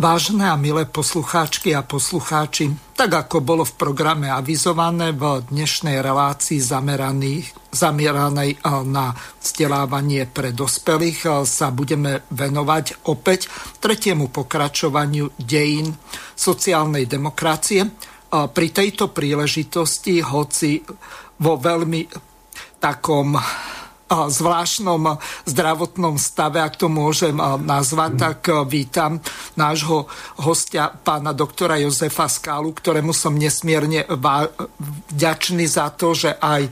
[0.00, 6.56] Vážené a milé poslucháčky a poslucháči, tak ako bolo v programe avizované v dnešnej relácii
[7.68, 9.12] zameranej eh, na
[9.44, 15.92] vzdelávanie pre dospelých eh, sa budeme venovať opäť tretiemu pokračovaniu dejín
[16.32, 17.84] sociálnej demokracie.
[17.84, 17.92] Eh,
[18.48, 20.80] pri tejto príležitosti, hoci
[21.44, 22.08] vo veľmi
[22.80, 23.36] takom
[24.10, 29.22] zvláštnom zdravotnom stave, ak to môžem nazvať, tak vítam
[29.54, 30.10] nášho
[30.42, 34.02] hostia, pána doktora Jozefa Skálu, ktorému som nesmierne
[35.14, 36.66] vďačný za to, že aj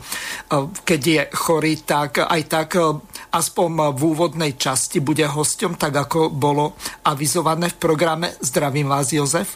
[0.82, 2.74] keď je chorý, tak aj tak
[3.30, 6.74] aspoň v úvodnej časti bude hostom, tak ako bolo
[7.06, 8.34] avizované v programe.
[8.42, 9.54] Zdravím vás, Jozef.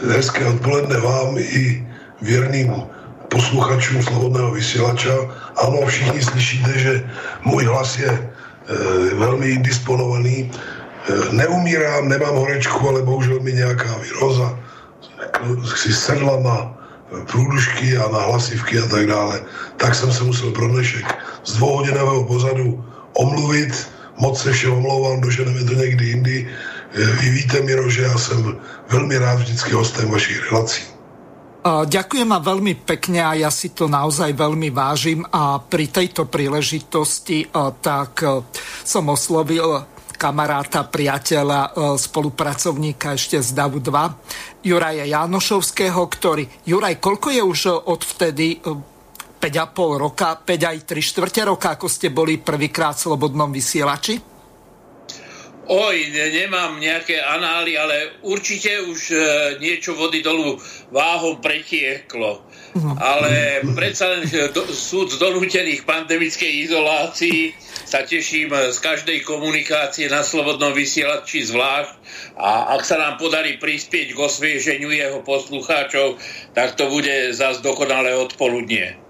[0.00, 1.84] Hezké odpoledne vám i
[2.24, 2.95] věrným
[3.28, 5.14] posluchačům Slobodného vysílača.
[5.56, 7.10] Ano, všichni slyšíte, že
[7.44, 8.24] můj hlas je e,
[9.14, 10.50] velmi indisponovaný.
[10.50, 14.58] E, neumírám, nemám horečku, ale bohužel mi nějaká viróza
[15.76, 16.56] si sedla na
[17.30, 19.40] průdušky a na hlasivky a tak dále.
[19.76, 21.14] Tak jsem se musel pro dnešek
[21.44, 23.88] z dvouhodinového pozadu omluvit.
[24.16, 26.48] Moc se všem omlouvám, doženeme to někdy jindy.
[26.94, 28.56] E, vy víte, Miro, že já jsem
[28.90, 30.95] velmi rád vždycky hostem vašich relací.
[31.66, 37.50] Ďakujem ma veľmi pekne a ja si to naozaj veľmi vážim a pri tejto príležitosti
[37.82, 38.22] tak
[38.86, 39.82] som oslovil
[40.14, 46.46] kamaráta, priateľa, spolupracovníka ešte z DAVu 2, Juraja Janošovského, ktorý...
[46.64, 47.60] Juraj, koľko je už
[47.90, 49.42] od vtedy 5,5
[49.98, 54.35] roka, 5 aj 3 štvrte roka, ako ste boli prvýkrát v Slobodnom vysielači?
[55.66, 59.16] Oj, nemám nejaké anály, ale určite už e,
[59.58, 60.62] niečo vody dolu
[60.94, 62.46] váhom pretieklo.
[62.78, 62.94] Mhm.
[63.02, 63.32] Ale
[63.74, 67.50] predsa len do, súd z donútených pandemickej izolácii
[67.82, 71.94] sa teším z každej komunikácie na slobodnom vysielači zvlášť
[72.38, 76.18] a ak sa nám podarí prispieť k osvieženiu jeho poslucháčov,
[76.54, 79.05] tak to bude zase dokonalé odpoludnie.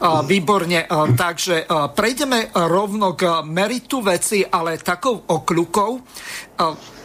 [0.00, 5.90] Výborne, takže prejdeme rovno k meritu veci, ale takou okľukou.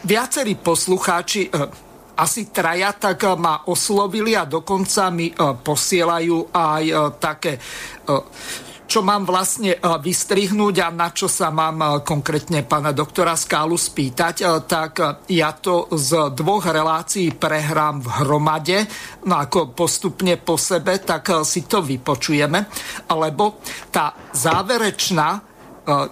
[0.08, 1.52] Viacerí poslucháči,
[2.16, 6.84] asi traja, tak ma oslovili a dokonca mi posielajú aj
[7.20, 7.60] také
[8.86, 13.74] čo mám vlastne e, vystrihnúť a na čo sa mám e, konkrétne pána doktora Skálu
[13.74, 14.92] spýtať, e, tak
[15.26, 18.78] ja to z dvoch relácií prehrám v hromade,
[19.26, 22.70] no ako postupne po sebe, tak si to vypočujeme,
[23.10, 23.58] lebo
[23.90, 25.58] tá záverečná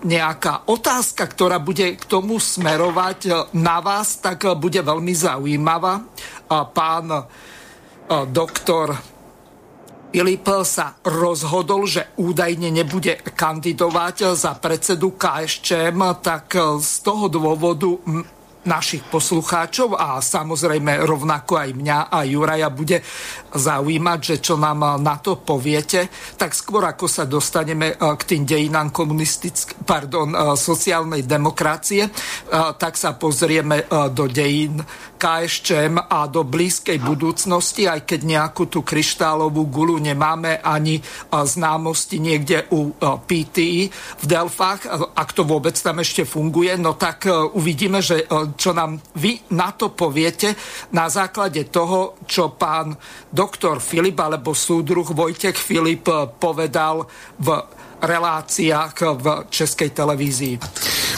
[0.06, 5.98] nejaká otázka, ktorá bude k tomu smerovať na vás, tak bude veľmi zaujímavá.
[6.46, 7.06] Pán
[8.30, 9.13] doktor
[10.14, 17.98] Filip sa rozhodol, že údajne nebude kandidovať za predsedu KSČM, tak z toho dôvodu
[18.64, 23.04] našich poslucháčov a samozrejme rovnako aj mňa a Juraja bude
[23.52, 26.08] zaujímať, že čo nám na to poviete,
[26.40, 32.12] tak skôr ako sa dostaneme eh, k tým dejinám komunistick- pardon, eh, sociálnej demokracie, eh,
[32.80, 34.80] tak sa pozrieme do dejín
[35.24, 41.00] KSČM a do blízkej budúcnosti, aj keď nejakú tú kryštálovú gulu nemáme ani
[41.32, 43.88] známosti niekde u PTI
[44.20, 44.84] v Delfách,
[45.16, 47.24] ak to vôbec tam ešte funguje, no tak
[47.56, 48.28] uvidíme, že
[48.60, 50.52] čo nám vy na to poviete
[50.92, 52.92] na základe toho, čo pán
[53.32, 56.04] doktor Filip alebo súdruh Vojtek Filip
[56.36, 57.08] povedal
[57.40, 57.48] v
[58.04, 60.60] reláciách v českej televízii.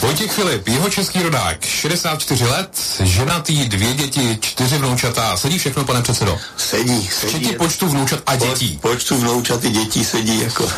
[0.01, 2.69] Vojtěch Filip, jeho český rodák, 64 let,
[3.03, 5.37] ženatý, dvě děti, čtyři vnoučata.
[5.37, 6.39] Sedí všechno, pane předsedo?
[6.57, 7.29] Sedí, sedí.
[7.29, 8.79] Včetně počtu vnoučat a dětí.
[8.83, 10.69] Po, počtu vnoučat i dětí sedí jako...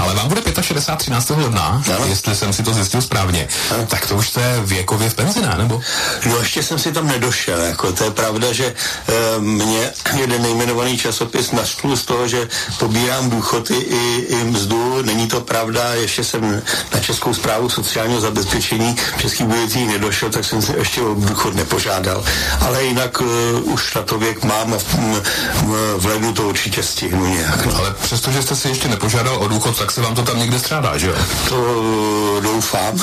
[0.00, 1.30] Ale vám bude 65 13.
[1.30, 2.06] ledna, no.
[2.06, 3.48] jestli jsem si to zjistil správně.
[3.70, 3.86] No.
[3.86, 5.54] Tak to už jste věkově v penzi, ne?
[5.58, 5.80] Nebo?
[6.26, 7.60] No ještě jsem si tam nedošel.
[7.60, 12.48] Jako, to je pravda, že e, mě jeden nejmenovaný časopis naštvul z toho, že
[12.78, 15.02] pobírám důchody i, i mzdu.
[15.02, 16.62] Není to pravda, ještě jsem
[16.94, 21.54] na Českou zprávu sociálního zabezpečení v Českých Budějcích nedošel, tak jsem si ještě o důchod
[21.54, 22.24] nepožádal.
[22.60, 26.82] Ale jinak e, už na to věk mám a v, v, v lednu to určitě
[26.82, 27.66] stihnu nějak.
[27.66, 27.76] No.
[27.76, 30.98] Ale přestože jste si ještě nepožádal o důchod, tak se vám to tam někde střádá,
[30.98, 31.14] že jo?
[31.48, 32.98] To doufám,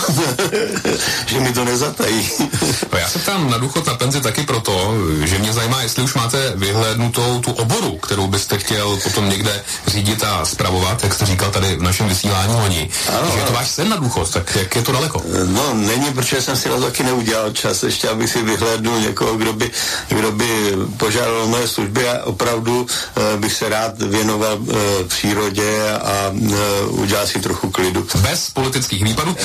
[1.25, 2.29] že mi to nezatají.
[2.91, 4.93] no já se tam na důchod na penzi taky proto,
[5.23, 10.23] že mě zajímá, jestli už máte vyhlédnutou tu oboru, kterou byste chtěl potom někde řídit
[10.23, 12.89] a spravovat, jak jste říkal tady v našem vysílání loni.
[13.33, 15.21] Že je to váš sen na důchod, tak jak je to daleko?
[15.45, 19.35] No, není, protože jsem si na to taky neudělal čas, ještě abych si vyhlédnul někoho,
[19.35, 19.71] kdo by,
[20.07, 24.75] kdo by požádal moje služby a opravdu uh, bych se rád věnoval uh,
[25.07, 28.07] přírodě a uh, udělal si trochu klidu.
[28.15, 29.35] Bez politických výpadů?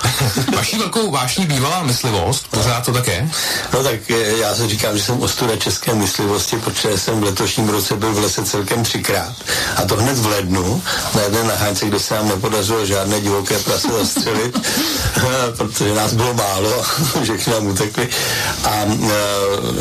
[0.56, 3.30] Vaší velkou vášní bývalá myslivost, pořád to také?
[3.72, 7.96] No tak já se říkám, že jsem ostuda české myslivosti, protože jsem v letošním roce
[7.96, 9.32] byl v lese celkem třikrát.
[9.76, 10.82] A to hned v lednu,
[11.14, 14.58] na jedné nahánce, kde se nám nepodařilo žádné divoké prase zastřelit,
[15.56, 16.82] protože nás bylo málo,
[17.22, 18.08] všechny nám utekli.
[18.64, 18.70] A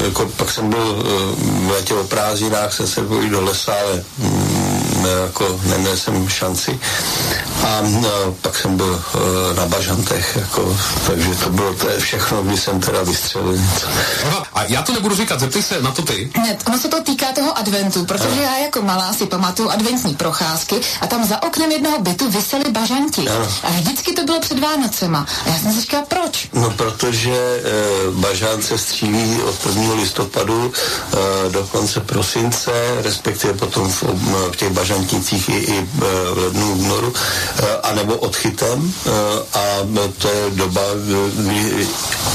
[0.06, 1.03] jako, pak jsem byl
[1.38, 4.60] v létě o prázdninách, jsem se byl do lesa, ale mm,
[5.24, 6.80] jako neměl jsem šanci.
[7.63, 7.81] A
[8.42, 9.04] pak jsem byl
[9.56, 13.88] na bažantech, jako, takže to bylo to je všechno, když jsem teda vystřelil něco.
[14.54, 16.31] A já to nebudu říkat, zeptej se na to ty.
[16.38, 20.75] Ne, ono se to týká toho adventu, protože já jako malá si pamatuju adventní procházky
[21.01, 23.30] a tam za oknem jednoho bytu vysely bažanti.
[23.30, 23.48] Ano.
[23.63, 25.25] A vždycky to bylo před Vánocema.
[25.45, 26.50] A já jsem si říkala, proč?
[26.54, 27.62] No, protože e,
[28.12, 29.94] bažant se střílí od 1.
[29.94, 34.04] listopadu e, do konce prosince, respektive potom v,
[34.51, 36.03] v těch bažantnicích i, i v
[36.38, 38.94] lednu, únoru, e, anebo odchytem.
[39.06, 39.09] E,
[39.57, 39.63] a
[40.18, 40.81] to je doba,
[41.35, 41.88] kdy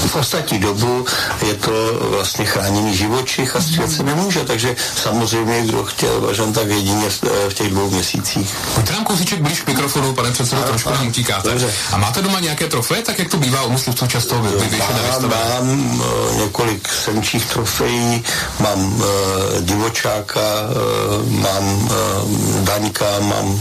[0.06, 1.06] v ostatní dobu
[1.46, 1.70] je to
[2.10, 7.54] vlastně chráněný živočich a střílet se nemůže, takže samozřejmě, kdo chtěl bažant, tak jedině v,
[7.54, 8.54] těch dvou měsících.
[8.74, 11.48] Pojďte nám kousíček blíž k mikrofonu, pane předsedo, trošku nám utíkáte.
[11.48, 11.72] Dobře.
[11.92, 16.02] A máte doma nějaké trofeje, tak jak to bývá u myslivců často vyvěšené Mám, mám
[16.36, 18.24] několik senčích trofejí,
[18.60, 19.04] mám uh,
[19.60, 22.25] divočáka, uh, mám uh,
[22.64, 23.60] daňka, mám uh,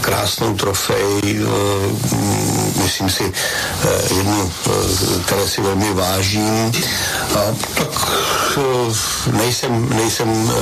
[0.00, 1.52] krásnou trofej, uh,
[2.82, 4.52] myslím si uh, jednu,
[5.26, 6.72] které si velmi vážím.
[7.36, 7.40] A
[7.74, 8.18] tak
[9.32, 10.52] nejsem, nejsem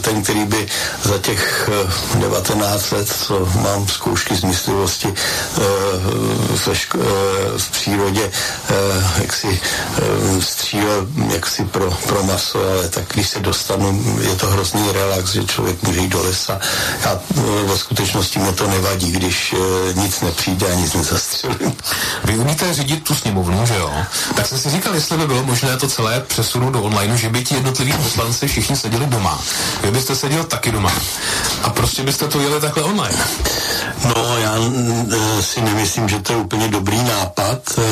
[0.00, 0.66] ten, který by
[1.02, 1.70] za těch
[2.14, 5.14] uh, 19 let, co mám zkoušky z myslivosti
[7.56, 8.30] v přírodě,
[9.20, 9.60] jak si
[10.40, 15.44] střílel jaksi pro, pro maso, ale tak když se dostanu, je to hrozný relax, že
[15.44, 16.58] člověk může jít do lesa.
[17.04, 17.18] A
[17.64, 21.76] ve skutečnosti mi to nevadí, když uh, nic nepřijde a nic nezastřelím.
[22.24, 23.92] Vy umíte řídit tu sněmovnu, že jo?
[24.34, 27.44] Tak jsem si říkal, jestli by bylo možné to celé přesunout do online, že by
[27.44, 29.40] ti jednotliví poslanci všichni seděli doma.
[29.82, 30.92] Vy byste seděl taky doma.
[31.62, 33.18] A prostě byste to jeli takhle online.
[34.04, 37.82] No, já e, si nemyslím, že to je úplně dobrý nápad, e,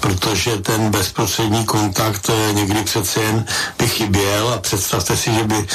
[0.00, 3.44] protože ten bezprostřední kontakt e, někdy přece jen
[3.78, 5.66] by chyběl a představte si, že by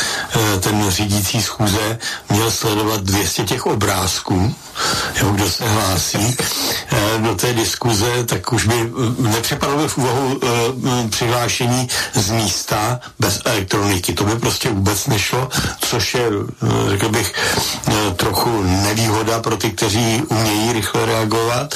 [0.56, 1.98] e, ten řídící schůze
[2.30, 4.56] měl sledovat 200 těch obrázků,
[5.22, 6.36] jo, kdo se hlásí
[6.92, 13.00] e, do té diskuze, tak už by nepřipadlo by v úvahu e, přihlášení z místa
[13.20, 14.14] bez elektroniky.
[14.14, 15.50] To by prostě vůbec nešlo,
[15.82, 16.30] což je,
[16.90, 17.34] řekl bych,
[18.16, 21.76] trochu nevýhoda pro ty, kteří umějí rychle reagovat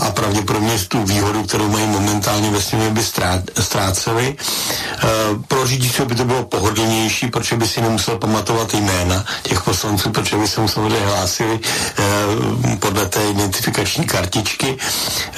[0.00, 3.02] a, pravděpodobně tu výhodu, kterou mají momentálně ve sněmě, by
[3.60, 4.36] ztráceli.
[5.48, 10.36] Pro řidiče by to bylo pohodlnější, protože by si nemusel pamatovat jména těch poslanců, protože
[10.36, 11.60] by se mu samozřejmě hlásili
[11.98, 14.76] e, podle té identifikační kartičky,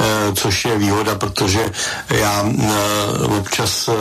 [0.01, 1.71] e, což je výhoda, protože
[2.11, 3.93] já e, občas e,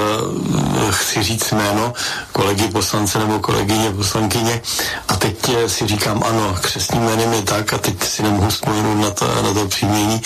[0.92, 1.94] chci říct jméno
[2.32, 4.62] kolegy poslance nebo kolegyně poslankyně
[5.08, 5.36] a teď
[5.68, 9.54] si říkám, ano, křesním jménem je tak a teď si nemohu vzpomenout na to, na
[9.54, 10.22] to příjmení,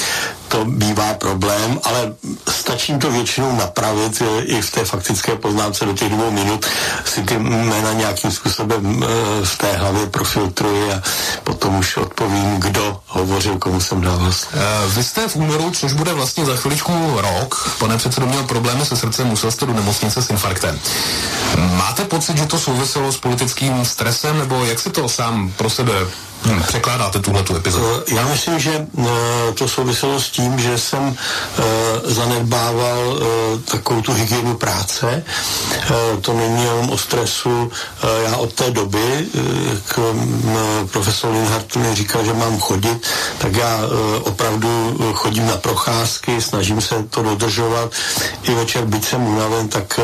[0.47, 2.13] to bývá problém, ale
[2.49, 6.65] stačí to většinou napravit i v té faktické poznámce do těch dvou minut,
[7.05, 9.05] si ty jména nějakým způsobem
[9.43, 11.01] v té hlavě profiltruji a
[11.43, 16.13] potom už odpovím, kdo hovořil, komu jsem dával Uh, vy jste v únoru, což bude
[16.13, 20.29] vlastně za chviličku rok, pane předsedo, měl problémy se srdcem, musel jste do nemocnice s
[20.29, 20.79] infarktem.
[21.55, 25.93] Máte pocit, že to souviselo s politickým stresem, nebo jak si to sám pro sebe
[26.43, 28.03] Hmm, překládáte tuhle tu epizodu?
[28.15, 29.07] Já myslím, že uh,
[29.53, 31.15] to souviselo s tím, že jsem uh,
[32.03, 33.17] zanedbával
[33.71, 35.23] takovou tu hygienu práce.
[36.21, 37.71] To není jenom o stresu.
[38.25, 39.27] Já od té doby,
[39.73, 43.79] jak uh, profesor Linhardt mi říkal, že mám chodit, tak já
[44.21, 47.91] opravdu chodím na procházky, snažím se to dodržovat.
[48.43, 49.99] I večer, byť jsem unaven, tak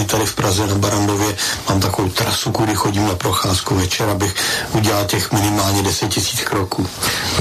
[0.00, 1.36] i tady v Praze na Barandově
[1.68, 4.34] mám takovou trasu, kudy chodím na procházku večer, abych
[4.72, 6.86] udělal těch minimálně 10 tisíc kroků.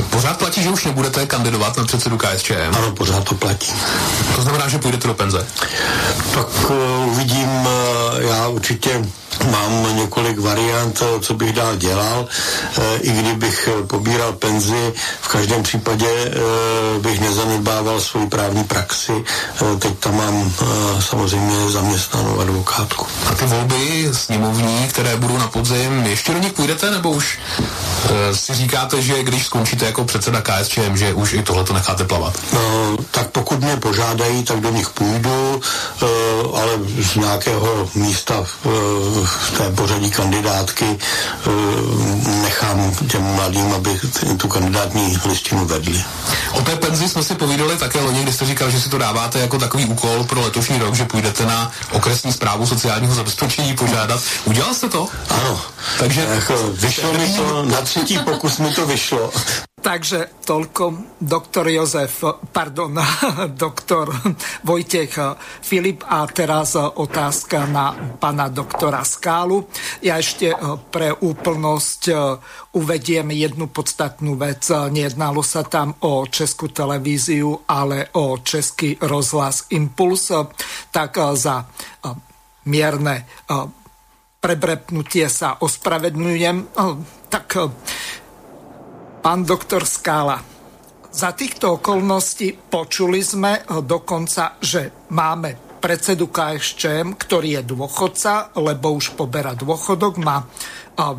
[0.10, 2.76] Pořád platí, že už nebudete kandidovat na předsedu KSČM?
[2.78, 3.74] Ano, pořád to platí.
[4.36, 5.48] To znamená, že půjdete do penze?
[6.34, 7.70] Tak uh, uvidím, uh,
[8.20, 9.06] já určitě
[9.52, 12.28] mám několik variant, co bych dál dělal.
[13.02, 16.08] I kdybych pobíral penzi, v každém případě
[17.00, 19.24] bych nezanedbával svou právní praxi.
[19.80, 20.54] Teď tam mám
[21.00, 23.06] samozřejmě zaměstnanou advokátku.
[23.32, 27.40] A ty volby sněmovní, které budou na podzim, ještě do nich půjdete, nebo už
[28.34, 32.34] si říkáte, že když skončíte jako předseda KSČM, že už i tohle to necháte plavat?
[32.54, 35.62] No, tak pokud mě požádají, tak do nich půjdu,
[36.54, 39.27] ale z nějakého místa v
[39.58, 41.50] té pořadí kandidátky eh,
[42.42, 44.00] nechám těm mladým, aby
[44.38, 46.04] tu kandidátní listinu vedli.
[46.52, 49.40] O té penzi jsme si povídali také loni, kdy jste říkal, že si to dáváte
[49.40, 54.22] jako takový úkol pro letošní rok, že půjdete na okresní zprávu sociálního zabezpečení požádat.
[54.46, 55.08] Udělal jste to?
[55.30, 55.62] Ano.
[56.00, 59.32] Takže jako, vyšlo mi to, na třetí pokus mi to vyšlo.
[59.78, 62.98] Takže toľko doktor Jozef, pardon,
[63.64, 64.10] doktor
[64.66, 65.14] Vojtech
[65.62, 69.70] Filip a teraz otázka na pana doktora Skálu.
[70.02, 70.50] Ja ešte
[70.90, 72.02] pre úplnosť
[72.74, 74.66] uvediem jednu podstatnú vec.
[74.66, 80.34] Nejednalo sa tam o českú televíziu, ale o český rozhlas Impuls.
[80.90, 81.70] Tak za
[82.66, 83.30] mierne
[84.42, 86.58] prebrepnutie sa ospravedlňujem.
[87.30, 87.48] Tak
[89.28, 90.40] Pán doktor Skála,
[91.12, 99.20] za týchto okolností počuli sme dokonca, že máme predsedu KSČM, ktorý je dôchodca, lebo už
[99.20, 100.48] poberá dôchodok, má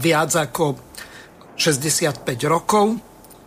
[0.00, 0.80] viac ako
[1.52, 2.96] 65 rokov,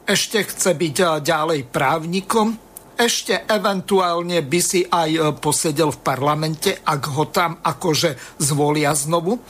[0.06, 2.53] ešte chce byť ďalej právnikom,
[3.01, 9.41] ešte eventuálne by si aj posedel v parlamente, ak ho tam akože zvolia znovu.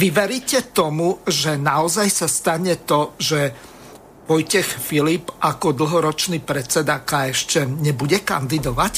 [0.00, 3.52] Vy veríte tomu, že naozaj sa stane to, že
[4.28, 8.92] Vojtech Filip ako dlhoročný predseda KSČ nebude kandidovat?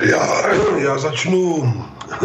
[0.00, 1.72] Já, já začnu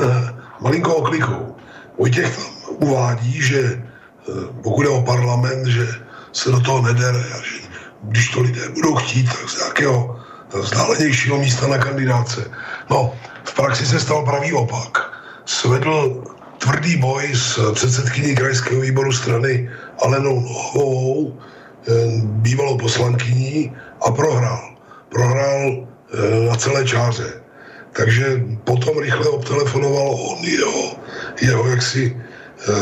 [0.62, 1.56] malinkou oklikou.
[1.98, 4.32] Vojtěch tam uvádí, že eh,
[4.64, 5.88] pokud je o parlament, že
[6.32, 7.68] se do toho nedere a že
[8.04, 10.20] když to lidé budou chtít, tak z nějakého
[10.54, 12.52] vzdálenějšího místa na kandidáce.
[12.90, 13.14] No,
[13.44, 15.12] v praxi se stal pravý opak.
[15.46, 16.24] Svedl
[16.58, 19.70] tvrdý boj s předsedkyní krajského výboru strany
[20.02, 21.34] Alenou Nohovou,
[21.88, 21.92] eh,
[22.24, 23.74] bývalou poslankyní
[24.08, 24.76] a prohrál.
[25.10, 27.42] Prohrál eh, na celé čáře.
[27.94, 30.96] Takže potom rychle obtelefonoval on jeho,
[31.42, 32.74] jeho jaksi eh,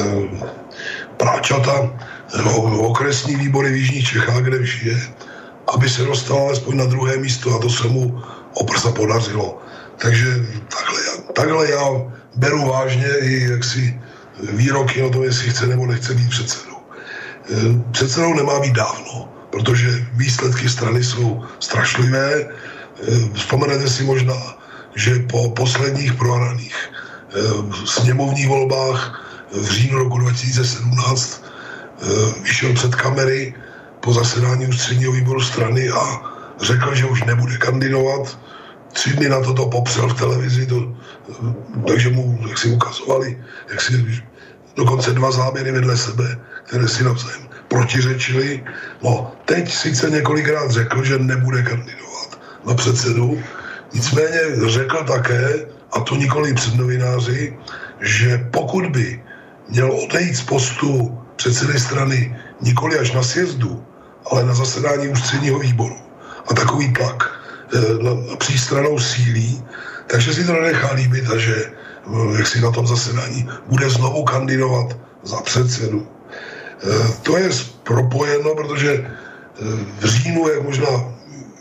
[1.18, 1.92] práčata
[2.78, 4.98] okresní výbory v Jižních Čechách, kde žije,
[5.74, 8.22] aby se dostal alespoň na druhé místo a to se mu
[8.54, 9.58] oprsa podařilo.
[9.98, 10.28] Takže
[10.70, 11.00] takhle,
[11.34, 11.86] takhle já
[12.36, 14.02] beru vážně i jaksi
[14.52, 16.75] výroky o tom, jestli chce nebo nechce být předsedou.
[17.46, 17.56] E,
[17.92, 22.34] předsedou nemá být dávno, protože výsledky strany jsou strašlivé.
[22.42, 22.48] E,
[23.34, 24.58] vzpomenete si možná,
[24.96, 29.22] že po posledních prohraných e, sněmovních volbách
[29.52, 31.46] v říjnu roku 2017
[32.44, 33.54] vyšel před kamery
[34.00, 36.22] po zasedání ústředního výboru strany a
[36.62, 38.40] řekl, že už nebude kandidovat
[38.94, 40.96] tři dny na to popřel v televizi, to,
[41.88, 44.24] takže mu jak si ukazovali, jak si
[44.76, 48.64] dokonce dva záběry vedle sebe, které si navzájem protiřečili.
[49.04, 53.44] No, teď sice několikrát řekl, že nebude kandidovat na předsedu,
[53.94, 57.58] nicméně řekl také, a to nikoli před novináři,
[58.02, 59.24] že pokud by
[59.70, 63.86] měl odejít z postu předsedy strany nikoli až na sjezdu,
[64.32, 65.98] ale na zasedání ústředního výboru
[66.48, 69.64] a takový tlak Eh, přístranou sílí,
[70.08, 74.24] takže si to nenechá líbit a že eh, jak si na tom zasedání bude znovu
[74.24, 76.08] kandidovat za předsedu.
[76.84, 77.50] Eh, to je
[77.84, 79.12] propojeno, protože
[80.00, 81.14] v říjnu, jak možná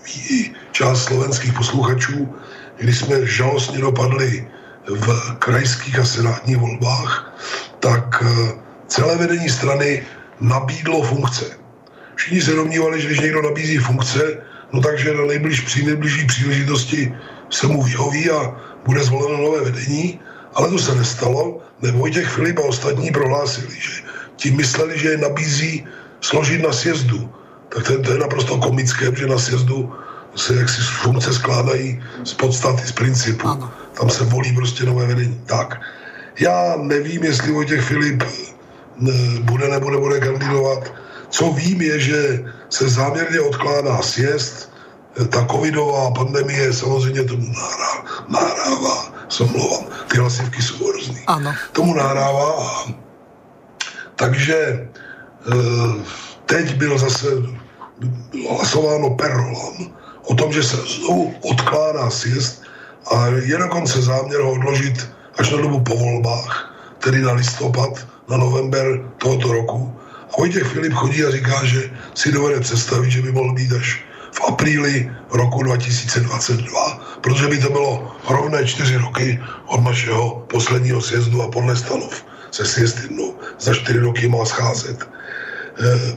[0.06, 2.34] ví část slovenských posluchačů,
[2.76, 4.48] když jsme žalostně dopadli
[4.86, 7.38] v krajských a senátních volbách,
[7.80, 8.24] tak
[8.86, 10.02] celé vedení strany
[10.40, 11.44] nabídlo funkce.
[12.14, 14.42] Všichni se domnívali, že když někdo nabízí funkce,
[14.72, 17.14] no takže na nejbliž, při nejbližší příležitosti
[17.50, 20.20] se mu vyhoví a bude zvoleno nové vedení,
[20.54, 24.02] ale to se nestalo, nebo těch Filip a ostatní prohlásili, že
[24.36, 25.86] ti mysleli, že je nabízí
[26.20, 27.30] složit na sjezdu.
[27.68, 29.92] Tak to, to je naprosto komické, že na sjezdu
[30.36, 33.48] se jaksi funkce skládají z podstaty, z principu.
[33.48, 33.70] Ano.
[33.92, 35.40] Tam se volí prostě nové vedení.
[35.46, 35.80] Tak,
[36.40, 38.22] já nevím, jestli Vojtěch Filip
[38.96, 40.92] ne, bude nebo nebude kandidovat.
[41.30, 44.74] Co vím je, že se záměrně odkládá sjezd,
[45.30, 51.22] ta covidová pandemie samozřejmě tomu nahrává, nahrává somlouvám, ty hlasivky jsou hrozný.
[51.26, 51.54] Ano.
[51.72, 52.94] Tomu nahrává a
[54.16, 54.88] takže e,
[56.46, 57.26] teď byl zase
[58.50, 59.92] hlasováno perolom
[60.22, 62.62] o tom, že se znovu odkládá sjezd
[63.12, 68.36] a je dokonce záměr ho odložit až na dobu po volbách, tedy na listopad, na
[68.36, 69.92] november tohoto roku.
[70.32, 74.04] A Vojtěch Filip chodí a říká, že si dovede představit, že by mohl být až
[74.32, 81.42] v apríli roku 2022, protože by to bylo rovné čtyři roky od našeho posledního sjezdu
[81.42, 82.24] a podle stanov
[82.54, 85.02] se sjezd jednou za čtyři roky má scházet.
[85.02, 86.16] E,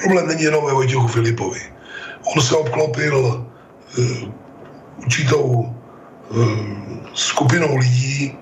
[0.00, 1.60] problém není jenom ve Vojtěchu Filipovi.
[2.36, 4.02] On se obklopil e,
[4.96, 5.74] určitou e,
[7.14, 8.38] skupinou lidí,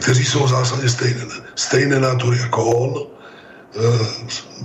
[0.00, 3.06] kteří jsou v zásadě stejné, stejné natury jako on, e,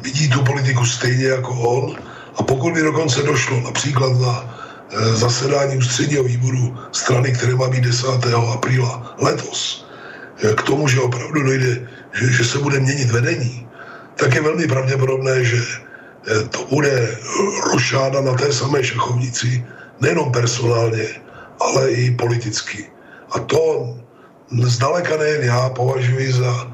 [0.02, 1.96] vidí tu politiku stejně jako on
[2.36, 4.34] a pokud by dokonce došlo například na
[4.90, 8.08] e, zasedání ústředního výboru strany, které má být 10.
[8.54, 9.91] apríla letos,
[10.42, 13.68] k tomu, že opravdu dojde, že, že se bude měnit vedení,
[14.16, 15.58] tak je velmi pravděpodobné, že
[16.50, 17.18] to bude
[17.74, 19.66] rošáda na té samé šachovnici,
[20.02, 21.06] nejenom personálně,
[21.60, 22.86] ale i politicky.
[23.32, 23.96] A to
[24.64, 26.74] zdaleka nejen já považuji za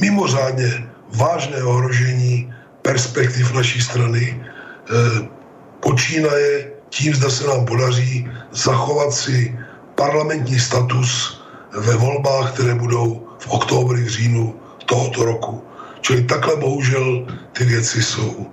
[0.00, 4.40] mimořádně vážné ohrožení perspektiv naší strany,
[4.86, 5.28] Eh,
[5.80, 9.58] počínaje tím, zda se nám podaří zachovat si
[9.94, 11.42] parlamentní status
[11.76, 14.54] ve volbách, které budou v októbri, v říjnu
[14.86, 15.62] tohoto roku.
[16.00, 18.46] Čili takhle bohužel ty věci jsou,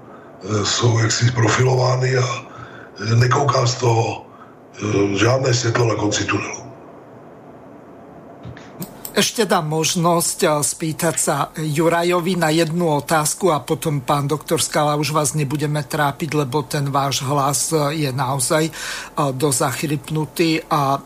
[0.44, 4.26] eh, jsou jaksi profilovány a eh, nekouká z toho
[5.14, 6.64] žádné světlo na konci tunelu.
[9.14, 14.98] Ešte dám možnosť eh, spýtať sa Jurajovi na jednu otázku a potom, pán doktor Skala,
[14.98, 18.74] už vás nebudeme trápiť, lebo ten váš hlas eh, je naozaj eh,
[19.14, 20.98] dosť zachrypnutý a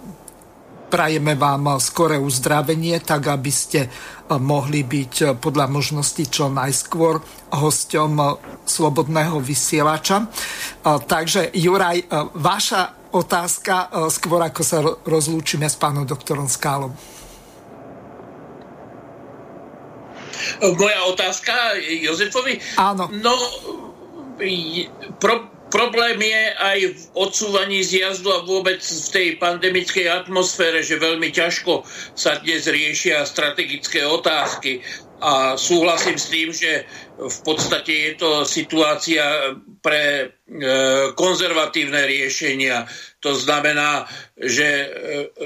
[0.88, 3.92] prajeme vám skoré uzdravenie, tak aby ste
[4.28, 7.20] mohli byť podľa možnosti čo najskôr
[7.52, 8.12] hosťom
[8.68, 10.28] Slobodného vysielača.
[10.84, 16.92] Takže Juraj, vaša otázka skôr ako sa rozlúčime s pánom doktorom Skálom.
[20.62, 22.60] Moja otázka Jozefovi?
[22.80, 23.10] Áno.
[23.12, 23.36] No,
[25.20, 31.30] pro, problém je aj v odsúvaní zjazdu a vôbec v tej pandemickej atmosfére, že veľmi
[31.30, 31.86] ťažko
[32.18, 34.82] sa dnes riešia strategické otázky.
[35.22, 36.86] A súhlasím s tým, že
[37.18, 40.26] v podstate je to situácia pre e,
[41.18, 42.86] konzervatívne riešenia.
[43.26, 44.06] To znamená,
[44.38, 44.88] že e,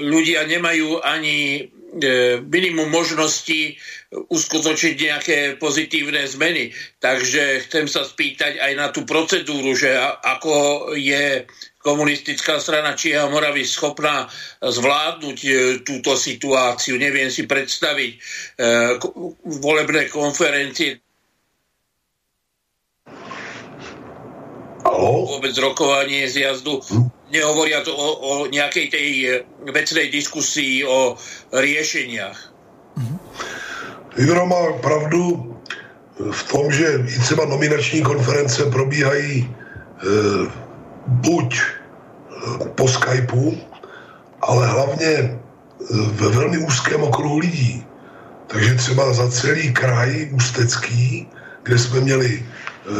[0.00, 3.76] ľudia nemajú ani E, minimum možností
[4.12, 6.70] uskutočniť nejaké pozitívne zmeny.
[7.00, 11.48] Takže chcem sa spýtať aj na tú procedúru, že ako je
[11.82, 14.30] komunistická strana Čieha Moravy schopná
[14.62, 15.50] zvládnuť e,
[15.82, 16.94] túto situáciu.
[16.94, 18.18] Neviem si predstaviť e,
[19.42, 21.02] volebné konferencie
[25.42, 26.78] vôbec rokovanie z jazdu.
[27.32, 29.28] Nehovoria to o, o nejakej tej e,
[29.72, 31.18] vecnej diskusii o
[31.50, 32.38] riešeniach.
[34.16, 35.56] Juro má pravdu
[36.32, 39.48] v tom, že i třeba nominační konference probíhají e,
[41.06, 43.56] buď e, po Skypeu,
[44.40, 45.36] ale hlavně e,
[45.90, 47.86] ve velmi úzkém okruhu lidí.
[48.46, 51.28] Takže třeba za celý kraj ústecký,
[51.62, 52.92] kde jsme měli e,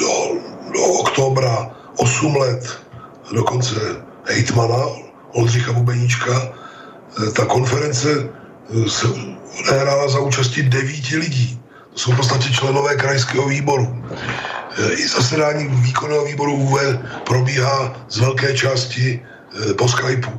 [0.00, 0.40] do
[0.72, 2.80] do oktobra 8 let
[3.32, 3.74] dokonce
[4.24, 4.86] hejtmana
[5.32, 6.32] Oldřicha Bubeníčka.
[6.42, 9.06] Eh, ta konference eh, se
[9.58, 11.60] odehrála za účasti devíti lidí.
[11.92, 14.04] To jsou v podstatě členové krajského výboru.
[14.78, 16.80] Eh, I zasedání výkonného výboru UV
[17.26, 19.20] probíhá z velké části
[19.78, 20.32] po Skypeu.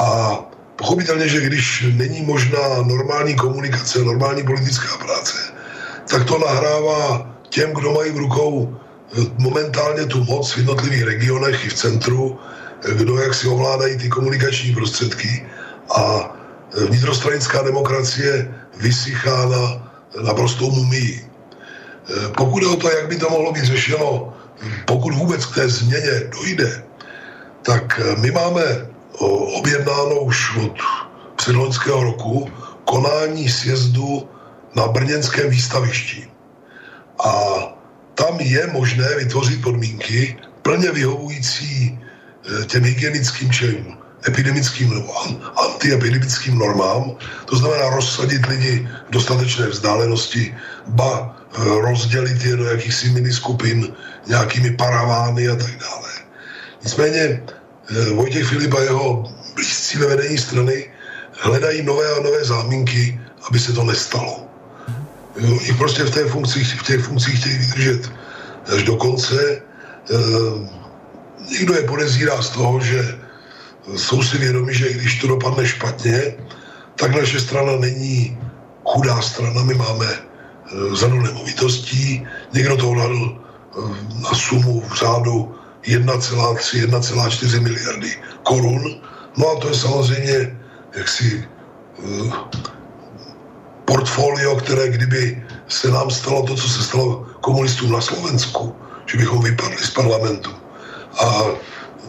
[0.00, 0.38] A
[0.76, 5.38] pochopitelně, že když není možná normální komunikace, normální politická práce,
[6.08, 8.76] tak to nahrává těm, kdo mají v rukou
[9.38, 12.38] momentálně tu moc v jednotlivých regionech i v centru,
[12.96, 15.46] kdo jak si ovládají ty komunikační prostředky
[15.96, 16.30] a
[16.76, 19.62] vnitrostranická demokracie vysychá na
[20.22, 21.30] naprostou mumii.
[22.36, 24.34] Pokud je o to, jak by to mohlo být řešeno,
[24.84, 26.82] pokud vůbec k té změně dojde,
[27.62, 28.86] tak my máme
[29.58, 30.76] objednáno už od
[31.36, 32.50] předloňského roku
[32.84, 34.28] konání sjezdu
[34.74, 36.28] na brněnském výstavišti.
[37.24, 37.32] A
[38.14, 45.12] tam je možné vytvořit podmínky plně vyhovující eh, těm hygienickým čem, epidemickým nebo
[45.56, 50.54] antiepidemickým normám, to znamená rozsadit lidi v dostatečné vzdálenosti,
[50.86, 53.88] ba eh, rozdělit je do jakýchsi miniskupin
[54.26, 56.10] nějakými paravány a tak dále.
[56.84, 60.90] Nicméně eh, Vojtěch Filip a jeho blízcí ve vedení strany
[61.40, 64.46] hledají nové a nové záminky, aby se to nestalo.
[65.60, 68.10] I prostě v, té funkci, v těch funkcích chtějí vydržet
[68.76, 69.36] až do konce.
[69.36, 69.60] E,
[71.50, 73.18] někdo je podezírá z toho, že
[73.94, 76.34] jsou si vědomi, že když to dopadne špatně,
[76.96, 78.38] takhle naše strana není
[78.84, 80.06] chudá strana, my máme
[80.92, 83.38] zadu nemovitostí, někdo to odhadl
[84.22, 89.00] na sumu v řádu 1,3, 1,4 miliardy korun.
[89.36, 90.58] No a to je samozřejmě
[90.96, 91.44] jaksi
[93.84, 99.42] portfolio, které kdyby se nám stalo to, co se stalo komunistům na Slovensku, že bychom
[99.42, 100.50] vypadli z parlamentu
[101.20, 101.44] a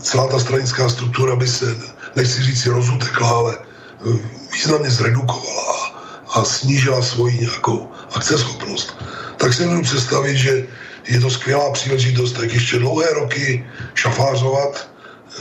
[0.07, 1.75] celá ta stranická struktura by se,
[2.15, 4.19] nechci říct rozutekla, ale eh,
[4.53, 5.91] významně zredukovala
[6.33, 8.95] a snížila svoji nějakou akceschopnost,
[9.37, 10.67] tak si můžu představit, že
[11.07, 13.65] je to skvělá příležitost tak ještě dlouhé roky
[13.95, 14.89] šafářovat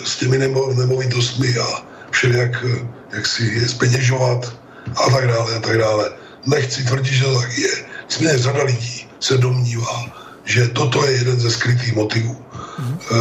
[0.04, 1.66] s těmi nemo, nemovitostmi a
[2.10, 4.52] všelijak eh, jak si je zpeněžovat
[4.96, 6.10] a tak dále a tak dále.
[6.46, 7.70] Nechci tvrdit, že to tak je.
[8.04, 12.36] Nicméně řada lidí se domnívá, že toto je jeden ze skrytých motivů.
[12.78, 12.98] Mm.
[12.98, 13.14] E,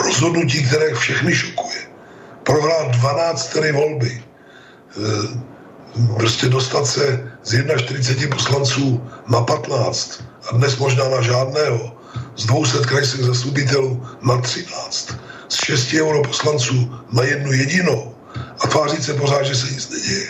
[0.00, 1.80] rozhodnutí, které všechny šokuje.
[2.42, 4.12] Prohrát 12 tedy volby.
[4.16, 4.24] E,
[6.16, 11.92] prostě dostat se z 41 poslanců na 15 a dnes možná na žádného.
[12.36, 15.14] Z 200 krajských zastupitelů na 13.
[15.48, 18.14] Z 6 europoslanců na jednu jedinou.
[18.64, 20.26] A tvářit se pořád, že se nic neděje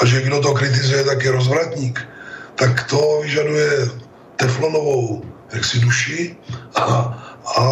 [0.00, 2.00] a že kdo to kritizuje, tak je rozvratník,
[2.54, 3.88] tak to vyžaduje
[4.36, 6.36] teflonovou jaksi duši
[6.74, 6.84] a,
[7.46, 7.62] a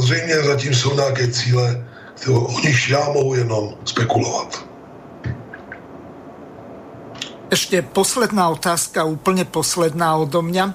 [0.00, 1.84] zřejmě zatím jsou nějaké cíle,
[2.32, 4.66] o nich já mohu jenom spekulovat.
[7.46, 10.74] Ešte posledná otázka, úplne posledná odo mňa.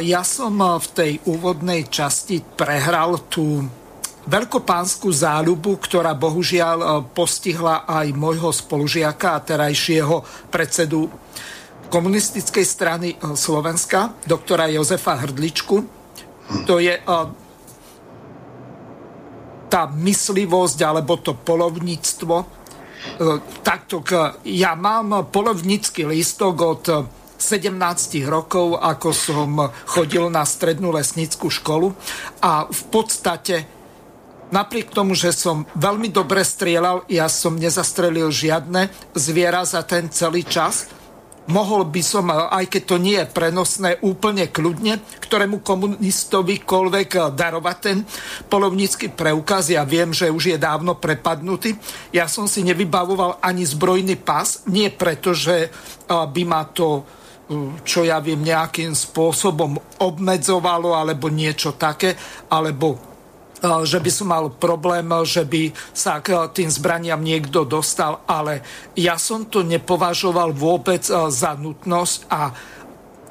[0.00, 3.68] Ja som v tej úvodnej časti prehral tú
[4.24, 11.12] veľkopánsku záľubu, ktorá bohužiaľ postihla aj môjho spolužiaka a terajšieho predsedu
[11.90, 15.76] komunistickej strany e, Slovenska, doktora Jozefa Hrdličku.
[16.64, 17.02] To je e,
[19.70, 22.58] tá myslivosť alebo to polovníctvo.
[23.64, 24.02] Takto,
[24.44, 26.84] ja mám polovnícky lístok od
[27.40, 27.72] 17
[28.28, 29.50] rokov, ako som
[29.88, 31.96] chodil na strednú lesnickú školu
[32.44, 33.64] a v podstate
[34.52, 40.44] napriek tomu, že som veľmi dobre strieľal, ja som nezastrelil žiadne zviera za ten celý
[40.44, 40.90] čas.
[41.50, 47.76] Mohol by som, aj keď to nie je prenosné, úplne kľudne, ktorému komunistovi koľvek darovať
[47.82, 48.06] ten
[48.46, 49.74] polovnícky preukaz.
[49.74, 51.74] Ja viem, že už je dávno prepadnutý.
[52.14, 55.74] Ja som si nevybavoval ani zbrojný pas, nie preto, že
[56.06, 57.02] by ma to
[57.82, 59.74] čo ja viem, nejakým spôsobom
[60.06, 62.14] obmedzovalo alebo niečo také,
[62.46, 63.09] alebo
[63.60, 68.64] že by som mal problém, že by sa k tým zbraniam niekto dostal, ale
[68.96, 72.40] ja som to nepovažoval vôbec za nutnosť a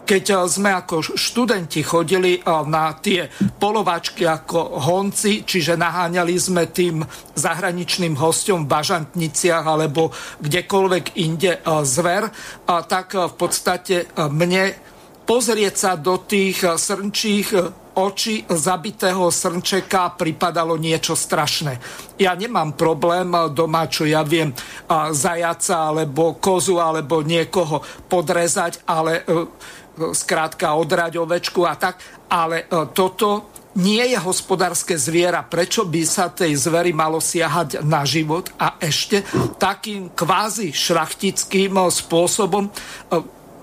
[0.10, 7.06] keď sme ako študenti chodili na tie polovačky ako honci, čiže naháňali sme tým
[7.38, 10.10] zahraničným hostom v bažantniciach alebo
[10.42, 12.26] kdekoľvek inde zver,
[12.66, 14.89] tak v podstate mne
[15.30, 17.54] pozrieť sa do tých srnčích
[17.94, 21.78] oči zabitého srnčeka pripadalo niečo strašné.
[22.18, 24.50] Ja nemám problém doma, čo ja viem,
[25.14, 29.22] zajaca alebo kozu alebo niekoho podrezať, ale
[30.18, 32.66] skrátka odrať ovečku a tak, ale
[32.96, 35.46] toto nie je hospodárske zviera.
[35.46, 39.22] Prečo by sa tej zveri malo siahať na život a ešte
[39.62, 42.72] takým kvázi šlachtickým spôsobom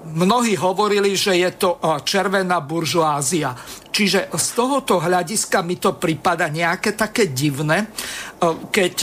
[0.06, 3.54] mnohí hovorili, že je to červená buržoázia.
[3.90, 7.90] Čiže z tohoto hľadiska mi to prípada nejaké také divné,
[8.70, 8.94] keď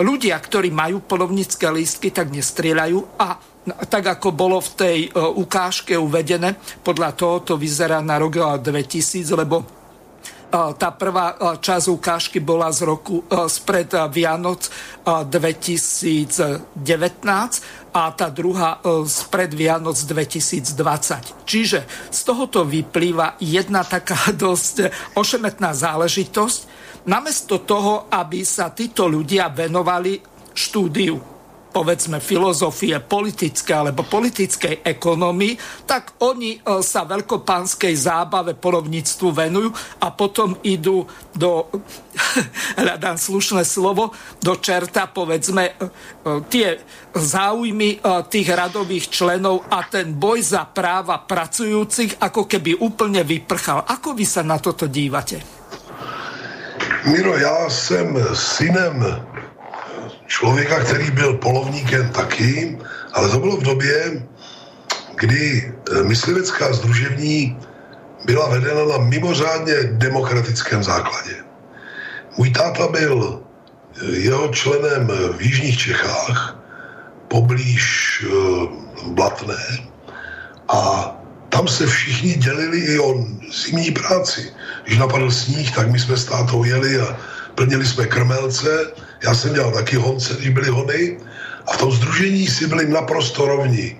[0.00, 3.36] ľudia, ktorí majú polovnícke lístky, tak nestrieľajú a
[3.86, 9.81] tak ako bolo v tej ukážke uvedené, podľa toho to vyzerá na rok 2000, lebo
[10.52, 14.68] tá prvá časť ukážky bola z roku spred Vianoc
[15.00, 16.76] 2019
[17.96, 21.48] a tá druhá spred Vianoc 2020.
[21.48, 26.60] Čiže z tohoto vyplýva jedna taká dosť ošemetná záležitosť.
[27.08, 30.20] Namiesto toho, aby sa títo ľudia venovali
[30.52, 31.31] štúdiu
[31.72, 39.72] povedzme filozofie politické alebo politickej ekonomii, tak oni e, sa veľkopánskej zábave porovníctvu venujú
[40.04, 41.66] a potom idú do,
[42.84, 44.12] hľadám slušné slovo,
[44.44, 45.80] do čerta povedzme e, e,
[46.52, 46.76] tie
[47.12, 48.00] záujmy
[48.32, 53.84] tých radových členov a ten boj za práva pracujúcich ako keby úplne vyprchal.
[53.84, 55.62] Ako vy sa na toto dívate?
[57.04, 59.26] Miro, já jsem synem
[60.32, 62.78] člověka, který byl polovníkem taky,
[63.12, 64.22] ale to bylo v době,
[65.20, 67.56] kdy eh, myslivecká združení
[68.24, 71.44] byla vedena na mimořádně demokratickém základě.
[72.38, 76.56] Můj táta byl eh, jeho členem v Jižních Čechách,
[77.28, 77.84] poblíž
[79.12, 79.64] Blatné
[80.68, 81.12] a
[81.48, 84.52] tam se všichni dělili i o zimní práci.
[84.84, 87.16] Když napadl sníh, tak my jsme s tátou jeli a
[87.54, 88.92] plnili jsme krmelce.
[89.22, 91.18] Já jsem dělal taky honce, byly hony.
[91.66, 93.96] A v tom združení si byli naprosto rovni.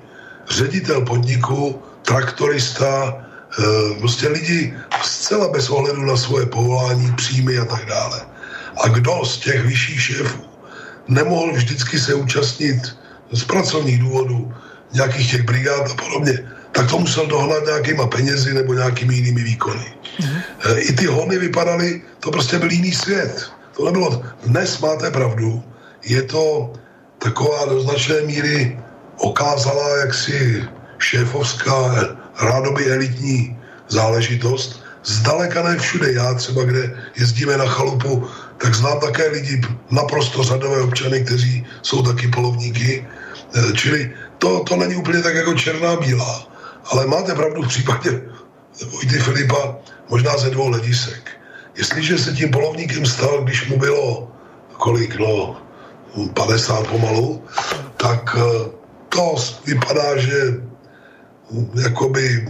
[0.51, 7.87] Ředitel podniku, traktorista, e, prostě lidi zcela bez ohledu na svoje povolání, příjmy a tak
[7.87, 8.21] dále.
[8.85, 10.43] A kdo z těch vyšších šéfů
[11.09, 12.97] nemohl vždycky se účastnit
[13.33, 14.55] z pracovních důvodů
[14.93, 16.39] nějakých těch brigád a podobně,
[16.73, 19.87] tak to musel dohnat nějakýma penězi nebo nějakými jinými výkony.
[20.21, 20.43] Mm-hmm.
[20.77, 23.53] I ty hony vypadaly, to prostě byl jiný svět.
[23.77, 25.63] To nebylo, dnes máte pravdu,
[26.05, 26.73] je to
[27.19, 28.79] taková do značné míry
[29.17, 30.65] okázala jaksi
[30.99, 31.95] šéfovská,
[32.43, 33.59] rádoby elitní
[33.89, 34.83] záležitost.
[35.05, 36.13] Zdaleka ne všude.
[36.13, 42.03] Já třeba, kde jezdíme na chalupu, tak znám také lidi, naprosto řadové občany, kteří jsou
[42.03, 43.07] taky polovníky.
[43.55, 46.47] Eh, čili to, to není úplně tak jako černá bílá.
[46.85, 48.23] Ale máte pravdu v případě
[48.91, 49.77] Vojty Filipa
[50.09, 51.42] možná ze dvou hledisek.
[51.75, 54.29] Jestliže se tím polovníkem stal, když mu bylo
[54.83, 55.57] kolik, no,
[56.35, 57.43] 50 pomalu,
[57.97, 58.71] tak eh,
[59.09, 59.35] to
[59.67, 60.61] vypadá, že
[61.51, 62.47] hm, jakoby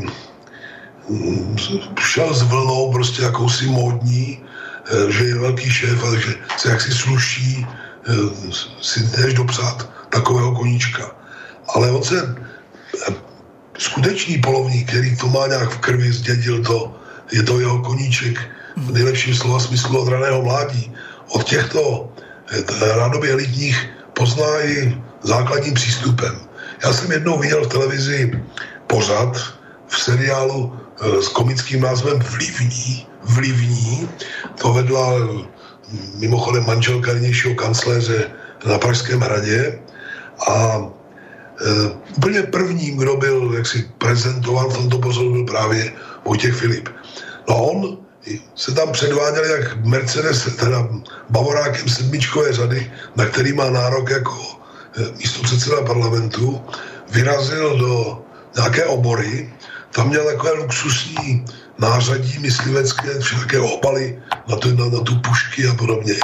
[1.10, 1.56] hm,
[2.00, 6.90] šel s vlnou prostě jakousi módní, eh, že je velký šéf a že se jaksi
[6.92, 8.12] sluší eh,
[8.82, 11.12] si než dopsat takového koníčka.
[11.74, 12.34] Ale on se
[13.78, 16.96] skutečný polovník, který to má nějak v krvi, zdědil to,
[17.32, 18.40] je to jeho koníček
[18.76, 20.92] v nejlepším slova smyslu od raného mládí.
[21.28, 22.08] Od těchto
[22.50, 26.40] eh, rádoby elitních pozná i základním přístupem.
[26.84, 28.42] Já jsem jednou viděl v televizi
[28.86, 29.36] pořad
[29.86, 33.06] v seriálu eh, s komickým názvem Vlivní.
[33.22, 34.08] Vlivní.
[34.60, 35.44] To vedla hm,
[36.18, 38.30] mimochodem manželka nynějšího kancléře
[38.66, 39.78] na Pražském hradě
[40.48, 40.80] a
[41.62, 45.92] Uh, úplně prvním, kdo byl jaksi prezentován v tomto pozoru, byl právě
[46.24, 46.88] Vojtěch Filip.
[47.48, 47.98] No a on
[48.54, 50.88] se tam předváděl jak Mercedes, teda
[51.30, 54.36] bavorákem sedmičkové řady, na který má nárok jako
[54.96, 56.62] eh, místo předseda parlamentu,
[57.10, 58.22] vyrazil do
[58.56, 59.52] nějaké obory,
[59.90, 61.44] tam měl takové luxusní
[61.78, 66.14] nářadí myslivecké, všechny obaly na tu, na, na tu pušky a podobně.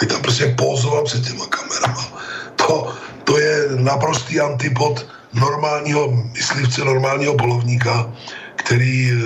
[0.00, 2.12] Ty tam prostě pózoval před těma kamerama.
[2.56, 8.12] To, to je naprostý antipod normálního myslivce, normálního polovníka,
[8.56, 9.16] který e,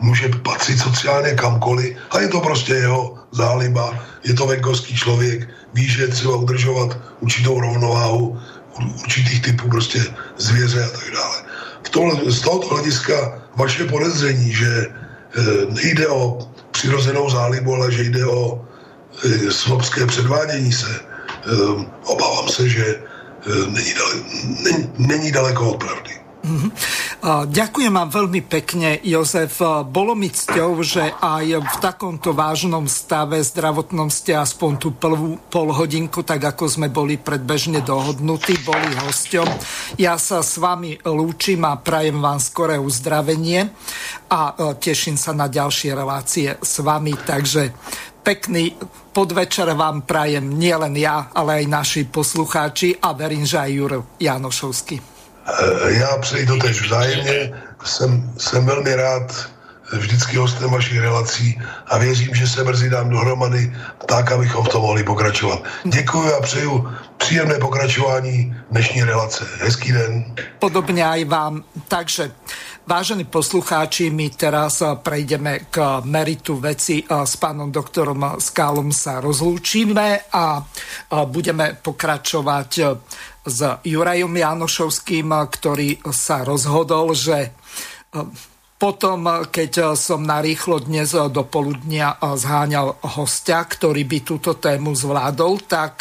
[0.00, 5.88] může patřit sociálně kamkoliv a je to prostě jeho záliba, je to venkovský člověk, ví,
[5.88, 8.40] že je třeba udržovat určitou rovnováhu
[9.02, 10.04] určitých typů prostě
[10.36, 11.36] zvěře a tak dále.
[11.82, 14.90] V tohle, z tohoto hlediska vaše podezření, že e,
[15.68, 16.38] nejde o
[16.70, 18.64] přirozenou zálibu, ale že jde o
[19.24, 21.00] e, snobské předvádění se, e,
[22.04, 23.00] obávám se, že
[23.68, 24.14] není, dale,
[24.64, 26.25] není, není daleko od pravdy.
[26.46, 26.70] Mm-hmm.
[27.50, 29.58] Ďakujem vám veľmi pekne, Jozef.
[29.90, 35.74] Bolo mi cťou, že aj v takomto vážnom stave zdravotnom ste aspoň tú prvú pol
[35.74, 39.48] hodinku, tak ako sme boli predbežne dohodnutí, boli hosťom.
[39.98, 43.66] Ja sa s vami lúčim a prajem vám skoré uzdravenie
[44.30, 47.10] a e, teším sa na ďalšie relácie s vami.
[47.18, 47.74] Takže
[48.22, 48.70] pekný
[49.10, 55.15] podvečer vám prajem nielen ja, ale aj naši poslucháči a verím, že aj Juro Janošovský.
[55.46, 57.52] Eh, já přeji to tež vzájemně.
[57.84, 59.48] Jsem, jsem velmi rád
[59.92, 64.82] vždycky hostem vašich relací a věřím, že se brzy dám dohromady tak, abychom v tom
[64.82, 65.62] mohli pokračovat.
[65.84, 69.46] Děkuji a přeju příjemné pokračování dnešní relace.
[69.58, 70.24] Hezký den.
[70.58, 71.64] Podobně aj vám.
[71.88, 72.30] Takže
[72.86, 77.02] Vážení poslucháči, my teraz eh, prejdeme k meritu veci.
[77.02, 82.70] Eh, s pánom doktorom Skálom sa rozlúčime a eh, budeme pokračovať
[83.46, 87.54] s Jurajom Janošovským, ktorý sa rozhodol, že
[88.76, 95.94] potom, keď som narýchlo dnes do poludnia zháňal hostia, ktorý by túto tému zvládol, tak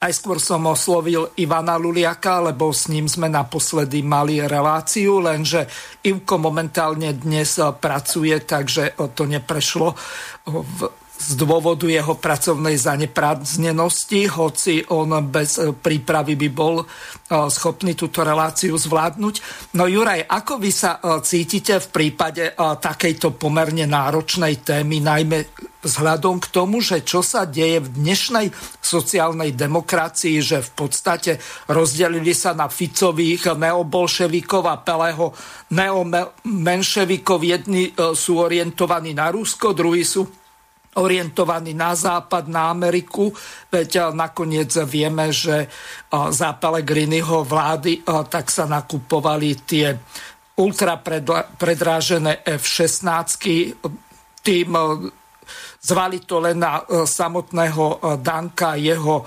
[0.00, 5.68] Najskôr som oslovil Ivana Luliaka, lebo s ním sme naposledy mali reláciu, lenže
[6.00, 9.92] Ivko momentálne dnes pracuje, takže to neprešlo
[10.48, 10.88] v
[11.20, 16.84] z dôvodu jeho pracovnej zaneprázdnenosti, hoci on bez e, prípravy by bol e,
[17.52, 19.34] schopný túto reláciu zvládnuť.
[19.76, 25.38] No Juraj, ako vy sa e, cítite v prípade takejto pomerne náročnej témy, najmä
[25.84, 28.46] vzhľadom k tomu, že čo sa deje v dnešnej
[28.80, 31.36] sociálnej demokracii, že v podstate
[31.68, 35.32] rozdelili sa na Ficových, neobolševikov a Peleho
[35.72, 37.38] neomenševikov.
[37.44, 40.39] Jedni sú orientovaní na Rusko, druhí sú
[40.98, 43.30] orientovaní na západ, na Ameriku,
[43.70, 45.70] veď nakoniec vieme, že
[46.10, 49.94] za Pellegriniho vlády tak sa nakupovali tie
[50.58, 50.98] ultra
[51.54, 53.28] predrážené F-16
[54.42, 54.70] tým
[55.80, 59.26] Zvali to len na e, samotného e, Danka, jeho e,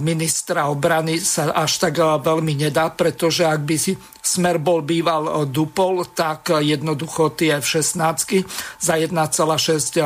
[0.00, 6.04] ministra obrany sa až tak veľmi nedá, pretože ak by si Smer bol býval dupol,
[6.12, 8.44] tak jednoducho tie F-16
[8.78, 9.16] za 1,6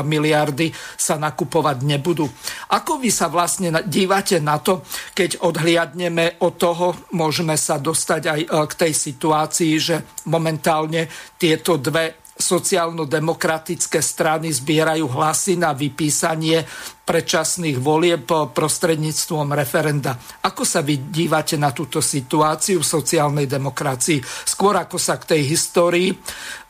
[0.06, 2.24] miliardy sa nakupovať nebudú.
[2.72, 8.40] Ako vy sa vlastne dívate na to, keď odhliadneme od toho, môžeme sa dostať aj
[8.70, 9.96] k tej situácii, že
[10.30, 16.66] momentálne tieto dve sociálno-demokratické strany zbierajú hlasy na vypísanie
[17.04, 20.18] predčasných volieb prostredníctvom referenda.
[20.42, 24.18] Ako sa vy dívate na túto situáciu v sociálnej demokracii?
[24.24, 26.10] Skôr ako sa k tej histórii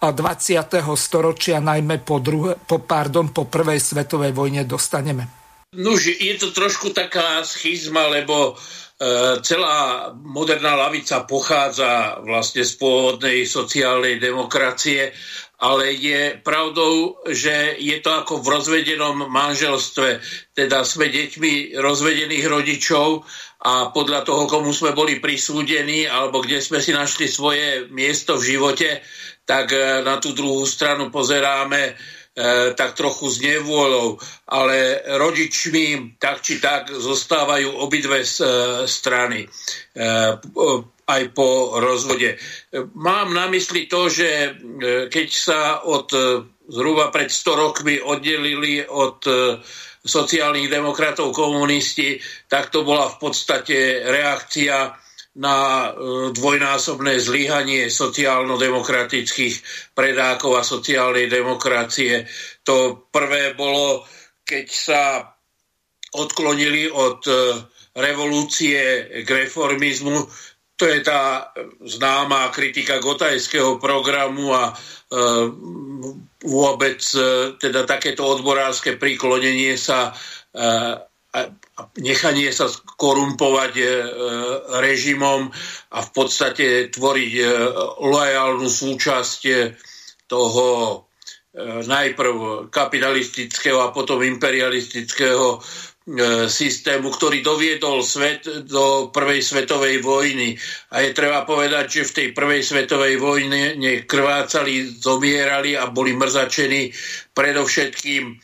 [0.02, 0.84] 20.
[1.00, 5.44] storočia, najmä po, druhé, po, pardon, po prvej svetovej vojne dostaneme.
[5.74, 13.42] Nož, je to trošku taká schizma, lebo e, celá moderná lavica pochádza vlastne z pôvodnej
[13.42, 15.10] sociálnej demokracie
[15.64, 20.20] ale je pravdou, že je to ako v rozvedenom manželstve.
[20.52, 23.24] Teda sme deťmi rozvedených rodičov
[23.64, 28.52] a podľa toho, komu sme boli prisúdení alebo kde sme si našli svoje miesto v
[28.52, 29.00] živote,
[29.48, 31.92] tak e, na tú druhú stranu pozeráme e,
[32.76, 34.20] tak trochu s nevôľou,
[34.52, 38.28] ale rodičmi tak či tak zostávajú obidve e,
[38.84, 39.48] strany
[41.04, 42.40] aj po rozvode.
[42.96, 44.50] Mám na mysli to, že e,
[45.12, 46.20] keď sa od e,
[46.72, 49.32] zhruba pred 100 rokmi oddelili od e,
[50.04, 52.16] sociálnych demokratov komunisti,
[52.48, 54.92] tak to bola v podstate reakcia
[55.34, 55.90] na
[56.30, 59.54] dvojnásobné zlyhanie sociálno-demokratických
[59.90, 62.22] predákov a sociálnej demokracie.
[62.62, 64.06] To prvé bolo,
[64.46, 65.02] keď sa
[66.14, 67.26] odklonili od
[67.98, 68.82] revolúcie
[69.26, 70.22] k reformizmu,
[70.74, 71.54] to je tá
[71.86, 74.74] známa kritika gotajského programu a e,
[76.42, 80.10] vôbec e, teda takéto odborárske priklonenie sa
[80.50, 80.98] e,
[81.34, 83.86] a nechanie sa korumpovať e,
[84.78, 85.50] režimom
[85.90, 87.44] a v podstate tvoriť e,
[87.98, 89.42] lojálnu súčasť
[90.30, 90.96] toho e,
[91.82, 95.58] najprv kapitalistického a potom imperialistického
[96.52, 100.52] systému, ktorý doviedol svet do prvej svetovej vojny.
[100.92, 106.92] A je treba povedať, že v tej prvej svetovej vojne krvácali, zomierali a boli mrzačení
[107.32, 108.36] predovšetkým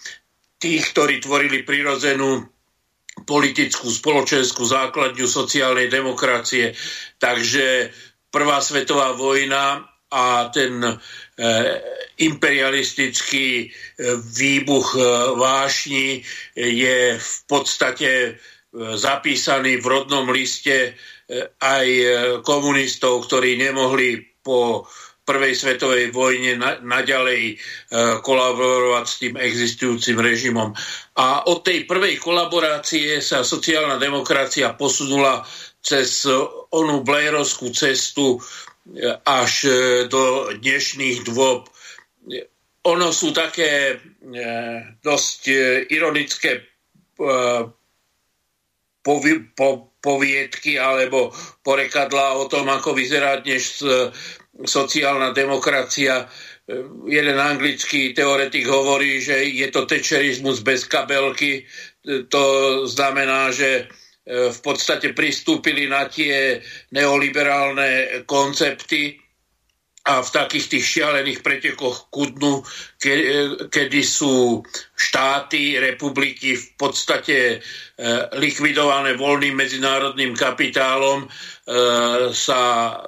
[0.56, 2.48] tých, ktorí tvorili prirodzenú
[3.28, 6.72] politickú, spoločenskú základňu sociálnej demokracie.
[7.20, 7.92] Takže
[8.32, 10.92] prvá svetová vojna a ten e,
[12.20, 13.66] imperialistický e,
[14.20, 15.00] výbuch e,
[15.40, 16.20] vášni
[16.56, 18.36] je v podstate
[18.94, 20.94] zapísaný v rodnom liste
[21.58, 21.86] aj
[22.46, 24.86] komunistov, ktorí nemohli po
[25.26, 27.58] prvej svetovej vojne naďalej
[28.22, 30.70] kolaborovať s tým existujúcim režimom.
[31.18, 35.42] A od tej prvej kolaborácie sa sociálna demokracia posunula
[35.82, 36.22] cez
[36.70, 38.38] onú Blairovskú cestu
[39.24, 39.72] až e,
[40.08, 41.68] do dnešných dôb.
[42.88, 44.44] Ono sú také e,
[45.04, 45.56] dosť e,
[45.92, 46.64] ironické
[50.00, 53.84] poviedky alebo porekadla o tom, ako vyzerá dnes
[54.64, 56.24] sociálna demokracia.
[57.04, 61.68] Jeden anglický teoretik hovorí, že je to tečerizmus bez kabelky.
[62.32, 62.44] To
[62.88, 63.92] znamená, že
[64.30, 66.62] v podstate pristúpili na tie
[66.94, 69.18] neoliberálne koncepty
[70.00, 72.64] a v takých tých šialených pretekoch ku dnu,
[72.96, 73.24] ke, e,
[73.68, 74.64] kedy sú
[74.96, 77.56] štáty, republiky v podstate e,
[78.40, 81.28] likvidované voľným medzinárodným kapitálom, e,
[82.32, 82.60] sa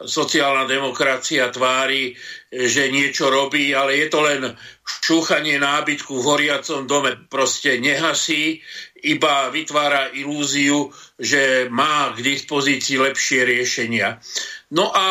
[0.04, 2.12] sociálna demokracia tvári,
[2.52, 4.52] že niečo robí, ale je to len
[4.84, 8.60] šúchanie nábytku v horiacom dome, proste nehasí,
[9.00, 10.92] iba vytvára ilúziu,
[11.22, 14.18] že má k dispozícii lepšie riešenia.
[14.72, 15.06] No a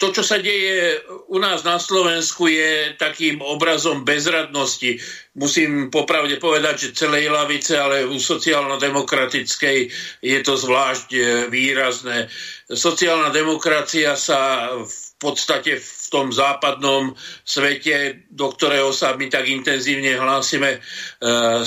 [0.00, 0.96] to, čo sa deje
[1.28, 4.96] u nás na Slovensku, je takým obrazom bezradnosti.
[5.36, 9.78] Musím popravde povedať, že celej lavice, ale u sociálno-demokratickej
[10.22, 12.30] je to zvlášť e, výrazné.
[12.70, 20.14] Sociálna demokracia sa v podstate v tom západnom svete, do ktorého sa my tak intenzívne
[20.14, 20.80] hlásime, e,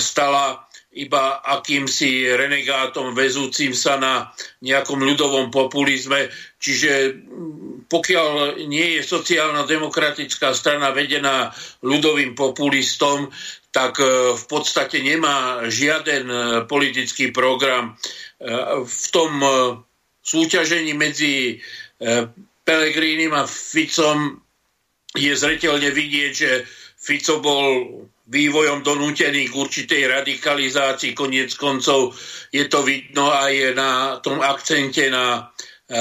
[0.00, 0.65] stala
[0.96, 4.32] iba akýmsi renegátom vezúcim sa na
[4.64, 6.32] nejakom ľudovom populizme.
[6.56, 7.20] Čiže
[7.86, 11.52] pokiaľ nie je sociálna demokratická strana vedená
[11.84, 13.28] ľudovým populistom,
[13.70, 14.00] tak
[14.32, 16.32] v podstate nemá žiaden
[16.64, 17.92] politický program.
[18.80, 19.36] V tom
[20.24, 21.60] súťažení medzi
[22.66, 24.40] Pelegrínim a Ficom
[25.12, 26.64] je zretelne vidieť, že
[26.96, 27.62] Fico bol
[28.26, 31.14] vývojom donútený k určitej radikalizácii.
[31.14, 32.14] Koniec koncov
[32.50, 35.46] je to vidno aj na tom akcente na
[35.86, 35.98] e,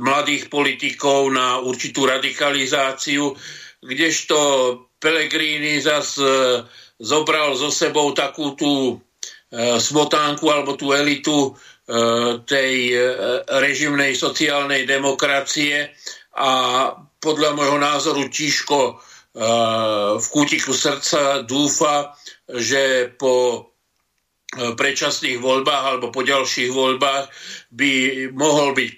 [0.00, 3.36] mladých politikov, na určitú radikalizáciu,
[3.84, 4.38] kdežto
[4.98, 6.24] Pellegrini zas e,
[6.98, 8.96] zobral so sebou takú tú
[9.52, 11.60] e, smotánku alebo tú elitu e,
[12.48, 12.98] tej e,
[13.60, 15.92] režimnej sociálnej demokracie
[16.34, 16.50] a
[17.18, 18.98] podľa môjho názoru Tiško
[20.18, 22.16] v kútiku srdca dúfa,
[22.48, 23.58] že po e,
[24.72, 27.28] predčasných voľbách alebo po ďalších voľbách
[27.68, 27.92] by
[28.32, 28.88] mohol byť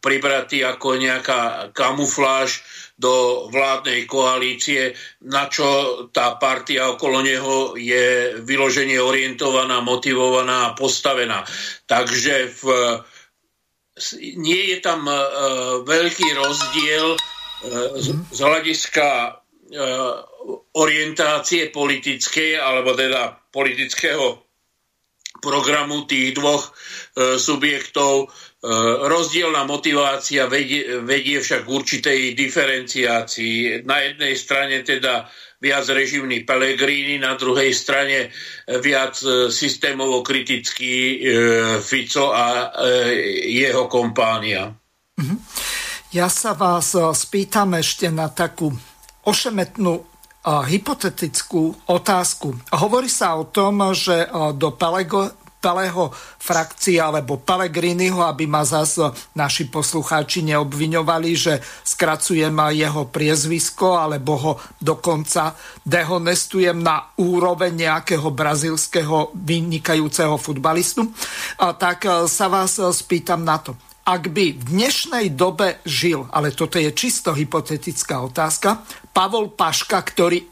[0.00, 2.64] pribratý ako nejaká kamufláž
[2.96, 4.94] do vládnej koalície,
[5.26, 5.66] na čo
[6.14, 11.42] tá partia okolo neho je vyloženie orientovaná, motivovaná a postavená.
[11.90, 12.62] Takže v,
[14.38, 17.18] nie je tam uh, veľký rozdiel
[17.98, 19.43] z, z hľadiska E,
[20.74, 24.44] orientácie politickej, alebo teda politického
[25.40, 28.14] programu tých dvoch e, subjektov.
[28.24, 28.26] E,
[29.08, 33.84] rozdielna motivácia vedie však k určitej diferenciácii.
[33.84, 35.28] Na jednej strane teda
[35.60, 38.28] viac režimný Pellegrini, na druhej strane
[38.68, 39.16] viac
[39.48, 41.24] systémovo kritický
[41.80, 42.68] Fico a
[43.48, 44.68] jeho kompánia.
[45.16, 45.36] Mhm.
[46.12, 48.76] Ja sa vás spýtam ešte na takú
[49.24, 50.04] ošemetnú
[50.44, 52.52] hypotetickú otázku.
[52.76, 54.28] Hovorí sa o tom, že
[54.60, 63.08] do Pelego, Pelého frakcie alebo Pelegriniho, aby ma zase naši poslucháči neobviňovali, že skracujem jeho
[63.08, 71.08] priezvisko alebo ho dokonca dehonestujem na úroveň nejakého brazilského vynikajúceho futbalistu,
[71.56, 73.72] tak sa vás spýtam na to
[74.04, 78.84] ak by v dnešnej dobe žil, ale toto je čisto hypotetická otázka,
[79.16, 80.44] Pavol Paška, ktorý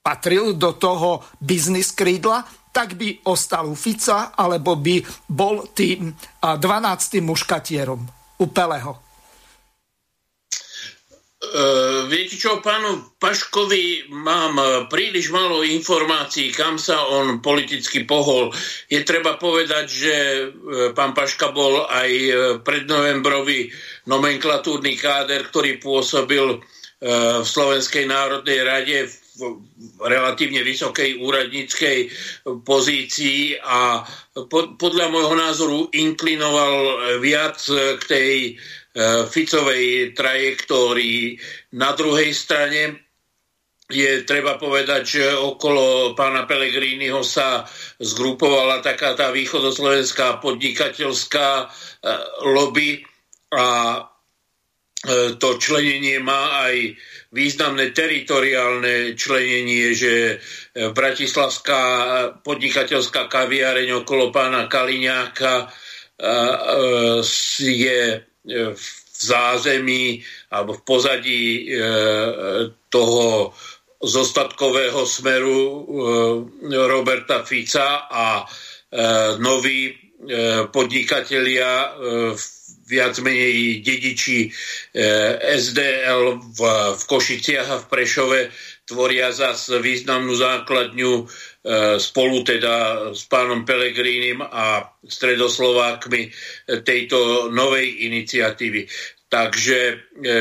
[0.00, 7.18] patril do toho biznis krídla, tak by ostal u Fica, alebo by bol tým 12.
[7.18, 8.00] muškatierom
[8.38, 9.09] u Peleho.
[11.40, 18.52] Uh, viete čo, pánu Paškovi mám e, príliš málo informácií, kam sa on politicky pohol.
[18.92, 22.10] Je treba povedať, že uh, pán Paška bol aj
[22.60, 23.72] prednovembrový
[24.04, 29.56] nomenklatúrny káder, ktorý pôsobil uh, v Slovenskej národnej rade v
[30.04, 31.98] relatívne vysokej úradníckej
[32.68, 34.04] pozícii a
[34.36, 37.56] po, podľa môjho názoru inklinoval viac
[37.96, 38.79] k tej E,
[39.30, 41.38] Ficovej trajektórii.
[41.78, 43.10] Na druhej strane
[43.90, 47.66] je treba povedať, že okolo pána Pelegrínyho sa
[47.98, 51.66] zgrupovala taká tá východoslovenská podnikateľská e,
[52.46, 53.02] lobby
[53.50, 54.00] a e,
[55.42, 56.94] to členenie má aj
[57.34, 60.38] významné teritoriálne členenie, že
[60.74, 61.82] Bratislavská
[62.46, 65.70] podnikateľská kaviareň okolo pána Kaliňáka
[67.58, 68.29] je E,
[68.74, 68.84] v
[69.20, 71.64] zázemí alebo v pozadí e,
[72.88, 73.52] toho
[74.00, 75.82] zostatkového smeru e,
[76.88, 78.44] Roberta Fica a
[79.38, 79.94] noví
[80.74, 81.94] podnikatelia
[82.90, 84.50] viac menej dediči
[85.46, 86.60] SDL v,
[87.06, 88.40] Košiciach a v Prešove
[88.90, 91.26] tvoria zas významnú základňu E,
[92.00, 92.74] spolu teda
[93.12, 96.32] s pánom Pelegrínim a stredoslovákmi
[96.80, 98.88] tejto novej iniciatívy.
[99.30, 99.96] Takže e,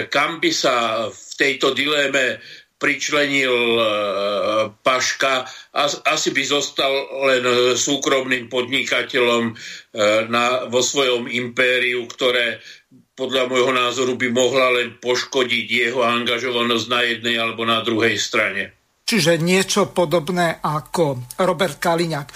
[0.08, 2.40] kam by sa v tejto dileme
[2.80, 3.84] pričlenil e,
[4.80, 5.44] Paška,
[6.08, 6.94] asi by zostal
[7.28, 7.44] len
[7.76, 9.54] súkromným podnikateľom
[10.32, 12.64] na, vo svojom impériu, ktoré
[13.20, 18.79] podľa môjho názoru by mohla len poškodiť jeho angažovanosť na jednej alebo na druhej strane.
[19.10, 22.28] Čiže niečo podobné ako Robert Kaliňák.
[22.30, 22.34] E,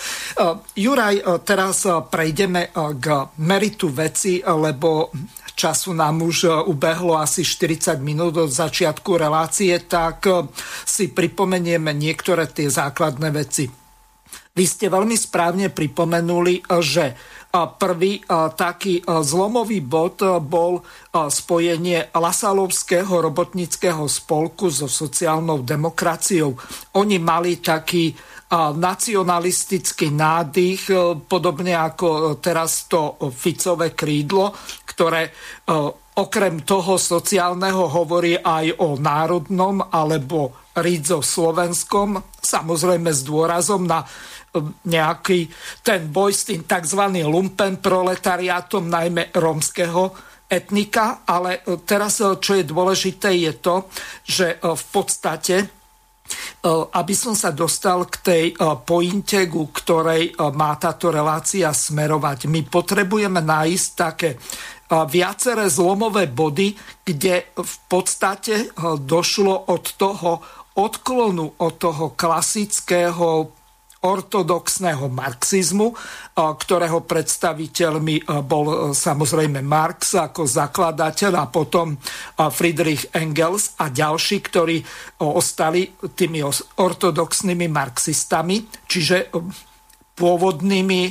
[0.81, 3.05] Juraj, e, teraz e, prejdeme k
[3.45, 5.13] meritu veci, lebo
[5.53, 10.25] času nám už ubehlo asi 40 minút od začiatku relácie, tak
[10.81, 13.69] si pripomenieme niektoré tie základné veci.
[14.57, 17.13] Vy ste veľmi správne pripomenuli, že
[17.53, 18.17] Prvý
[18.57, 20.81] taký zlomový bod bol
[21.13, 26.57] spojenie Lasalovského robotnického spolku so sociálnou demokraciou.
[26.97, 28.09] Oni mali taký
[28.57, 30.89] nacionalistický nádych,
[31.29, 34.49] podobne ako teraz to Ficové krídlo,
[34.89, 35.29] ktoré
[36.17, 44.01] okrem toho sociálneho hovorí aj o národnom alebo Ridzo Slovenskom, samozrejme s dôrazom na
[44.85, 45.49] nejaký
[45.81, 47.01] ten boj s tým tzv.
[47.25, 50.13] lumpen proletariátom, najmä rómskeho
[50.45, 53.89] etnika, ale teraz, čo je dôležité, je to,
[54.21, 55.55] že v podstate
[56.95, 58.45] aby som sa dostal k tej
[58.87, 62.47] pointe, ku ktorej má táto relácia smerovať.
[62.47, 64.39] My potrebujeme nájsť také
[64.87, 68.71] viaceré zlomové body, kde v podstate
[69.03, 70.31] došlo od toho
[70.73, 73.51] odklonu od toho klasického
[74.03, 75.95] ortodoxného marxizmu,
[76.35, 81.95] ktorého predstaviteľmi bol samozrejme Marx ako zakladateľ a potom
[82.51, 84.83] Friedrich Engels a ďalší, ktorí
[85.23, 86.43] ostali tými
[86.77, 89.31] ortodoxnými marxistami, čiže
[90.13, 91.01] pôvodnými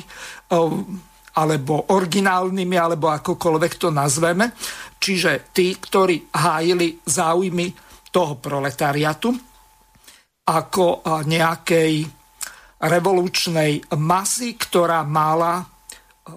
[1.33, 4.53] alebo originálnymi, alebo akokoľvek to nazveme.
[5.01, 7.73] Čiže tí, ktorí hájili záujmy
[8.13, 9.33] toho proletariatu
[10.45, 12.22] ako nejakej
[12.83, 15.65] revolučnej masy, ktorá mala e,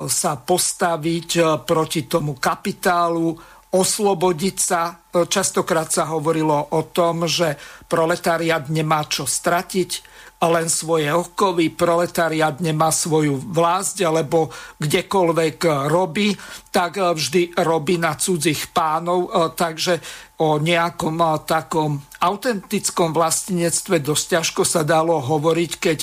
[0.06, 3.34] sa postaviť e, proti tomu kapitálu,
[3.74, 4.82] oslobodiť sa.
[5.10, 7.58] E, častokrát sa hovorilo o tom, že
[7.90, 16.36] proletariat nemá čo stratiť, len svoje okovy, proletariat nemá svoju vlast, alebo kdekoľvek robí,
[16.70, 20.04] tak vždy robí na cudzích pánov, takže
[20.44, 25.98] o nejakom takom autentickom vlastníctve dosť ťažko sa dalo hovoriť, keď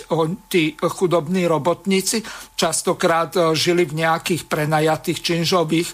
[0.49, 2.25] tí chudobní robotníci
[2.57, 5.93] častokrát žili v nejakých prenajatých činžových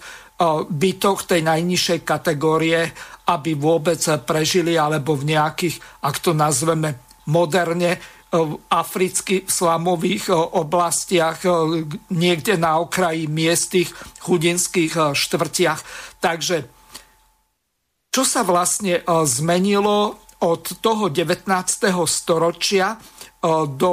[0.71, 2.95] bytoch tej najnižšej kategórie,
[3.27, 6.95] aby vôbec prežili, alebo v nejakých, ak to nazveme
[7.27, 11.41] moderne, v afrických slamových oblastiach,
[12.13, 13.89] niekde na okraji miestých
[14.21, 15.81] chudinských štvrtiach.
[16.21, 16.69] Takže
[18.13, 21.49] čo sa vlastne zmenilo od toho 19.
[22.05, 23.01] storočia
[23.69, 23.93] do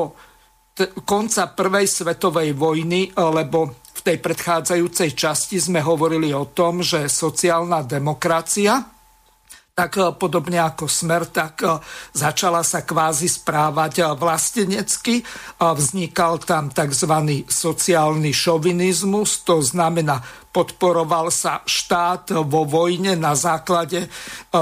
[1.08, 7.88] konca prvej svetovej vojny, lebo v tej predchádzajúcej časti sme hovorili o tom, že sociálna
[7.88, 8.84] demokracia
[9.76, 11.76] tak e, podobne ako Smer, tak e,
[12.16, 15.20] začala sa kvázi správať e, vlastenecky.
[15.60, 17.12] Vznikal tam tzv.
[17.44, 20.24] sociálny šovinizmus, to znamená,
[20.56, 24.08] podporoval sa štát vo vojne na základe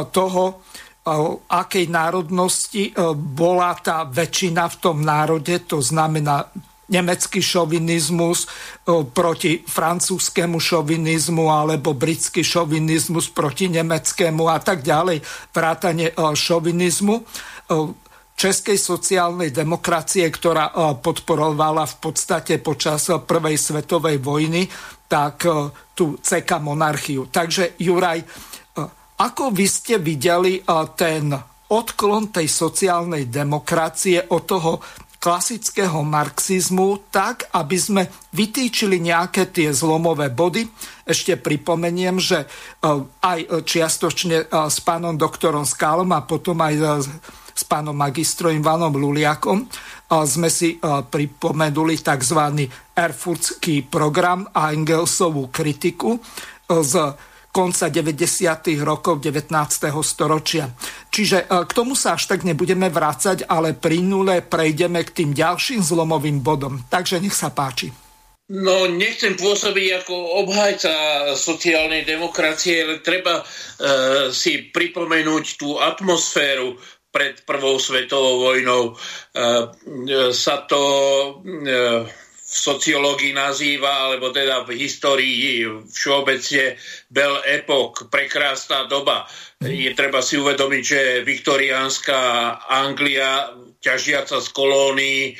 [0.10, 0.66] toho,
[1.46, 6.50] akej národnosti bola tá väčšina v tom národe, to znamená
[6.92, 8.48] nemecký šovinizmus e,
[9.08, 15.24] proti francúzskému šovinizmu alebo britský šovinizmus proti nemeckému a tak ďalej,
[15.56, 17.24] vrátanie e, šovinizmu e,
[18.34, 24.66] českej sociálnej demokracie, ktorá podporovala v podstate počas prvej svetovej vojny,
[25.06, 25.46] tak
[25.94, 27.30] tú CK monarchiu.
[27.30, 28.26] Takže Juraj,
[29.22, 30.66] ako vy ste videli
[30.98, 31.30] ten
[31.74, 34.72] odklon tej sociálnej demokracie od toho
[35.24, 38.04] klasického marxizmu tak, aby sme
[38.36, 40.68] vytýčili nejaké tie zlomové body.
[41.08, 42.48] Ešte pripomeniem, že e,
[43.24, 46.84] aj čiastočne e, s pánom doktorom Skálom a potom aj e,
[47.56, 49.70] s pánom magistrom Ivanom Luliakom
[50.10, 52.66] sme si pripomenuli tzv.
[52.98, 56.18] Erfurtský program a Engelsovú kritiku
[56.66, 56.94] z
[57.54, 58.82] konca 90.
[58.82, 59.54] rokov 19.
[60.02, 60.74] storočia.
[61.14, 65.86] Čiže e, k tomu sa až tak nebudeme vrácať, ale nule prejdeme k tým ďalším
[65.86, 66.82] zlomovým bodom.
[66.90, 67.94] Takže nech sa páči.
[68.50, 70.94] No, nechcem pôsobiť ako obhajca
[71.38, 73.44] sociálnej demokracie, ale treba e,
[74.34, 76.76] si pripomenúť tú atmosféru
[77.14, 78.84] pred prvou svetovou vojnou.
[78.90, 78.94] E,
[79.38, 80.82] e, sa to
[81.46, 81.74] e,
[82.54, 86.78] v sociológii nazýva, alebo teda v histórii všeobecne
[87.10, 89.26] Bel Epoch, prekrásna doba.
[89.58, 92.18] Je treba si uvedomiť, že viktoriánska
[92.70, 95.34] Anglia, ťažiaca z kolónií, e,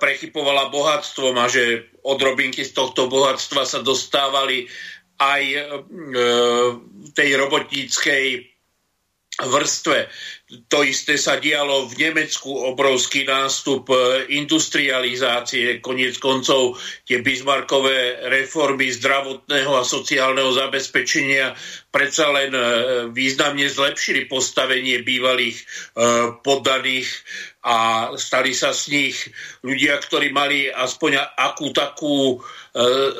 [0.00, 4.64] prechypovala bohatstvom a že odrobinky z tohto bohatstva sa dostávali
[5.20, 5.60] aj e,
[7.12, 8.49] tej robotníckej
[9.46, 10.08] vrstve.
[10.66, 16.74] To isté sa dialo v Nemecku, obrovský nástup e, industrializácie, koniec koncov
[17.06, 21.54] tie Bismarckové reformy zdravotného a sociálneho zabezpečenia
[21.94, 22.62] predsa len e,
[23.14, 25.64] významne zlepšili postavenie bývalých e,
[26.42, 27.08] poddaných
[27.62, 29.16] a stali sa z nich
[29.62, 32.40] ľudia, ktorí mali aspoň akú takú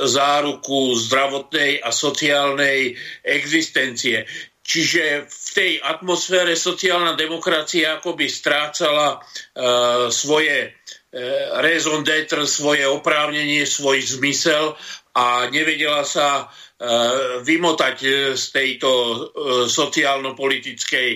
[0.07, 4.25] záruku zdravotnej a sociálnej existencie.
[4.71, 13.67] Čiže v tej atmosfére sociálna demokracia akoby strácala uh, svoje uh, raison d'être, svoje oprávnenie,
[13.67, 14.79] svoj zmysel
[15.19, 17.97] a nevedela sa uh, vymotať
[18.39, 19.19] z tejto uh,
[19.67, 21.11] sociálno-politickej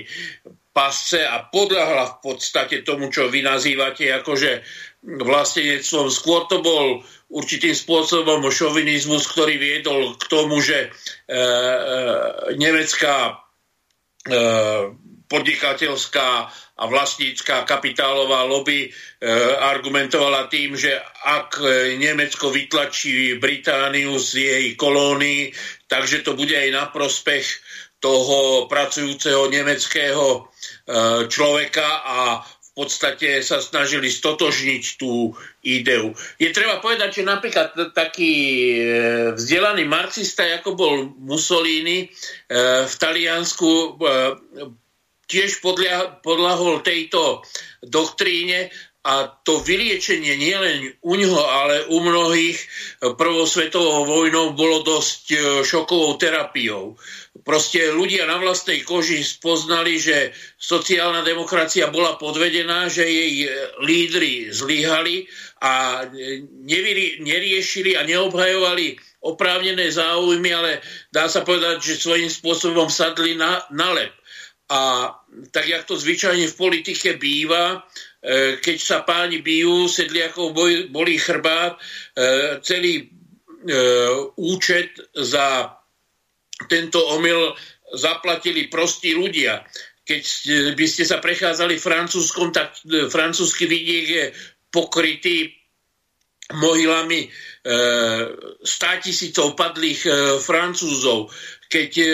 [0.74, 4.66] pasce a podľahla v podstate tomu, čo vy nazývate akože
[5.06, 6.10] vlastenectvom.
[6.10, 11.38] Skôr to bol určitým spôsobom šovinizmus, ktorý viedol k tomu, že e, e,
[12.58, 13.32] nemecká e,
[15.24, 16.28] podnikateľská
[16.74, 18.90] a vlastnícká kapitálová lobby e,
[19.62, 20.90] argumentovala tým, že
[21.22, 21.62] ak
[22.02, 25.54] Nemecko vytlačí Britániu z jej kolónií,
[25.86, 27.46] takže to bude aj na prospech
[28.02, 30.40] toho pracujúceho nemeckého e,
[31.30, 32.18] človeka a
[32.74, 35.30] podstate sa snažili stotožniť tú
[35.62, 36.10] ideu.
[36.42, 38.84] Je treba povedať, že napríklad taký e,
[39.38, 42.06] vzdelaný marxista, ako bol Mussolini e,
[42.82, 43.98] v Taliansku,
[45.24, 45.64] tiež
[46.20, 47.40] podľahol tejto
[47.80, 48.68] doktríne
[49.04, 52.56] a to vyliečenie nielen u ňoho, ale u mnohých
[53.04, 56.96] prvosvetovou vojnou bolo dosť šokovou terapiou
[57.44, 63.50] proste ľudia na vlastnej koži spoznali, že sociálna demokracia bola podvedená, že jej
[63.84, 65.28] lídry zlyhali
[65.60, 66.06] a
[67.20, 70.80] neriešili a neobhajovali oprávnené záujmy, ale
[71.12, 74.12] dá sa povedať, že svojím spôsobom sadli na, na lep.
[74.68, 75.12] A
[75.52, 77.78] tak, jak to zvyčajne v politike býva, e,
[78.64, 80.56] keď sa páni bijú, sedliakov
[80.88, 81.80] boli chrbát, e,
[82.64, 83.06] celý e,
[84.40, 85.76] účet za
[86.64, 87.52] tento omyl
[87.92, 89.60] zaplatili prostí ľudia.
[90.04, 90.22] Keď
[90.72, 92.76] by ste sa prechádzali francúzskom, tak
[93.12, 94.24] francúzsky vidiek je
[94.72, 95.52] pokrytý
[96.56, 97.28] mohylami e,
[98.64, 100.00] 100 tisícov padlých
[100.40, 101.28] francúzov.
[101.74, 102.06] Keď e,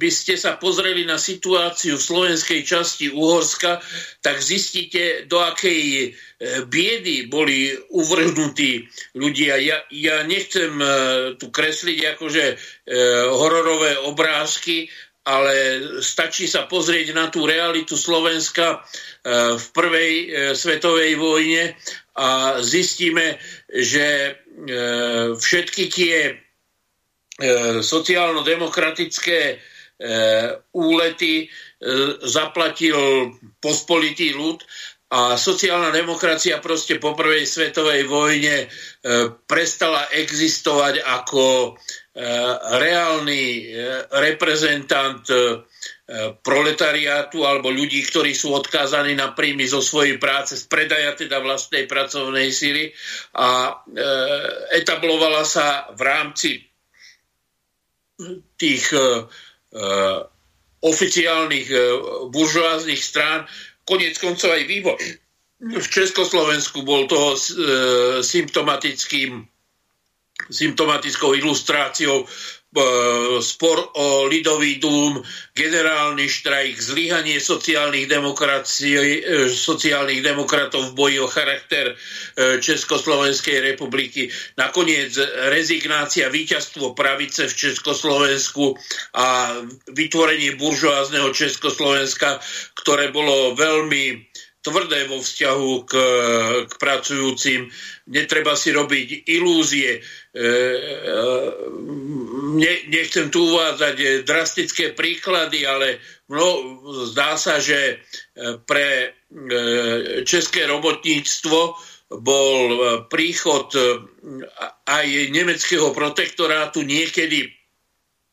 [0.00, 3.76] by ste sa pozreli na situáciu slovenskej časti Uhorska,
[4.24, 6.08] tak zistíte, do akej e,
[6.64, 9.60] biedy boli uvrhnutí ľudia.
[9.60, 10.88] Ja, ja nechcem e,
[11.36, 12.44] tu kresliť akože
[13.36, 14.88] hororové obrázky,
[15.26, 18.86] ale stačí sa pozrieť na tú realitu Slovenska
[19.58, 20.12] v prvej
[20.54, 21.74] svetovej vojne
[22.14, 23.34] a zistíme,
[23.74, 24.38] že
[25.34, 26.45] všetky tie
[27.84, 29.56] sociálno-demokratické e,
[30.72, 31.46] úlety e,
[32.24, 32.96] zaplatil
[33.60, 34.64] pospolitý ľud
[35.12, 38.66] a sociálna demokracia proste po prvej svetovej vojne
[39.46, 41.78] prestala existovať ako
[42.74, 43.70] reálny
[44.10, 45.22] reprezentant
[46.42, 51.86] proletariátu alebo ľudí, ktorí sú odkázaní na príjmy zo svojej práce, z predaja teda vlastnej
[51.86, 52.90] pracovnej síly
[53.38, 53.78] a
[54.74, 56.66] etablovala sa v rámci
[58.56, 59.28] tých uh,
[60.80, 61.80] oficiálnych uh,
[62.32, 63.44] buržoáznych strán,
[63.84, 65.02] konec koncov aj vývoj.
[65.56, 67.32] V Československu bol toho
[68.20, 69.48] symptomatickým
[70.52, 72.28] symptomatickou ilustráciou
[73.40, 75.22] spor o Lidový dům,
[75.54, 81.94] generálny štrajk, zlyhanie sociálnych, e, sociálnych demokratov v boji o charakter e,
[82.60, 85.16] Československej republiky, nakoniec
[85.48, 88.76] rezignácia, víťazstvo pravice v Československu
[89.16, 89.56] a
[89.96, 92.40] vytvorenie buržoázneho Československa,
[92.76, 94.20] ktoré bolo veľmi
[94.66, 95.92] tvrdé vo vzťahu k,
[96.66, 97.70] k pracujúcim.
[98.10, 99.98] Netreba si robiť ilúzie.
[99.98, 100.00] E,
[100.34, 100.42] e,
[102.58, 106.02] ne, nechcem tu uvádzať drastické príklady, ale
[106.34, 106.82] no,
[107.14, 107.96] zdá sa, že e,
[108.66, 109.14] pre
[110.22, 111.58] české robotníctvo
[112.22, 112.58] bol
[113.10, 113.66] príchod
[114.86, 117.50] aj nemeckého protektorátu niekedy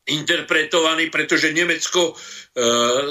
[0.04, 2.14] interpretovaný, pretože Nemecko e,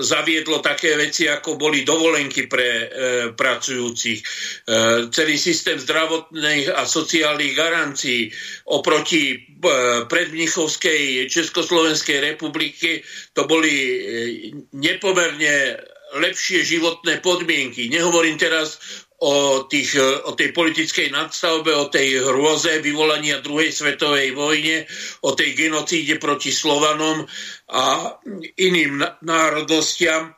[0.04, 2.86] zaviedlo také veci, ako boli dovolenky pre e,
[3.32, 4.20] pracujúcich.
[4.20, 4.24] E,
[5.08, 8.28] celý systém zdravotných a sociálnych garancií
[8.68, 9.38] oproti e,
[10.04, 13.00] predmnichovskej Československej republiky
[13.32, 13.98] to boli e,
[14.76, 15.80] nepomerne
[16.12, 17.88] lepšie životné podmienky.
[17.88, 18.76] Nehovorím teraz
[19.22, 19.94] o, tých,
[20.26, 24.82] o tej politickej nadstavbe, o tej hrôze vyvolania druhej svetovej vojne,
[25.22, 27.22] o tej genocíde proti Slovanom
[27.70, 28.18] a
[28.58, 30.34] iným národnostiam,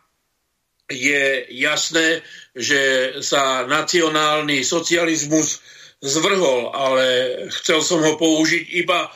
[0.84, 2.20] je jasné,
[2.52, 2.80] že
[3.24, 5.64] sa nacionálny socializmus
[6.04, 7.04] zvrhol, ale
[7.48, 9.08] chcel som ho použiť iba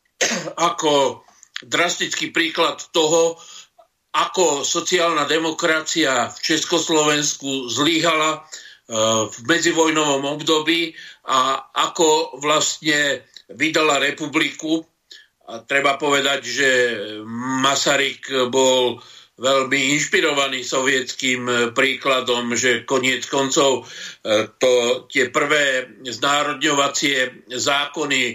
[0.72, 1.20] ako
[1.60, 3.36] drastický príklad toho,
[4.12, 8.44] ako sociálna demokracia v Československu zlíhala
[8.90, 10.92] v medzivojnovom období
[11.30, 13.22] a ako vlastne
[13.54, 14.82] vydala republiku.
[15.48, 16.70] A treba povedať, že
[17.62, 18.98] Masaryk bol
[19.42, 28.34] veľmi inšpirovaný sovietským príkladom, že koniec koncov e, to, tie prvé znárodňovacie zákony e,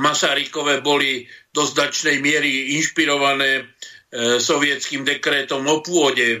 [0.00, 1.22] Masarykové boli
[1.54, 3.68] do značnej miery inšpirované
[4.40, 6.40] sovietským dekrétom o pôde.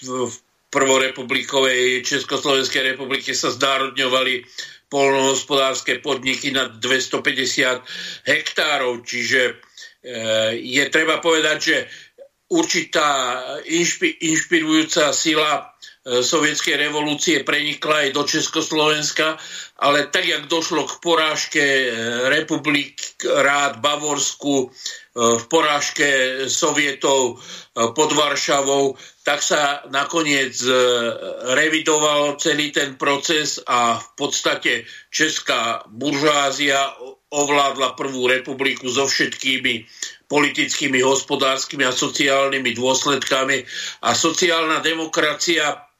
[0.00, 0.32] V
[0.72, 4.48] prvorepublikovej Československej republike sa znárodňovali
[4.88, 9.60] polnohospodárske podniky na 250 hektárov, čiže
[10.58, 11.76] je treba povedať, že
[12.52, 13.40] určitá
[14.20, 19.38] inšpirujúca sila E, sovietskej revolúcie prenikla aj do Československa,
[19.86, 21.86] ale tak, jak došlo k porážke e,
[22.26, 24.68] republik rád Bavorsku, e,
[25.12, 26.08] v porážke
[26.48, 27.36] sovietov
[27.76, 30.56] pod Varšavou, tak sa nakoniec
[31.52, 34.72] revidoval celý ten proces a v podstate
[35.12, 36.96] česká buržázia
[37.28, 39.84] ovládla prvú republiku so všetkými
[40.32, 43.68] politickými, hospodárskymi a sociálnymi dôsledkami
[44.08, 45.91] a sociálna demokracia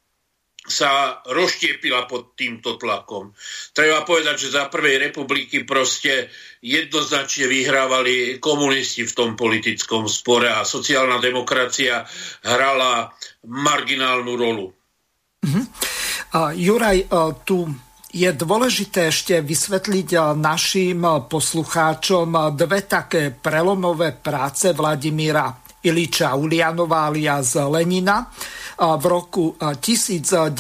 [0.73, 3.37] sa rozštiepila pod týmto tlakom.
[3.77, 6.33] Treba povedať, že za prvej republiky proste
[6.65, 12.09] jednoznačne vyhrávali komunisti v tom politickom spore a sociálna demokracia
[12.49, 13.13] hrala
[13.45, 14.67] marginálnu rolu.
[15.45, 15.65] Uh-huh.
[16.33, 17.69] Uh, Juraj, uh, tu
[18.13, 25.49] je dôležité ešte vysvetliť našim poslucháčom dve také prelomové práce Vladimíra
[25.81, 28.29] Iliča Ulianova alias Lenina
[28.79, 30.57] v roku 1902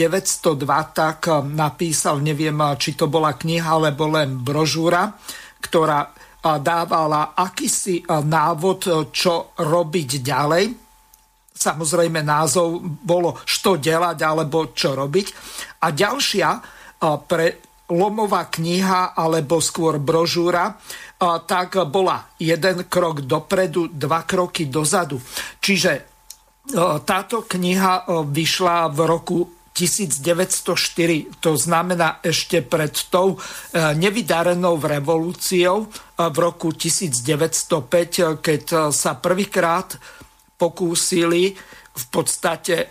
[0.92, 5.16] tak napísal, neviem, či to bola kniha alebo len brožúra,
[5.62, 10.64] ktorá dávala akýsi návod, čo robiť ďalej.
[11.54, 15.26] Samozrejme názov bolo, čo delať alebo čo robiť.
[15.86, 16.48] A ďalšia
[17.26, 17.46] pre
[17.92, 20.74] lomová kniha alebo skôr brožúra,
[21.46, 25.22] tak bola jeden krok dopredu, dva kroky dozadu.
[25.62, 26.11] Čiže
[27.02, 29.38] táto kniha vyšla v roku
[29.72, 33.38] 1904, to znamená ešte pred tou e,
[33.96, 35.88] nevydarenou revolúciou
[36.20, 39.96] v roku 1905, keď e, sa prvýkrát
[40.60, 41.56] pokúsili
[41.92, 42.88] v podstate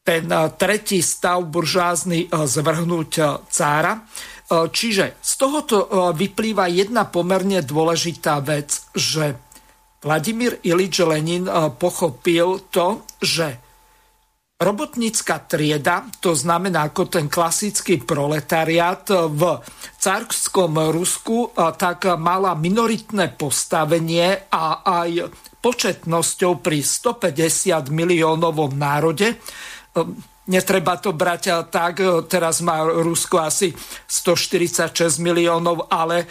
[0.00, 0.24] ten
[0.56, 3.12] tretí stav buržázny zvrhnúť
[3.50, 4.06] cára.
[4.48, 9.34] Čiže z tohoto vyplýva jedna pomerne dôležitá vec, že
[10.02, 13.56] Vladimír Ilič Lenin eh, pochopil to, že
[14.56, 19.60] robotnícka trieda, to znamená ako ten klasický proletariat eh, v
[19.96, 25.32] carskom Rusku, eh, tak mala minoritné postavenie a aj
[25.64, 29.40] početnosťou pri 150 miliónovom národe
[30.46, 31.98] Netreba to brať tak,
[32.30, 33.74] teraz má Rusko asi
[34.06, 36.22] 146 miliónov, ale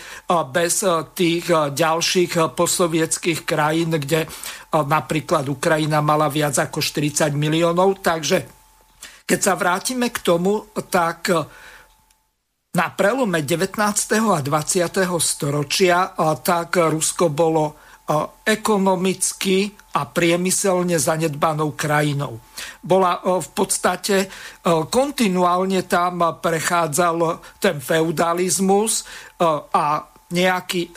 [0.55, 4.23] bez tých ďalších posovietských krajín, kde
[4.71, 7.99] napríklad Ukrajina mala viac ako 40 miliónov.
[7.99, 8.47] Takže
[9.27, 11.27] keď sa vrátime k tomu, tak
[12.75, 13.79] na prelome 19.
[14.31, 15.11] a 20.
[15.19, 17.84] storočia tak Rusko bolo
[18.45, 22.37] ekonomicky a priemyselne zanedbanou krajinou.
[22.85, 24.29] Bola v podstate
[24.93, 29.09] kontinuálne tam prechádzal ten feudalizmus
[29.73, 30.93] a nejaký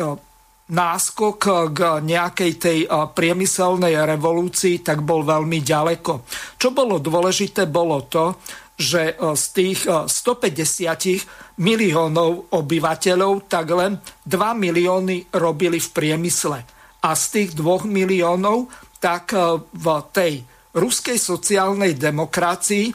[0.69, 1.39] náskok
[1.73, 6.29] k nejakej tej priemyselnej revolúcii, tak bol veľmi ďaleko.
[6.61, 8.37] Čo bolo dôležité, bolo to,
[8.77, 17.25] že z tých 150 miliónov obyvateľov, tak len 2 milióny robili v priemysle a z
[17.31, 20.33] tých dvoch miliónov, tak e, v tej
[20.75, 22.91] ruskej sociálnej demokracii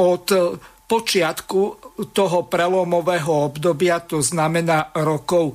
[0.00, 0.38] od e,
[0.84, 1.60] počiatku
[2.10, 5.54] toho prelomového obdobia, to znamená rokov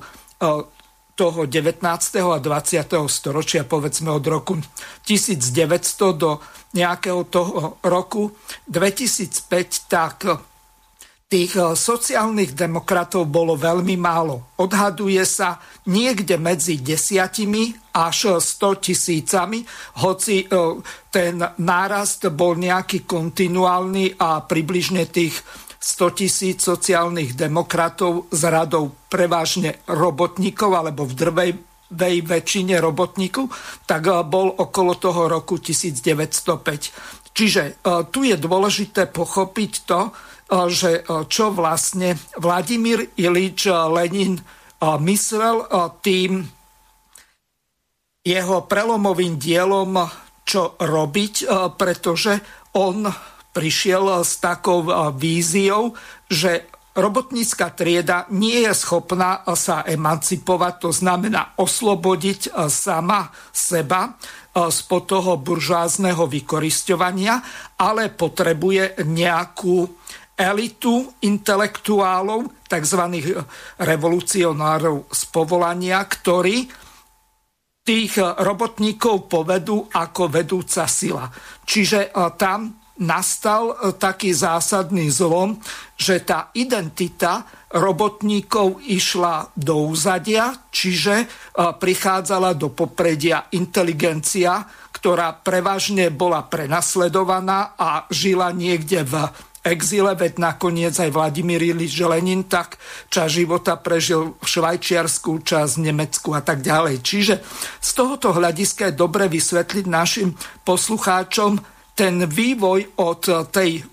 [1.14, 1.84] toho 19.
[2.16, 2.96] a 20.
[3.04, 4.56] storočia, povedzme od roku
[5.04, 6.40] 1900 do
[6.72, 8.32] nejakého toho roku
[8.70, 10.16] 2005, tak
[11.30, 14.58] tých eh, sociálnych demokratov bolo veľmi málo.
[14.58, 19.62] Odhaduje sa niekde medzi desiatimi až 100 tisícami,
[20.02, 20.50] hoci eh,
[21.08, 25.38] ten nárast bol nejaký kontinuálny a približne tých
[25.80, 31.50] 100 tisíc sociálnych demokratov z radou prevažne robotníkov alebo v drvej
[32.26, 33.48] väčšine robotníkov,
[33.86, 37.22] tak eh, bol okolo toho roku 1905.
[37.30, 40.10] Čiže tu je dôležité pochopiť to,
[40.50, 44.34] že čo vlastne Vladimír Ilič Lenin
[44.82, 45.56] myslel
[46.02, 46.42] tým
[48.20, 49.96] jeho prelomovým dielom,
[50.44, 51.34] čo robiť,
[51.78, 52.42] pretože
[52.76, 53.06] on
[53.54, 54.82] prišiel s takou
[55.14, 55.94] víziou,
[56.26, 64.18] že robotnícka trieda nie je schopná sa emancipovať, to znamená oslobodiť sama seba
[64.50, 67.38] spod toho buržázneho vykoristovania,
[67.78, 69.99] ale potrebuje nejakú
[70.40, 73.02] elitu intelektuálov, tzv.
[73.76, 76.64] revolucionárov z povolania, ktorí
[77.84, 81.28] tých robotníkov povedú ako vedúca sila.
[81.68, 85.56] Čiže tam nastal taký zásadný zlom,
[85.96, 91.24] že tá identita robotníkov išla do úzadia, čiže
[91.56, 99.24] prichádzala do popredia inteligencia, ktorá prevažne bola prenasledovaná a žila niekde v
[99.60, 102.80] exile, veď nakoniec aj Vladimír Ilič Lenin tak
[103.12, 107.04] čas života prežil v Švajčiarsku, čas v Nemecku a tak ďalej.
[107.04, 107.34] Čiže
[107.78, 110.32] z tohoto hľadiska je dobre vysvetliť našim
[110.64, 111.60] poslucháčom
[111.92, 113.84] ten vývoj od tej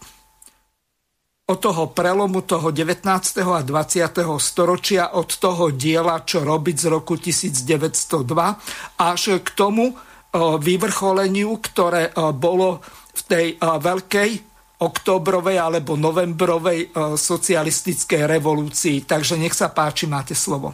[1.47, 3.07] od toho prelomu toho 19.
[3.39, 4.20] a 20.
[4.36, 9.95] storočia, od toho diela, čo robiť z roku 1902, až k tomu
[10.36, 12.84] vyvrcholeniu, ktoré bolo
[13.15, 19.10] v tej veľkej oktobrovej alebo novembrovej e, socialistickej revolúcii.
[19.10, 20.74] Takže nech sa páči, máte slovo.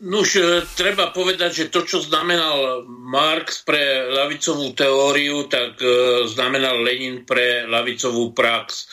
[0.00, 6.80] Nuž, e, treba povedať, že to, čo znamenal Marx pre lavicovú teóriu, tak e, znamenal
[6.80, 8.88] Lenin pre lavicovú prax.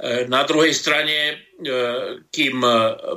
[0.00, 1.44] Na druhej strane,
[2.32, 2.56] kým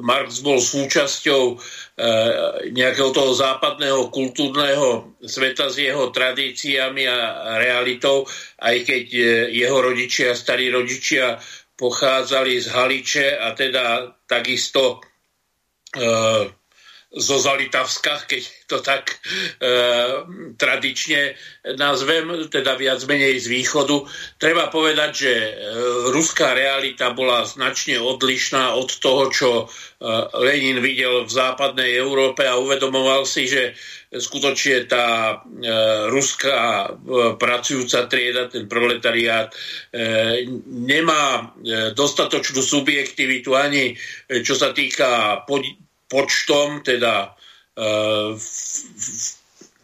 [0.04, 1.56] Marx bol súčasťou
[1.94, 8.26] Eh, nejakého toho západného kultúrneho sveta s jeho tradíciami a realitou,
[8.58, 11.38] aj keď eh, jeho rodičia, starí rodičia
[11.78, 15.02] pochádzali z Haliče a teda takisto
[15.90, 16.06] e,
[17.14, 19.18] zo Zalitavska, keď to tak e,
[20.58, 21.38] tradične
[21.78, 24.02] nazvem, teda viac menej z východu.
[24.42, 25.52] Treba povedať, že e,
[26.10, 29.66] ruská realita bola značne odlišná od toho, čo e,
[30.42, 33.78] Lenin videl v západnej Európe a uvedomoval si, že
[34.10, 35.70] skutočne tá e,
[36.10, 44.74] ruská e, pracujúca trieda, ten proletariát, e, nemá e, dostatočnú subjektivitu ani e, čo sa
[44.74, 45.62] týka pod,
[46.14, 48.38] počtom, teda uh,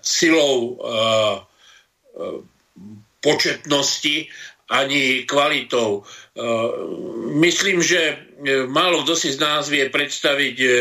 [0.05, 1.41] silou uh,
[3.25, 4.29] početnosti
[4.69, 6.05] ani kvalitou.
[6.39, 6.71] Eh,
[7.35, 10.71] myslím, že eh, málo kto si z nás vie predstaviť eh,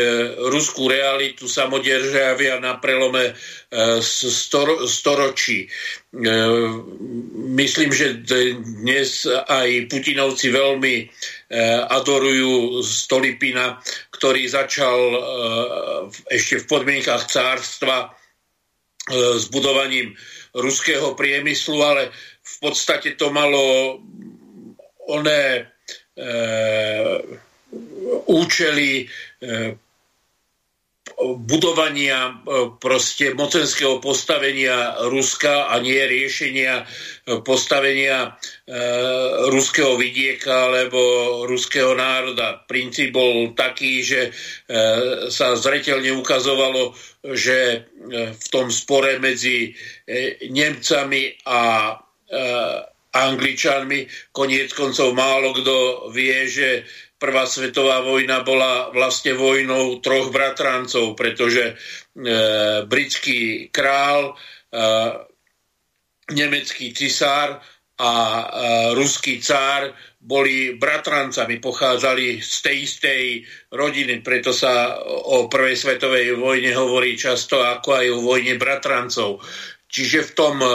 [0.47, 3.35] ruskú realitu samodržavia na prelome
[4.81, 5.69] storočí.
[7.53, 8.25] Myslím, že
[8.57, 11.05] dnes aj Putinovci veľmi
[11.85, 13.77] adorujú Stolipina,
[14.09, 14.97] ktorý začal
[16.33, 18.09] ešte v podmienkach cárstva
[19.13, 20.17] s budovaním
[20.57, 22.09] ruského priemyslu, ale
[22.41, 24.01] v podstate to malo
[25.09, 25.65] oné
[26.13, 26.27] e,
[28.29, 29.05] účely e,
[31.19, 32.33] budovania e,
[32.79, 36.85] proste mocenského postavenia Ruska a nie riešenia e,
[37.41, 38.37] postavenia
[39.49, 41.01] ruského vidieka alebo
[41.49, 42.61] ruského národa.
[42.69, 44.29] Princíp bol taký, že
[45.33, 46.93] sa zretelne ukazovalo,
[47.33, 47.89] že
[48.29, 49.73] v tom spore medzi
[50.53, 51.61] Nemcami a
[53.09, 56.85] Angličanmi koniec koncov málo kto vie, že
[57.19, 61.73] Prvá svetová vojna bola vlastne vojnou troch bratrancov, pretože e,
[62.87, 64.33] britský král, e,
[66.31, 67.59] nemecký cisár
[67.99, 68.43] a e,
[68.95, 73.23] ruský cár boli bratrancami, pochádzali z tej istej
[73.75, 79.43] rodiny, preto sa o prvej svetovej vojne hovorí často ako aj o vojne bratrancov.
[79.91, 80.71] Čiže v tom e,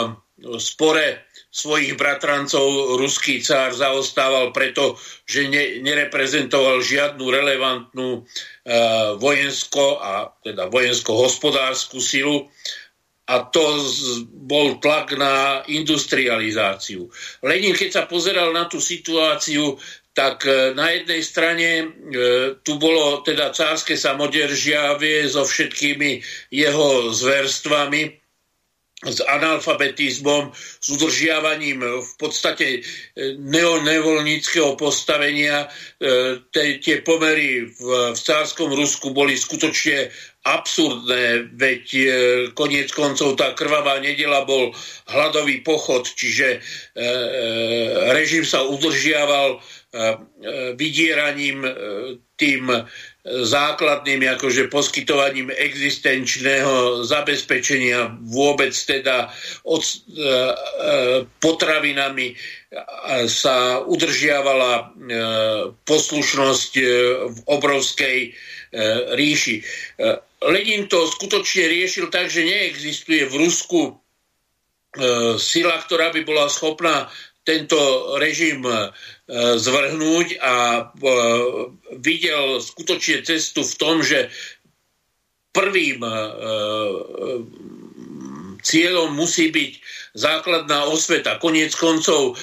[0.61, 8.21] spore svojich bratrancov ruský cár zaostával preto, že ne, nereprezentoval žiadnu relevantnú e,
[9.23, 12.51] vojensko a teda vojensko-hospodárskú silu
[13.31, 17.07] a to z, bol tlak na industrializáciu.
[17.47, 19.79] Lenin, keď sa pozeral na tú situáciu,
[20.11, 21.87] tak e, na jednej strane e,
[22.67, 26.19] tu bolo teda cárske samodržavie so všetkými
[26.51, 28.24] jeho zverstvami,
[29.05, 32.81] s analfabetizmom, s udržiavaním v podstate e,
[33.37, 35.69] neonevolníckého postavenia.
[36.01, 36.41] E,
[36.81, 37.81] tie pomery v,
[38.15, 40.09] v cárskom Rusku boli skutočne
[40.45, 42.05] absurdné, veď e,
[42.53, 44.73] koniec koncov tá krvavá nedela bol
[45.09, 46.61] hladový pochod, čiže
[48.13, 49.61] režim sa udržiaval
[50.75, 51.63] vydieraním
[52.35, 52.67] tým
[53.25, 59.33] základným akože poskytovaním existenčného zabezpečenia vôbec teda
[59.65, 60.37] od, e, e,
[61.41, 62.37] potravinami
[63.25, 64.85] sa udržiavala e,
[65.89, 66.85] poslušnosť e,
[67.33, 68.31] v obrovskej e,
[69.17, 69.57] ríši.
[69.57, 69.63] E,
[70.45, 73.93] Lenin to skutočne riešil tak, že neexistuje v Rusku e,
[75.41, 77.09] sila, ktorá by bola schopná
[77.45, 77.79] tento
[78.17, 78.91] režim e,
[79.61, 80.85] zvrhnúť a e,
[82.01, 84.33] videl skutočne cestu v tom, že
[85.55, 86.03] prvým
[88.59, 89.73] cieľom musí byť
[90.19, 91.39] základná osveta.
[91.39, 92.35] Koniec koncov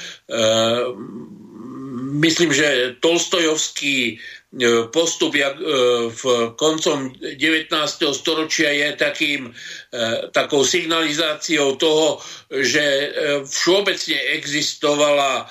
[2.24, 4.41] myslím, že Tolstojovský E,
[4.92, 5.64] postup jak e,
[6.12, 6.24] v
[6.60, 7.72] koncom 19.
[8.12, 9.52] storočia je takým, e,
[10.36, 12.20] takou signalizáciou toho,
[12.52, 13.16] že
[13.48, 15.48] všeobecne existovala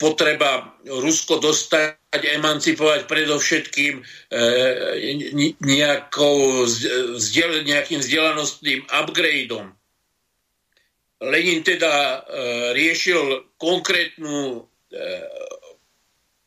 [0.00, 1.98] potreba Rusko dostať,
[2.40, 4.00] emancipovať predovšetkým
[5.60, 6.64] nejakou,
[7.68, 9.68] nejakým vzdelanostným upgradeom.
[11.20, 12.24] Lenin teda
[12.72, 14.64] riešil konkrétnu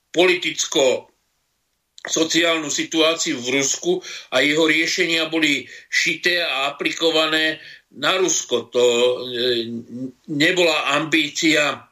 [0.10, 1.11] politicko
[2.02, 4.02] sociálnu situáciu v Rusku
[4.34, 7.62] a jeho riešenia boli šité a aplikované
[7.93, 8.74] na Rusko.
[8.74, 9.16] To e,
[10.34, 11.86] nebola ambícia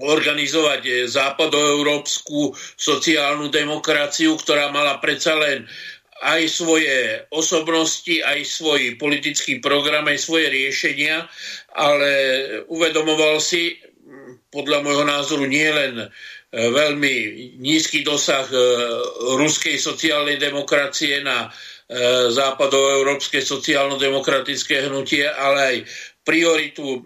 [0.00, 5.68] organizovať e, západoeurópsku sociálnu demokraciu, ktorá mala predsa len
[6.22, 11.26] aj svoje osobnosti, aj svoj politický program, aj svoje riešenia,
[11.74, 12.10] ale
[12.70, 13.74] uvedomoval si
[14.54, 16.06] podľa môjho názoru nie len
[16.52, 17.16] veľmi
[17.56, 18.60] nízky dosah e,
[19.40, 21.50] ruskej sociálnej demokracie na e,
[22.28, 25.76] západoeurópske sociálno-demokratické hnutie, ale aj
[26.22, 27.02] prioritu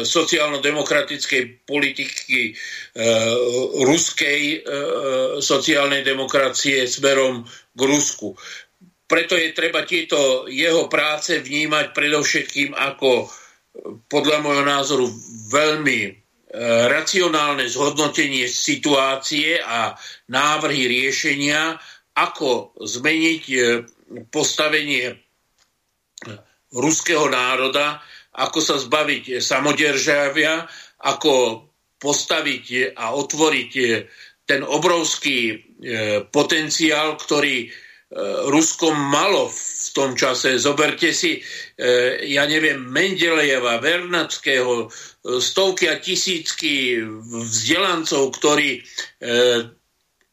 [0.00, 2.56] sociálno-demokratickej politiky
[3.84, 4.64] ruskej
[5.44, 8.32] sociálnej demokracie smerom k Rusku.
[9.04, 13.28] Preto je treba tieto jeho práce vnímať predovšetkým ako
[14.08, 15.06] podľa môjho názoru
[15.52, 16.25] veľmi
[16.88, 19.92] racionálne zhodnotenie situácie a
[20.32, 21.76] návrhy riešenia,
[22.16, 23.58] ako zmeniť e,
[24.32, 25.12] postavenie
[26.72, 28.00] ruského národa,
[28.32, 30.64] ako sa zbaviť samoderžavia,
[31.04, 31.64] ako
[32.00, 33.72] postaviť a otvoriť
[34.44, 35.56] ten obrovský
[36.28, 37.72] potenciál, ktorý
[38.46, 40.62] Rusko malo v tom čase.
[40.62, 41.42] Zoberte si,
[42.30, 44.86] ja neviem, Mendelejeva, Vernackého,
[45.42, 48.78] stovky a tisícky vzdelancov, ktorí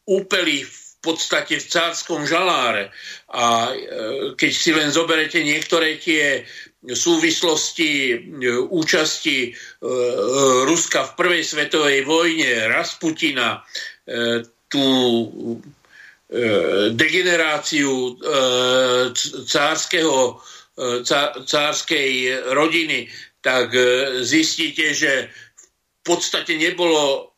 [0.06, 2.94] úpeli v podstate v cárskom žaláre.
[3.34, 3.74] A
[4.38, 6.46] keď si len zoberete niektoré tie
[6.84, 8.22] súvislosti
[8.70, 9.50] účasti
[10.62, 13.66] Ruska v prvej svetovej vojne, Rasputina,
[14.70, 14.84] tú
[16.96, 18.12] degeneráciu e,
[19.44, 20.40] cárskeho,
[20.74, 21.04] e,
[21.44, 22.10] cárskej
[22.56, 23.08] rodiny,
[23.44, 23.84] tak e,
[24.24, 27.34] zistíte, že v podstate nebolo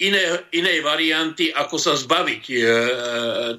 [0.00, 2.56] iné, inej varianty, ako sa zbaviť e,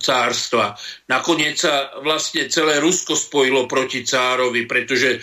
[0.01, 0.75] cárstva.
[1.07, 5.19] Nakoniec sa vlastne celé Rusko spojilo proti cárovi, pretože e,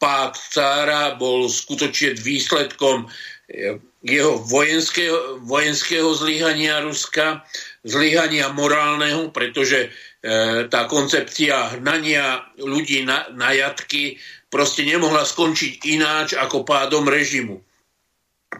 [0.00, 7.46] pád cára bol skutočne výsledkom e, jeho vojenského, vojenského zlyhania Ruska,
[7.82, 16.38] zlyhania morálneho, pretože e, tá koncepcia hnania ľudí na, na jatky proste nemohla skončiť ináč
[16.38, 17.58] ako pádom režimu.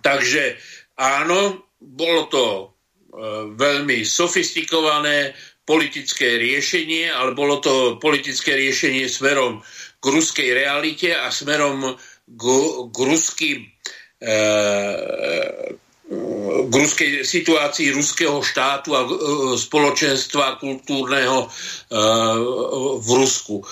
[0.02, 0.58] Takže
[0.98, 2.64] áno, bolo to e,
[3.54, 9.62] veľmi sofistikované politické riešenie, ale bolo to politické riešenie smerom
[10.02, 11.94] k ruskej realite a smerom
[12.26, 12.44] k,
[12.90, 13.68] k ruským e,
[16.68, 19.08] k ruskej situácii ruského štátu a e,
[19.56, 21.48] spoločenstva kultúrneho e,
[23.00, 23.64] v Rusku.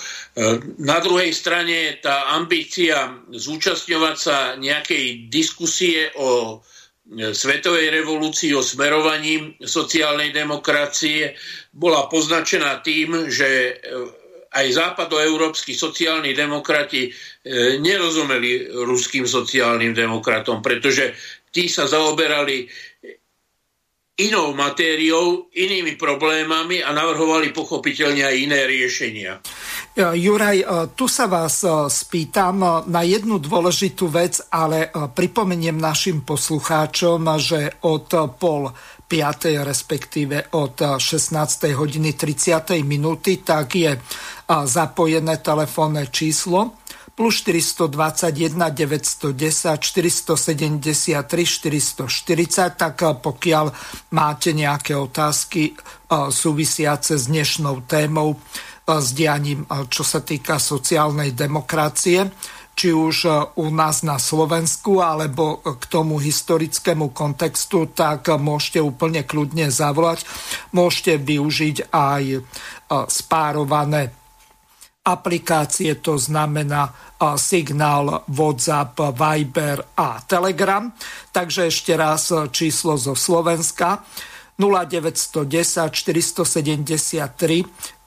[0.79, 6.63] Na druhej strane tá ambícia zúčastňovať sa nejakej diskusie o
[7.11, 11.35] svetovej revolúcii, o smerovaní sociálnej demokracie
[11.75, 13.75] bola poznačená tým, že
[14.51, 17.11] aj západoeurópsky sociálni demokrati
[17.79, 21.15] nerozumeli ruským sociálnym demokratom, pretože
[21.51, 22.65] tí sa zaoberali
[24.21, 29.41] inou matériou, inými problémami a navrhovali pochopiteľne aj iné riešenia.
[29.97, 30.57] Juraj,
[30.95, 38.71] tu sa vás spýtam na jednu dôležitú vec, ale pripomeniem našim poslucháčom, že od pol
[39.09, 39.67] 5.
[39.67, 41.75] respektíve od 16.
[41.75, 42.77] hodiny 30.
[42.85, 43.91] minúty, tak je
[44.47, 46.80] zapojené telefónne číslo
[47.15, 53.65] plus 421 910 473 440, tak eh, pokiaľ
[54.15, 55.75] máte nejaké otázky eh,
[56.31, 62.31] súvisiace s dnešnou témou, eh, s dianím, čo sa týka sociálnej demokracie,
[62.71, 63.27] či už
[63.59, 70.23] u nás na Slovensku, alebo k tomu historickému kontextu, tak môžete úplne kľudne zavolať.
[70.71, 72.41] Môžete využiť aj
[73.11, 74.15] spárované
[75.01, 76.93] aplikácie, to znamená
[77.37, 80.93] signál WhatsApp, Viber a Telegram.
[81.33, 84.05] Takže ešte raz číslo zo Slovenska
[84.57, 88.01] 0910 473 440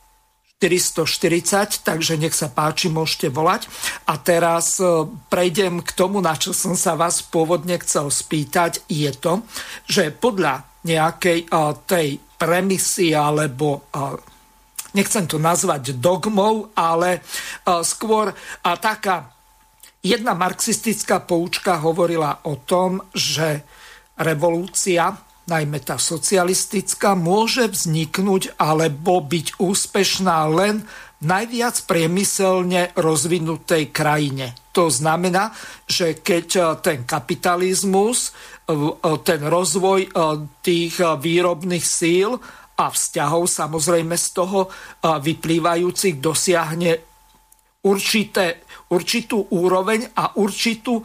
[0.64, 3.68] 440, takže nech sa páči, môžete volať.
[4.09, 9.12] A teraz e, prejdem k tomu, na čo som sa vás pôvodne chcel spýtať, je
[9.12, 9.45] to,
[9.84, 11.49] že podľa nejakej
[11.88, 13.88] tej premisy alebo
[14.95, 17.20] nechcem to nazvať dogmou, ale
[17.82, 18.30] skôr
[18.62, 19.34] taká
[20.01, 23.66] jedna marxistická poučka hovorila o tom, že
[24.14, 30.88] revolúcia najmä tá socialistická, môže vzniknúť alebo byť úspešná len
[31.24, 34.57] najviac priemyselne rozvinutej krajine.
[34.74, 35.55] To znamená,
[35.86, 38.34] že keď e, ten kapitalizmus,
[38.66, 40.11] e, e, ten rozvoj
[40.61, 42.42] tých výrobných síl
[42.75, 44.66] a vzťahov samozrejme z toho
[45.03, 46.93] vyplývajúcich dosiahne
[47.85, 50.99] určité, určitú úroveň a určitú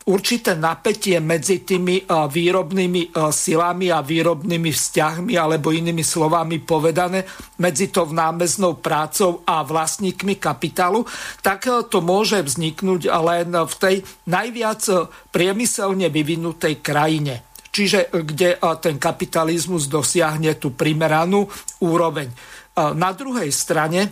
[0.00, 7.22] určité napätie medzi tými výrobnými silami a výrobnými vzťahmi, alebo inými slovami povedané,
[7.62, 11.06] medzi tou námeznou prácou a vlastníkmi kapitálu,
[11.44, 14.82] tak to môže vzniknúť len v tej najviac
[15.30, 17.46] priemyselne vyvinutej krajine.
[17.70, 21.46] Čiže kde ten kapitalizmus dosiahne tú primeranú
[21.80, 22.26] úroveň.
[22.74, 24.10] Na druhej strane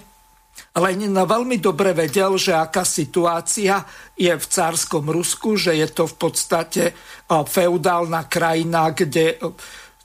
[0.79, 3.83] Lenin veľmi dobre vedel, že aká situácia
[4.15, 6.85] je v cárskom Rusku, že je to v podstate
[7.27, 9.43] feudálna krajina, kde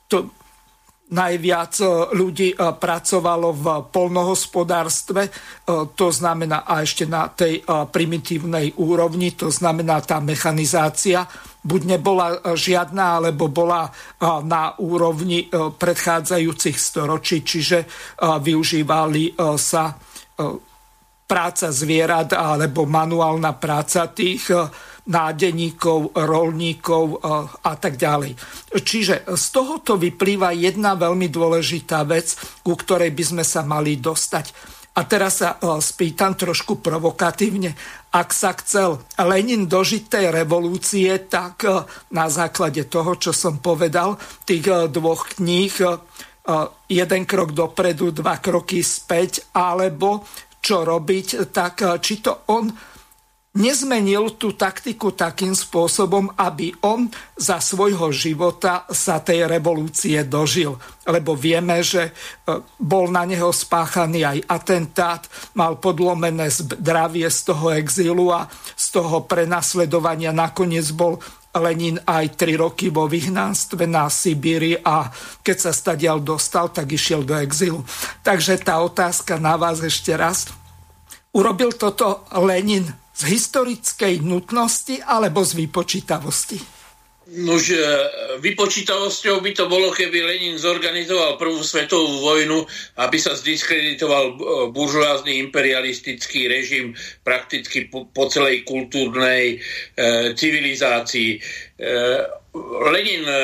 [0.10, 0.34] to
[1.14, 1.74] najviac
[2.18, 5.30] ľudí pracovalo v polnohospodárstve,
[5.94, 11.30] to znamená a ešte na tej primitívnej úrovni, to znamená tá mechanizácia.
[11.62, 13.88] Buď nebola žiadna, alebo bola
[14.44, 17.86] na úrovni predchádzajúcich storočí, čiže
[18.20, 19.94] využívali sa
[21.24, 24.70] práca zvierat alebo manuálna práca tých e,
[25.04, 27.16] nádeníkov, rolníkov e,
[27.60, 28.40] a tak ďalej.
[28.72, 32.32] Čiže z tohoto vyplýva jedna veľmi dôležitá vec,
[32.64, 34.46] ku ktorej by sme sa mali dostať.
[34.94, 37.76] A teraz sa e, spýtam trošku provokatívne.
[38.16, 41.66] Ak sa chcel Lenin dožiť tej revolúcie, tak
[42.14, 45.74] na základe toho, čo som povedal, tých dvoch kníh
[46.86, 50.22] jeden krok dopredu, dva kroky späť, alebo
[50.62, 52.70] čo robiť, tak či to on
[53.54, 57.06] nezmenil tú taktiku takým spôsobom, aby on
[57.38, 60.74] za svojho života sa tej revolúcie dožil.
[61.06, 62.12] Lebo vieme, že e,
[62.82, 65.22] bol na neho spáchaný aj atentát,
[65.54, 71.22] mal podlomené zdravie z toho exílu a z toho prenasledovania nakoniec bol
[71.54, 75.06] Lenin aj tri roky vo vyhnanstve na Sibíri a
[75.46, 77.86] keď sa stadial dostal, tak išiel do exilu.
[78.26, 80.50] Takže tá otázka na vás ešte raz.
[81.30, 86.84] Urobil toto Lenin z historickej nutnosti alebo z vypočítavosti?
[87.34, 87.72] Nož
[88.44, 92.68] vypočítavosťou by to bolo, keby Lenin zorganizoval prvú svetovú vojnu,
[93.00, 94.36] aby sa zdiskreditoval e,
[94.76, 96.92] buržoázny imperialistický režim
[97.24, 99.58] prakticky po, po celej kultúrnej e,
[100.36, 101.32] civilizácii.
[101.34, 101.40] E,
[102.92, 103.40] Lenin e,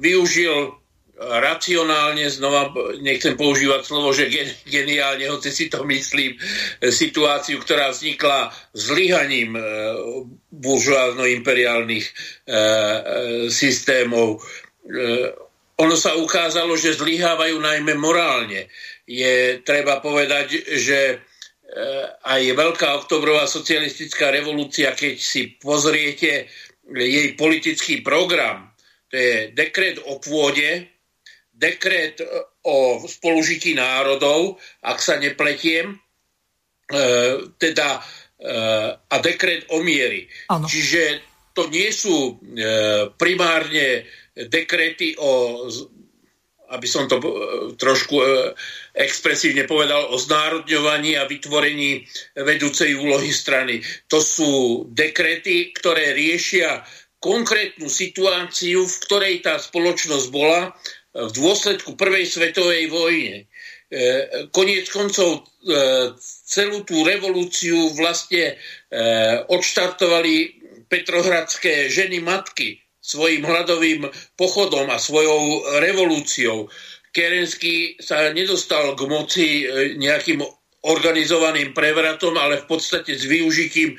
[0.00, 0.81] využil
[1.20, 2.72] racionálne, znova
[3.04, 4.32] nechcem používať slovo, že
[4.64, 6.40] geniálne, hoci si to myslím,
[6.80, 9.62] situáciu, ktorá vznikla zlyhaním e,
[10.50, 12.58] buržoázno-imperiálnych e, e,
[13.52, 14.40] systémov.
[15.78, 18.72] Ono sa ukázalo, že zlyhávajú najmä morálne.
[19.06, 21.22] Je treba povedať, že
[22.28, 26.52] aj Veľká oktobrová socialistická revolúcia, keď si pozriete
[26.84, 28.76] jej politický program,
[29.08, 30.91] to je dekret o pôde,
[31.62, 32.26] dekret e,
[32.66, 35.96] o spolužití národov, ak sa nepletiem, e,
[37.54, 38.02] teda e,
[38.98, 40.26] a dekret o miery.
[40.50, 40.66] Ano.
[40.66, 41.22] Čiže
[41.54, 42.40] to nie sú
[43.20, 45.68] primárne dekrety o
[46.72, 47.20] aby som to
[47.76, 48.16] trošku
[48.96, 52.08] expresívne povedal, o znárodňovaní a vytvorení
[52.40, 53.84] vedúcej úlohy strany.
[54.08, 54.50] To sú
[54.88, 56.80] dekrety, ktoré riešia
[57.20, 60.72] konkrétnu situáciu, v ktorej tá spoločnosť bola
[61.12, 63.44] v dôsledku prvej svetovej vojne.
[63.92, 65.40] E, koniec koncov e,
[66.48, 68.56] celú tú revolúciu vlastne
[68.88, 69.04] e,
[69.52, 74.08] odštartovali petrohradské ženy matky svojim hľadovým
[74.40, 76.72] pochodom a svojou revolúciou.
[77.12, 79.46] Kerenský sa nedostal k moci
[80.00, 80.40] nejakým
[80.88, 83.98] organizovaným prevratom, ale v podstate s využitím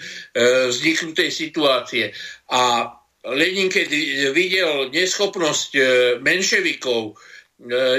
[0.71, 2.09] vzniknutej situácie.
[2.49, 2.89] A
[3.23, 3.87] Lenin, keď
[4.35, 5.81] videl neschopnosť e,
[6.19, 7.13] menševikov, e,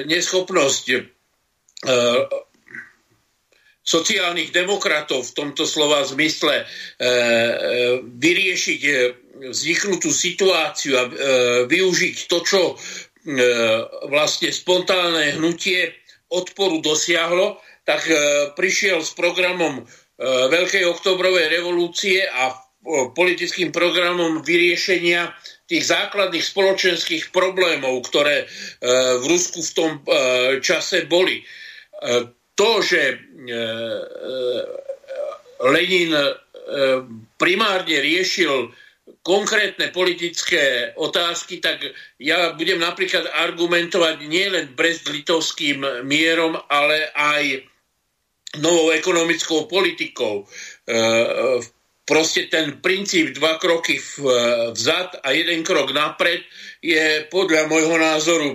[0.05, 0.99] neschopnosť e,
[3.85, 6.65] sociálnych demokratov v tomto slova zmysle
[8.01, 8.83] vyriešiť
[9.53, 11.05] vzniknutú situáciu a
[11.69, 12.81] využiť to, čo
[14.09, 15.93] vlastne spontánne hnutie
[16.33, 18.09] odporu dosiahlo, tak
[18.57, 19.85] prišiel s programom
[20.25, 22.64] Veľkej oktobrovej revolúcie a
[23.17, 25.33] politickým programom vyriešenia
[25.65, 28.45] tých základných spoločenských problémov, ktoré
[29.19, 29.93] v Rusku v tom
[30.61, 31.41] čase boli.
[32.55, 33.17] To, že
[35.65, 36.13] Lenin
[37.41, 38.69] primárne riešil
[39.25, 41.81] konkrétne politické otázky, tak
[42.21, 47.65] ja budem napríklad argumentovať nielen brest-litovským mierom, ale aj
[48.61, 50.45] novou ekonomickou politikou.
[50.45, 50.95] E,
[52.05, 54.01] proste ten princíp dva kroky
[54.73, 56.45] vzad a jeden krok napred
[56.85, 58.51] je podľa môjho názoru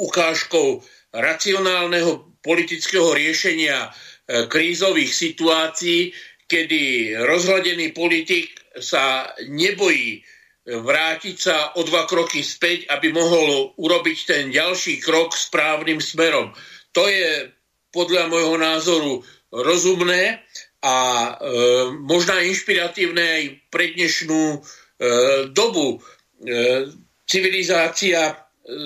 [0.00, 0.80] ukážkou
[1.12, 6.10] racionálneho politického riešenia e, krízových situácií,
[6.48, 10.24] kedy rozhľadený politik sa nebojí
[10.64, 16.54] vrátiť sa o dva kroky späť, aby mohol urobiť ten ďalší krok správnym smerom.
[16.96, 17.50] To je
[17.92, 19.12] podľa môjho názoru
[19.52, 20.40] rozumné
[20.82, 21.32] a e,
[22.02, 24.60] možná inšpiratívne aj pre dnešnú e,
[25.54, 26.02] dobu.
[26.42, 26.90] E,
[27.22, 28.34] civilizácia e,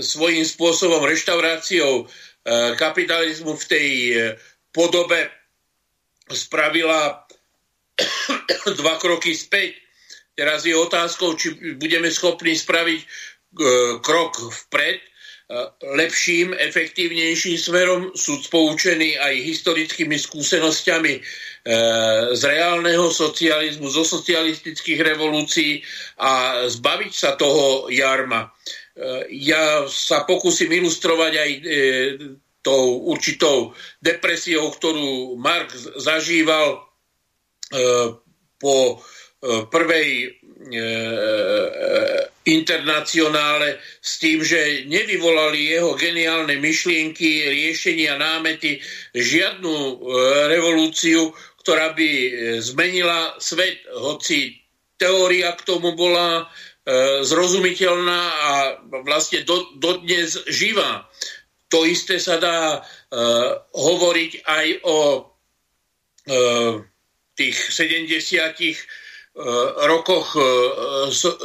[0.05, 2.05] svojím spôsobom reštauráciou e,
[2.77, 4.14] kapitalizmu v tej e,
[4.68, 5.32] podobe
[6.28, 7.24] spravila
[8.81, 9.81] dva kroky späť.
[10.36, 13.06] Teraz je otázkou, či budeme schopní spraviť e,
[14.05, 15.01] krok vpred,
[15.94, 21.20] lepším, efektívnejším smerom, sú poučení aj historickými skúsenosťami e,
[22.35, 25.86] z reálneho socializmu, zo socialistických revolúcií
[26.18, 28.51] a zbaviť sa toho jarma.
[29.28, 31.51] Ja sa pokúsim ilustrovať aj
[32.64, 36.81] tou určitou depresiou, ktorú Marx zažíval
[38.56, 38.77] po
[39.68, 40.40] prvej
[42.47, 48.78] internacionále s tým, že nevyvolali jeho geniálne myšlienky, riešenia, námety,
[49.14, 50.02] žiadnu
[50.51, 52.10] revolúciu, ktorá by
[52.62, 54.62] zmenila svet, hoci
[54.98, 56.47] teória k tomu bola
[57.26, 58.52] zrozumiteľná a
[59.02, 61.10] vlastne do, dodnes živá.
[61.74, 62.86] To isté sa dá
[63.74, 64.98] hovoriť aj o
[67.36, 68.09] tých 70
[68.64, 68.74] e,
[69.84, 70.42] rokoch e,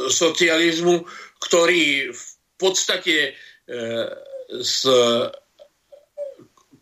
[0.08, 1.04] socializmu,
[1.40, 2.24] ktorý v
[2.56, 3.36] podstate
[4.60, 5.30] s e,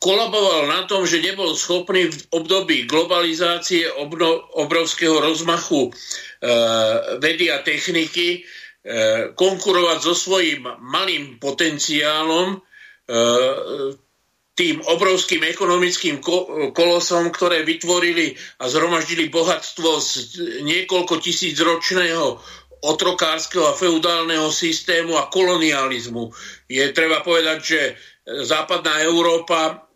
[0.01, 3.85] kolaboval na tom, že nebol schopný v období globalizácie
[4.57, 5.93] obrovského rozmachu e,
[7.21, 8.39] vedy a techniky e,
[9.37, 12.63] konkurovať so svojím malým potenciálom
[14.61, 16.21] tým obrovským ekonomickým
[16.77, 20.11] kolosom, ktoré vytvorili a zhromaždili bohatstvo z
[20.61, 22.37] niekoľko tisíc ročného
[22.85, 26.29] otrokárskeho a feudálneho systému a kolonializmu.
[26.69, 27.81] Je treba povedať, že
[28.45, 29.89] západná Európa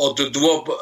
[0.00, 0.76] od dôb e,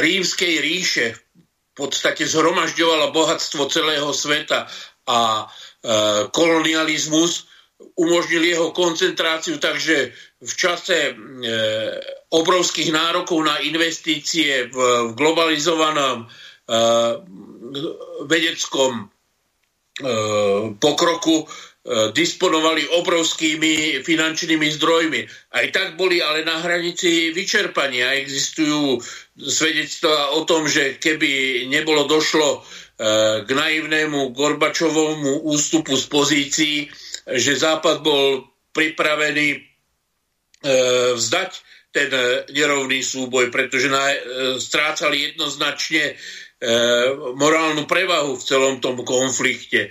[0.00, 4.64] rímskej ríše v podstate zhromažďovala bohatstvo celého sveta
[5.04, 5.44] a e,
[6.32, 7.52] kolonializmus
[8.00, 11.14] umožnil jeho koncentráciu, takže v čase e,
[12.32, 14.76] obrovských nárokov na investície v,
[15.12, 16.26] globalizovanom e,
[18.24, 19.06] vedeckom e,
[20.80, 21.44] pokroku
[22.12, 25.20] disponovali obrovskými finančnými zdrojmi.
[25.56, 28.20] Aj tak boli ale na hranici vyčerpania.
[28.20, 29.00] Existujú
[29.40, 32.68] svedectvá o tom, že keby nebolo došlo
[33.40, 36.76] k naivnému Gorbačovomu ústupu z pozícií,
[37.32, 38.44] že Západ bol
[38.76, 39.69] pripravený
[41.16, 41.52] vzdať
[41.90, 44.18] ten e, nerovný súboj, pretože na, e,
[44.62, 46.14] strácali jednoznačne e,
[47.34, 49.90] morálnu prevahu v celom tom konflikte.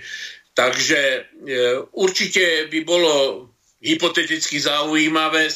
[0.56, 1.20] Takže e,
[1.92, 3.12] určite by bolo
[3.80, 5.54] hypoteticky zaujímavé e,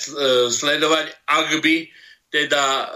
[0.52, 1.76] sledovať, ak by
[2.28, 2.86] teda e,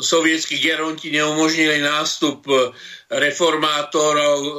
[0.00, 2.72] sovietskí geronti neumožnili nástup e,
[3.12, 4.52] reformátorov e,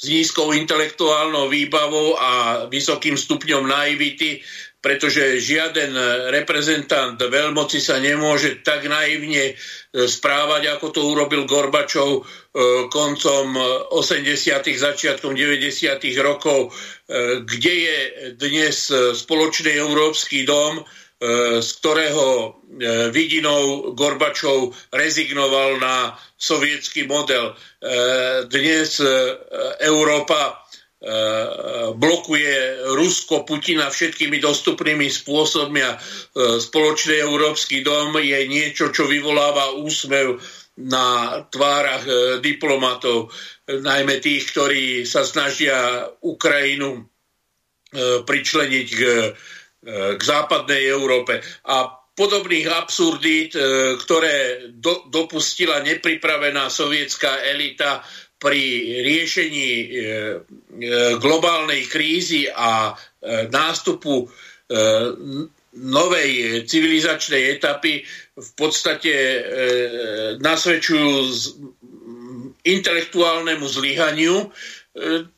[0.00, 2.30] s nízkou intelektuálnou výbavou a
[2.72, 4.40] vysokým stupňom naivity,
[4.80, 5.92] pretože žiaden
[6.32, 9.54] reprezentant veľmoci sa nemôže tak naivne e,
[10.08, 12.20] správať, ako to urobil Gorbačov e,
[12.88, 13.46] koncom
[13.92, 14.24] 80.
[14.64, 16.00] začiatkom 90.
[16.24, 16.72] rokov,
[17.06, 17.98] e, kde je
[18.40, 18.76] dnes
[19.14, 20.82] spoločný Európsky dom,
[21.60, 22.56] z ktorého
[23.12, 27.52] vidinou Gorbačov rezignoval na sovietský model.
[27.52, 27.54] E,
[28.48, 29.36] dnes e,
[29.84, 30.52] Európa e,
[31.96, 32.56] blokuje
[32.92, 35.96] Rusko, Putina všetkými dostupnými spôsobmi a
[36.60, 40.36] spoločný Európsky dom je niečo, čo vyvoláva úsmev
[40.76, 42.04] na tvárach
[42.44, 43.32] diplomatov,
[43.64, 47.08] najmä tých, ktorí sa snažia Ukrajinu
[48.24, 49.02] pričleniť k,
[50.16, 51.40] k západnej Európe.
[51.64, 53.56] A podobných absurdít,
[54.04, 58.04] ktoré do, dopustila nepripravená sovietská elita
[58.40, 58.62] pri
[59.04, 59.68] riešení
[61.20, 62.96] globálnej krízy a
[63.52, 64.24] nástupu
[65.76, 68.02] novej civilizačnej etapy
[68.34, 69.40] v podstate e,
[70.42, 71.10] nasvedčujú
[72.66, 74.46] intelektuálnemu zlyhaniu, e,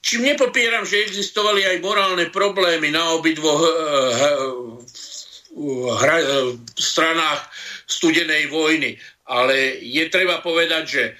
[0.00, 3.76] čím nepopieram, že existovali aj morálne problémy na obidvoch e, e,
[6.80, 7.40] stranách
[7.84, 8.96] studenej vojny.
[9.28, 11.12] Ale je treba povedať, že e,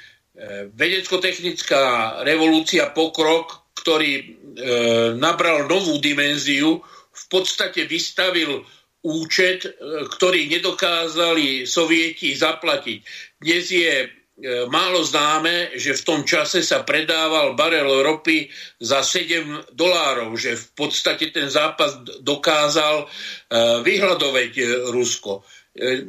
[0.73, 4.25] vedecko-technická revolúcia, pokrok, ktorý e,
[5.19, 6.81] nabral novú dimenziu,
[7.13, 8.65] v podstate vystavil
[9.03, 9.71] účet, e,
[10.09, 12.99] ktorý nedokázali sovieti zaplatiť.
[13.43, 14.09] Dnes je e,
[14.71, 18.49] málo známe, že v tom čase sa predával barel ropy
[18.79, 23.07] za 7 dolárov, že v podstate ten zápas dokázal e,
[23.83, 24.53] vyhľadoveť
[24.95, 25.43] Rusko.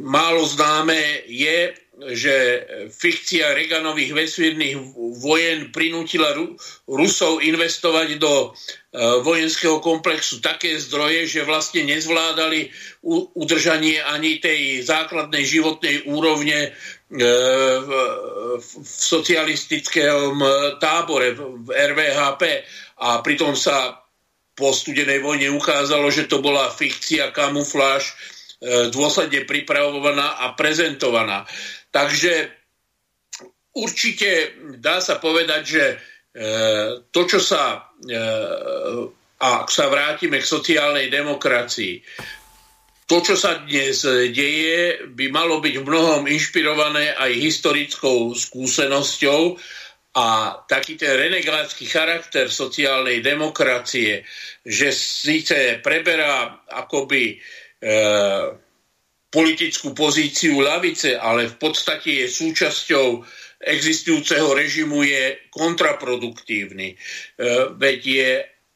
[0.04, 4.76] Málo známe je, že fikcia Reaganových vesmírnych
[5.22, 6.34] vojen prinútila
[6.90, 8.57] Rusov investovať do
[8.94, 12.70] E, vojenského komplexu také zdroje, že vlastne nezvládali
[13.34, 16.72] udržanie ani tej základnej životnej úrovne e,
[18.53, 20.38] v socialistickom
[20.78, 22.44] tábore, v RVHP.
[23.02, 23.98] A pritom sa
[24.53, 28.14] po studenej vojne ukázalo, že to bola fikcia, kamufláž, e,
[28.90, 31.44] dôsledne pripravovaná a prezentovaná.
[31.91, 32.48] Takže
[33.76, 35.85] určite dá sa povedať, že
[37.14, 38.19] to, čo sa E,
[39.44, 41.99] ak sa vrátime k sociálnej demokracii,
[43.03, 49.60] to, čo sa dnes deje, by malo byť v mnohom inšpirované aj historickou skúsenosťou
[50.15, 50.27] a
[50.64, 54.23] taký ten renegátsky charakter sociálnej demokracie,
[54.64, 57.38] že síce preberá akoby e,
[59.34, 63.26] politickú pozíciu lavice, ale v podstate je súčasťou
[63.64, 66.94] existujúceho režimu je kontraproduktívny.
[66.94, 66.96] E,
[67.74, 68.32] veď je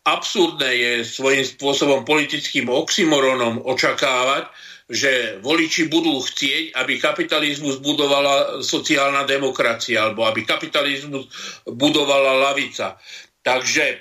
[0.08, 4.48] absurdné, je svojím spôsobom politickým oxymoronom očakávať,
[4.88, 11.28] že voliči budú chcieť, aby kapitalizmus budovala sociálna demokracia alebo aby kapitalizmus
[11.68, 12.96] budovala lavica.
[13.44, 13.98] Takže e,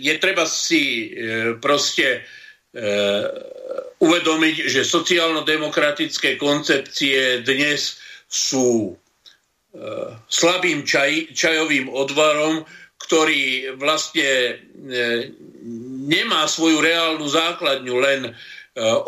[0.00, 2.24] je treba si e, proste
[3.96, 7.96] uvedomiť, že sociálno-demokratické koncepcie dnes
[8.28, 8.92] sú
[9.76, 12.64] E, slabým čaj, čajovým odvarom,
[12.96, 14.54] ktorý vlastne e,
[16.08, 18.20] nemá svoju reálnu základňu, len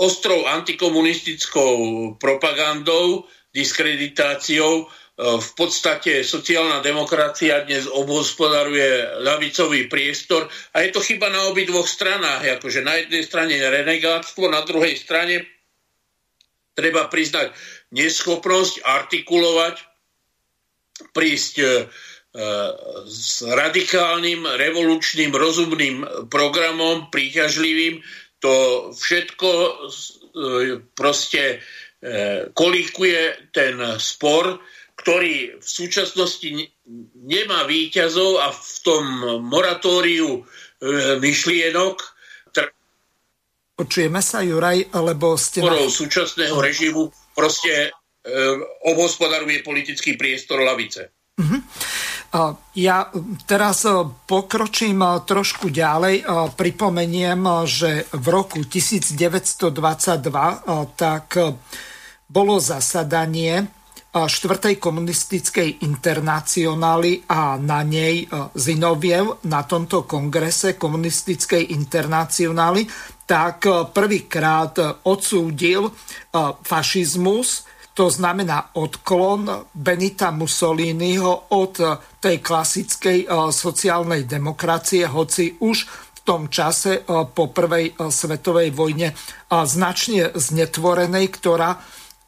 [0.00, 1.76] ostrou antikomunistickou
[2.16, 4.88] propagandou, diskreditáciou.
[5.18, 12.62] V podstate sociálna demokracia dnes obhospodaruje ľavicový priestor a je to chyba na obidvoch stranách.
[12.62, 15.42] Akože na jednej strane renegáctvo, na druhej strane
[16.78, 17.50] treba priznať
[17.90, 19.82] neschopnosť artikulovať
[21.10, 21.70] prísť e, e,
[23.10, 25.96] s radikálnym, revolučným, rozumným
[26.30, 27.98] programom, príťažlivým,
[28.38, 28.54] to
[28.94, 29.70] všetko e,
[30.94, 31.58] proste
[32.54, 34.62] kolikuje ten spor,
[34.98, 36.74] ktorý v súčasnosti
[37.22, 39.04] nemá výťazov a v tom
[39.46, 40.42] moratóriu
[41.22, 42.18] myšlienok
[43.78, 45.62] Počujeme sa, Juraj, lebo ste...
[45.62, 45.86] Na...
[45.86, 47.94] súčasného režimu proste
[48.28, 51.14] Ehm, obhospodaruje politický priestor lavice.
[51.38, 51.62] Uh-huh.
[52.76, 53.08] Ja
[53.48, 56.16] teraz e, pokročím e, trošku ďalej.
[56.20, 59.72] E, pripomeniem, že v roku 1922
[60.98, 61.26] tak
[62.28, 63.64] bolo zasadanie
[64.26, 64.80] 4.
[64.80, 68.26] komunistickej internacionály a na nej
[68.56, 72.88] Zinoviev na tomto kongrese komunistickej internacionály
[73.28, 75.92] tak prvýkrát odsúdil
[76.64, 77.68] fašizmus
[77.98, 81.82] to znamená odklon Benita Mussoliniho od
[82.22, 88.70] tej klasickej e, sociálnej demokracie, hoci už v tom čase e, po prvej e, svetovej
[88.70, 89.18] vojne
[89.50, 91.82] značne znetvorenej, ktorá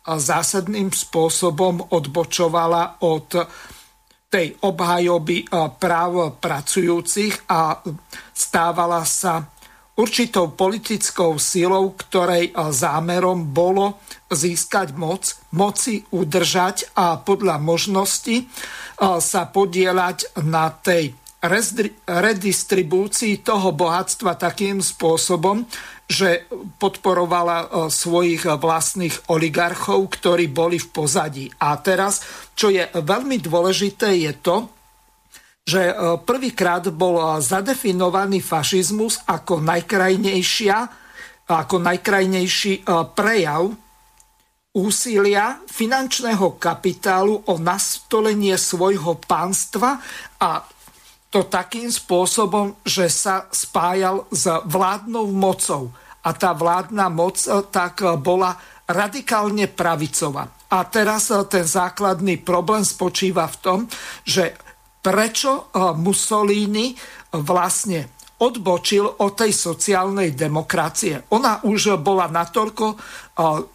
[0.06, 3.28] zásadným spôsobom odbočovala od
[4.30, 7.82] tej obhajoby práv pracujúcich a
[8.30, 9.42] stávala sa
[9.98, 14.00] určitou politickou silou, ktorej zámerom bolo
[14.30, 18.46] získať moc, moci udržať a podľa možnosti
[19.02, 25.64] sa podielať na tej redistribúcii toho bohatstva takým spôsobom,
[26.04, 26.44] že
[26.76, 31.48] podporovala svojich vlastných oligarchov, ktorí boli v pozadí.
[31.64, 32.20] A teraz,
[32.52, 34.68] čo je veľmi dôležité, je to,
[35.64, 35.96] že
[36.28, 41.00] prvýkrát bol zadefinovaný fašizmus ako najkrajnejšia
[41.50, 42.86] ako najkrajnejší
[43.18, 43.74] prejav
[44.70, 49.98] úsilia finančného kapitálu o nastolenie svojho pánstva
[50.38, 50.62] a
[51.30, 55.94] to takým spôsobom, že sa spájal s vládnou mocou.
[56.26, 60.50] A tá vládna moc e, tak e, bola radikálne pravicová.
[60.68, 63.78] A teraz e, ten základný problém spočíva v tom,
[64.26, 64.58] že
[65.00, 66.92] prečo Mussolini
[67.32, 71.24] vlastne odbočil od tej sociálnej demokracie.
[71.32, 73.00] Ona už bola natoľko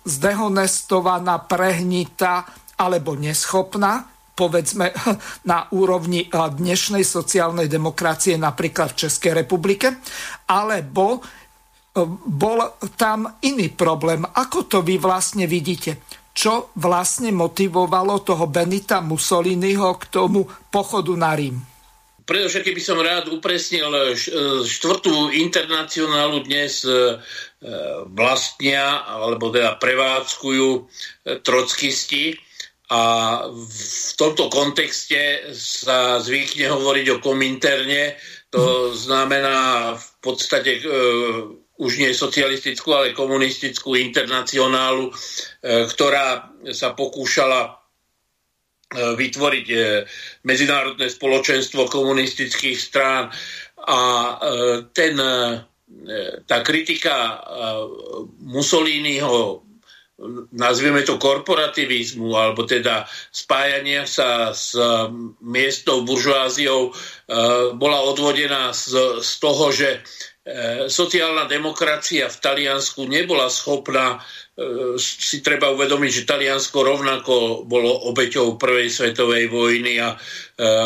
[0.06, 2.46] zdehonestovaná, prehnitá
[2.78, 4.92] alebo neschopná, povedzme
[5.52, 10.04] na úrovni dnešnej sociálnej demokracie napríklad v Českej republike,
[10.52, 11.24] alebo
[12.28, 12.60] bol
[13.00, 14.28] tam iný problém.
[14.28, 16.04] Ako to vy vlastne vidíte?
[16.36, 21.56] Čo vlastne motivovalo toho Benita Mussoliniho k tomu pochodu na Rím?
[22.26, 24.18] Predovšetkým by som rád upresnil
[24.66, 26.84] štvrtú internacionálu dnes
[28.12, 30.68] vlastnia, alebo teda prevádzkujú
[31.46, 32.36] trockisti
[32.86, 33.02] a
[33.50, 38.14] v tomto kontexte sa zvykne hovoriť o kominterne,
[38.54, 40.82] to znamená v podstate e,
[41.82, 45.14] už nie socialistickú, ale komunistickú internacionálu, e,
[45.90, 47.72] ktorá sa pokúšala e,
[49.18, 49.78] vytvoriť e,
[50.46, 53.34] medzinárodné spoločenstvo komunistických strán.
[53.86, 54.34] A e,
[54.94, 55.14] ten,
[56.50, 57.38] tá kritika
[58.42, 59.66] Mussoliniho
[60.56, 63.04] nazvieme to korporativizmu, alebo teda
[63.36, 64.72] spájania sa s
[65.44, 66.92] miestnou buržoáziou, e,
[67.76, 70.00] bola odvodená z, z toho, že
[70.86, 74.22] sociálna demokracia v Taliansku nebola schopná
[74.56, 80.18] E, si treba uvedomiť, že Taliansko rovnako bolo obeťou Prvej svetovej vojny a e,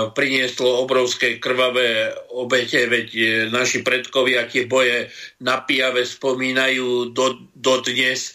[0.09, 3.07] prinieslo obrovské krvavé obete, veď
[3.53, 5.13] naši predkovia tie boje
[5.45, 8.33] na Pijave spomínajú do, dodnes.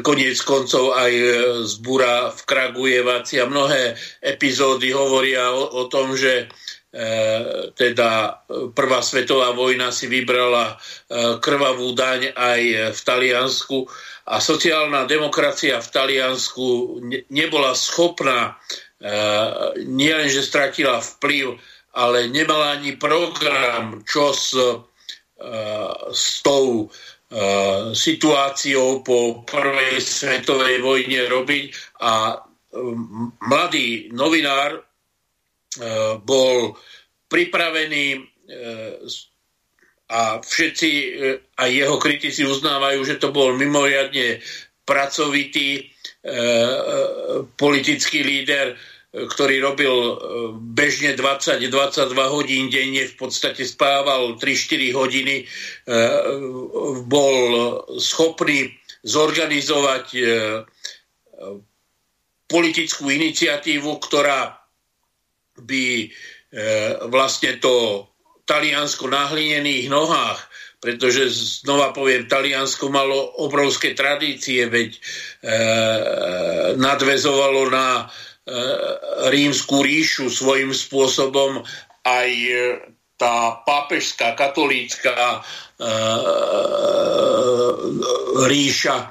[0.00, 1.12] Koniec koncov aj
[1.68, 3.92] zbúra v Kragujevaci a mnohé
[4.24, 6.48] epizódy hovoria o, o tom, že
[7.74, 8.10] teda
[8.70, 10.78] prvá svetová vojna si vybrala
[11.42, 12.60] krvavú daň aj
[12.94, 13.78] v Taliansku.
[14.30, 16.66] A sociálna demokracia v Taliansku
[17.34, 18.56] nebola schopná,
[19.84, 21.58] nielenže stratila vplyv,
[21.98, 24.54] ale nemala ani program, čo s,
[26.14, 26.88] s tou
[27.90, 31.64] situáciou po prvej svetovej vojne robiť.
[32.06, 32.38] A
[33.42, 34.93] mladý novinár E,
[36.22, 36.78] bol
[37.28, 38.20] pripravený e,
[40.10, 41.08] a všetci e,
[41.58, 44.38] aj jeho kritici uznávajú, že to bol mimoriadne
[44.84, 45.90] pracovitý
[47.60, 48.80] politický líder,
[49.12, 49.92] ktorý robil
[50.72, 51.68] bežne 20-22
[52.16, 55.44] hodín denne, v podstate spával 3-4 hodiny,
[57.04, 57.36] bol
[58.00, 58.72] schopný
[59.04, 60.06] zorganizovať
[62.48, 64.63] politickú iniciatívu, ktorá
[65.60, 66.06] by e,
[67.08, 68.06] vlastne to
[68.44, 70.40] Taliansko na hlinených nohách,
[70.84, 71.32] pretože
[71.64, 75.00] znova poviem, Taliansko malo obrovské tradície, veď e,
[76.76, 78.04] nadvezovalo na e,
[79.32, 81.64] rímskú ríšu svojím spôsobom
[82.04, 82.54] aj e,
[83.16, 85.88] tá pápežská katolícka e,
[88.44, 89.06] ríša e,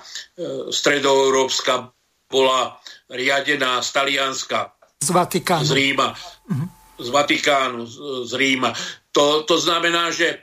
[0.70, 1.90] stredoeurópska
[2.30, 2.78] bola
[3.10, 4.73] riadená z Talianska
[5.04, 5.68] z Vatikánu.
[5.68, 6.08] Z Ríma.
[6.16, 6.68] Uh-huh.
[7.04, 7.96] Z Vatikánu, z,
[8.32, 8.72] z Ríma.
[9.12, 10.38] To, to znamená, že e,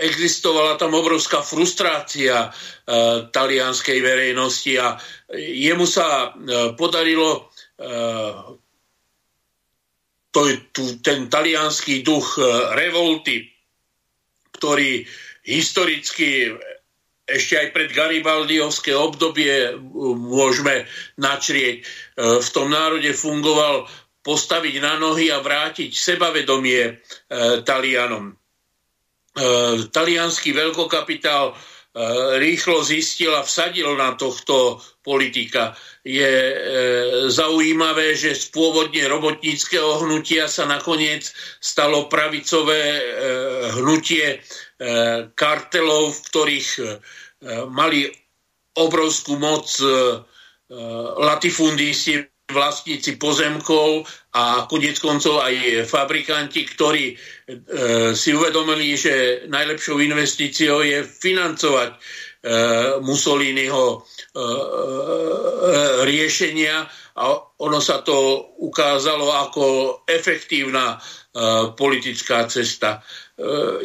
[0.00, 2.50] existovala tam obrovská frustrácia e,
[3.28, 4.96] talianskej verejnosti a
[5.36, 7.88] jemu sa e, podarilo e,
[10.32, 10.40] to,
[10.72, 12.40] tu, ten talianský duch
[12.76, 13.48] revolty,
[14.56, 15.04] ktorý
[15.48, 16.52] historicky
[17.28, 19.76] ešte aj pred Garibaldiovské obdobie
[20.16, 20.88] môžeme
[21.20, 21.84] načrieť.
[21.84, 21.84] E,
[22.40, 23.84] v tom národe fungoval
[24.24, 26.92] postaviť na nohy a vrátiť sebavedomie e,
[27.62, 28.32] Talianom.
[28.32, 28.34] E,
[29.92, 31.76] talianský veľkokapitál
[32.38, 35.74] rýchlo zistil a vsadil na tohto politika.
[36.06, 36.30] Je
[37.26, 41.26] zaujímavé, že z pôvodne robotníckého hnutia sa nakoniec
[41.58, 43.02] stalo pravicové
[43.82, 44.38] hnutie
[45.34, 46.82] kartelov, v ktorých e,
[47.66, 48.06] mali
[48.78, 49.90] obrovskú moc e,
[51.18, 57.12] latifundisti, vlastníci pozemkov a konec koncov aj fabrikanti, ktorí
[58.16, 62.00] si uvedomili, že najlepšou investíciou je financovať
[63.04, 64.00] Mussoliniho
[66.08, 66.88] riešenia
[67.18, 67.24] a
[67.58, 69.64] ono sa to ukázalo ako
[70.06, 70.96] efektívna
[71.78, 73.02] politická cesta.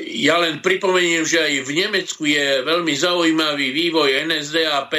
[0.10, 4.94] Ja len pripomeniem, že aj v Nemecku je veľmi zaujímavý vývoj NSDAP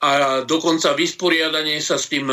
[0.00, 2.32] a dokonca vysporiadanie sa s tým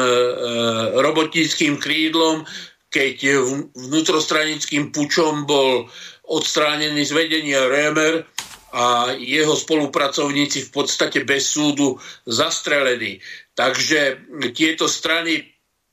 [0.96, 2.48] robotníckým krídlom,
[2.92, 3.44] keď
[3.76, 5.88] vnútrostranickým pučom bol
[6.32, 8.24] odstránený z vedenia Rémer
[8.72, 13.20] a jeho spolupracovníci v podstate bez súdu zastrelení.
[13.52, 15.51] Takže tieto strany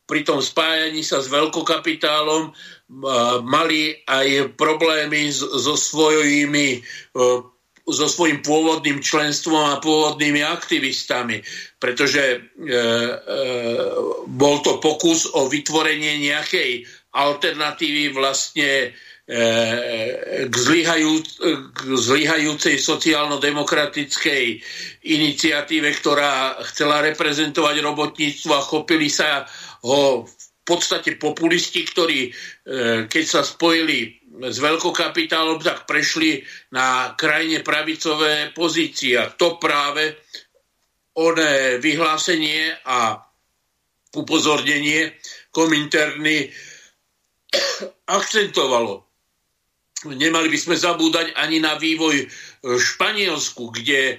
[0.09, 2.49] pri tom spájaní sa s veľkokapitálom
[3.45, 6.81] mali aj problémy so svojimi
[7.89, 11.41] so svojím pôvodným členstvom a pôvodnými aktivistami,
[11.81, 12.81] pretože e, e,
[14.29, 16.85] bol to pokus o vytvorenie nejakej
[17.17, 18.93] alternatívy vlastne
[19.29, 21.21] k, zlyhajú,
[21.77, 24.45] k zlyhajúcej sociálno-demokratickej
[25.05, 29.45] iniciatíve, ktorá chcela reprezentovať robotníctvo a chopili sa
[29.85, 32.31] ho v podstate populisti, ktorí e,
[33.09, 36.45] keď sa spojili s veľkokapitálom, tak prešli
[36.77, 39.17] na krajne pravicové pozície.
[39.17, 40.19] A to práve
[41.17, 43.17] oné vyhlásenie a
[44.15, 45.17] upozornenie
[45.51, 46.53] Kominterny
[48.19, 49.09] akcentovalo
[50.07, 52.23] nemali by sme zabúdať ani na vývoj
[52.63, 54.17] v Španielsku, kde e,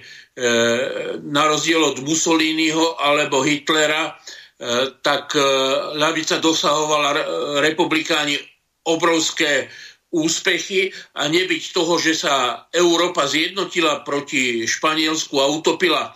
[1.24, 4.12] na rozdiel od Mussoliniho alebo Hitlera,
[5.00, 5.40] tak e,
[5.96, 7.10] ľavica dosahovala
[7.60, 8.36] republikáni
[8.84, 9.72] obrovské
[10.10, 16.12] úspechy a nebyť toho, že sa Európa zjednotila proti Španielsku a utopila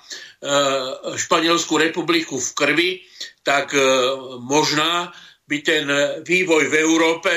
[1.15, 2.91] Španielskú republiku v krvi,
[3.41, 3.73] tak
[4.45, 5.09] možná
[5.47, 5.87] by ten
[6.21, 7.33] vývoj v Európe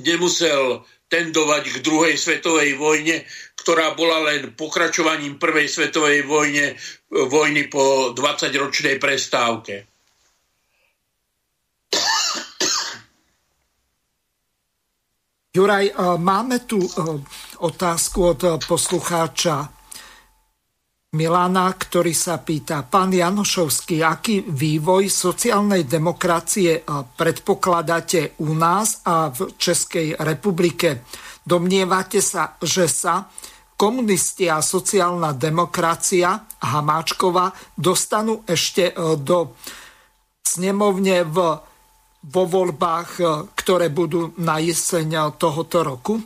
[0.00, 3.28] nemusel tendovať k druhej svetovej vojne,
[3.60, 6.72] ktorá bola len pokračovaním prvej svetovej vojne,
[7.12, 9.92] vojny po 20-ročnej prestávke.
[15.52, 16.80] Juraj, máme tu
[17.60, 19.81] otázku od poslucháča
[21.12, 29.28] Milana, ktorý sa pýta, pán Janošovský, aký vývoj sociálnej demokracie eh, predpokladáte u nás a
[29.28, 31.04] v Českej republike?
[31.44, 33.28] Domnievate sa, že sa
[33.76, 39.52] komunisti a sociálna demokracia Hamáčkova dostanú ešte eh, do
[40.40, 41.36] snemovne v,
[42.24, 46.16] vo voľbách, eh, ktoré budú na jeseň tohoto roku?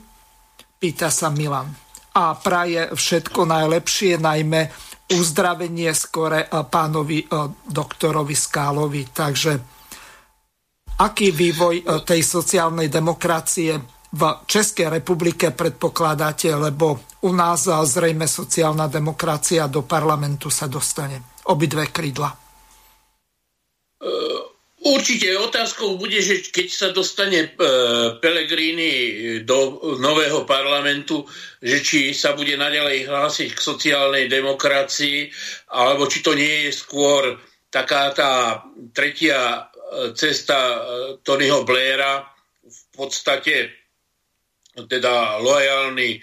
[0.78, 1.85] Pýta sa Milan
[2.16, 4.72] a praje všetko najlepšie, najmä
[5.12, 7.28] uzdravenie skore pánovi
[7.68, 9.04] doktorovi Skálovi.
[9.12, 9.52] Takže
[10.96, 13.76] aký vývoj tej sociálnej demokracie
[14.16, 21.36] v Českej republike predpokladáte, lebo u nás zrejme sociálna demokracia do parlamentu sa dostane.
[21.52, 22.32] Obidve krídla.
[24.86, 27.48] Určite otázkou bude, že keď sa dostane e,
[28.22, 28.92] Pelegrini
[29.42, 31.26] do nového parlamentu,
[31.58, 35.26] že či sa bude naďalej hlásiť k sociálnej demokracii,
[35.74, 37.34] alebo či to nie je skôr
[37.66, 38.62] taká tá
[38.94, 40.78] tretia e, cesta e,
[41.26, 42.22] Tonyho Blaira,
[42.62, 43.74] v podstate
[44.86, 46.20] teda lojálny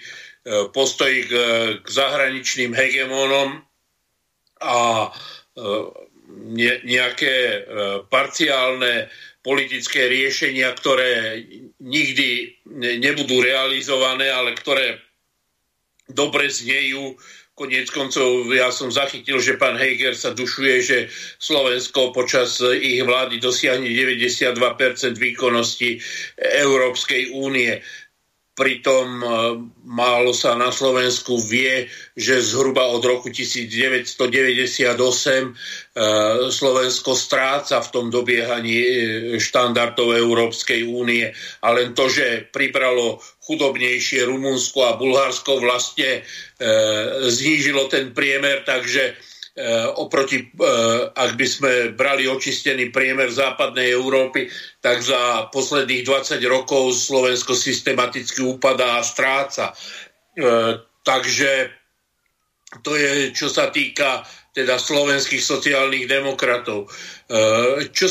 [0.70, 1.32] postoj k,
[1.80, 3.64] k zahraničným hegemónom
[4.60, 5.08] a
[6.34, 7.58] ne, nejaké e,
[8.10, 9.08] parciálne
[9.44, 11.44] politické riešenia, ktoré
[11.78, 14.98] nikdy ne, nebudú realizované, ale ktoré
[16.08, 17.16] dobre znejú.
[17.54, 20.98] Konec koncov ja som zachytil, že pán Heger sa dušuje, že
[21.38, 24.58] Slovensko počas ich vlády dosiahne 92%
[25.14, 26.02] výkonnosti
[26.58, 27.78] Európskej únie.
[28.54, 29.26] Pritom e,
[29.82, 35.50] málo sa na Slovensku vie, že zhruba od roku 1998 e,
[36.54, 38.88] Slovensko stráca v tom dobiehaní e,
[39.42, 41.34] štandardov Európskej únie.
[41.66, 46.24] A len to, že pribralo chudobnejšie Rumunsko a Bulharsko vlastne
[47.28, 49.12] znížilo ten priemer, takže
[49.94, 54.50] oproti, eh, ak by sme brali očistený priemer západnej Európy,
[54.82, 59.70] tak za posledných 20 rokov Slovensko systematicky upadá a stráca.
[60.34, 60.74] Eh,
[61.06, 61.70] takže
[62.82, 66.90] to je, čo sa týka teda slovenských sociálnych demokratov.
[67.90, 68.06] Čo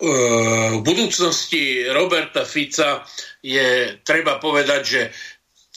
[0.00, 3.04] v budúcnosti Roberta Fica
[3.44, 5.02] je treba povedať, že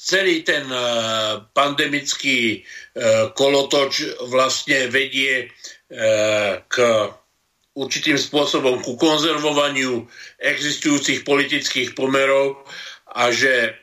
[0.07, 6.75] celý ten eh, pandemický eh, kolotoč vlastne vedie eh, k
[7.75, 10.07] určitým spôsobom ku konzervovaniu
[10.39, 12.63] existujúcich politických pomerov
[13.13, 13.77] a že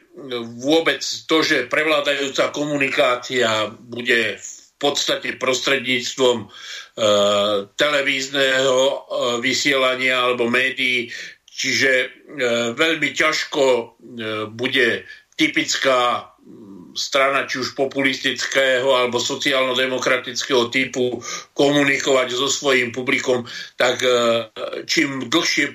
[0.58, 6.46] vôbec to, že prevládajúca komunikácia bude v podstate prostredníctvom e,
[7.74, 8.96] televízneho e,
[9.42, 11.10] vysielania alebo médií,
[11.46, 12.06] čiže e,
[12.74, 13.84] veľmi ťažko e,
[14.50, 16.30] bude typická
[16.94, 21.18] strana, či už populistického alebo sociálno-demokratického typu
[21.52, 23.42] komunikovať so svojím publikom,
[23.74, 24.46] tak e,
[24.86, 25.74] čím dlhšie e,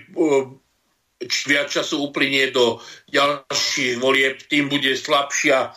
[1.20, 2.80] či viac času uplynie do
[3.12, 5.70] ďalších volieb, tým bude slabšia e,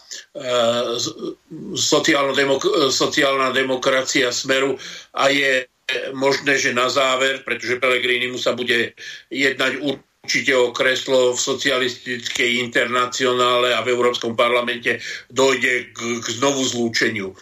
[2.95, 4.79] sociálna demokracia smeru.
[5.19, 5.67] A je
[6.15, 8.95] možné, že na záver, pretože Pelegrini mu sa bude
[9.35, 10.12] jednať určite
[10.55, 17.35] o kreslo v socialistickej internacionále a v Európskom parlamente dojde k, k znovu zlúčeniu.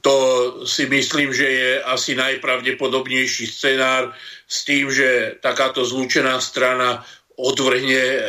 [0.00, 0.16] To
[0.64, 4.16] si myslím, že je asi najpravdepodobnejší scenár
[4.48, 7.04] s tým, že takáto zlúčená strana
[7.36, 8.20] odvrhne e,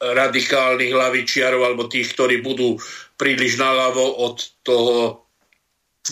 [0.00, 2.80] radikálnych hlavičiarov alebo tých, ktorí budú
[3.18, 5.26] príliš naľavo od toho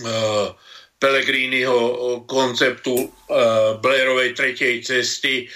[0.03, 0.51] uh,
[0.99, 1.79] Pellegriniho
[2.27, 5.47] konceptu uh, Blairovej tretej cesty,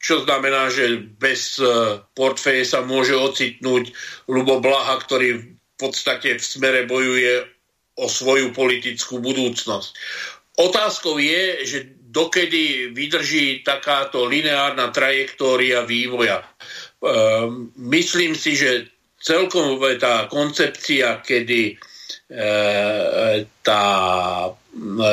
[0.00, 3.92] čo znamená, že bez uh, portfeje sa môže ocitnúť
[4.32, 7.44] Lubo Blaha, ktorý v podstate v smere bojuje
[8.00, 9.90] o svoju politickú budúcnosť.
[10.56, 11.78] Otázkou je, že
[12.10, 16.42] dokedy vydrží takáto lineárna trajektória vývoja.
[17.00, 18.90] Ehm, myslím si, že
[19.20, 22.44] celkom tá koncepcia, kedy e,
[23.62, 23.84] tá,
[24.48, 25.08] e,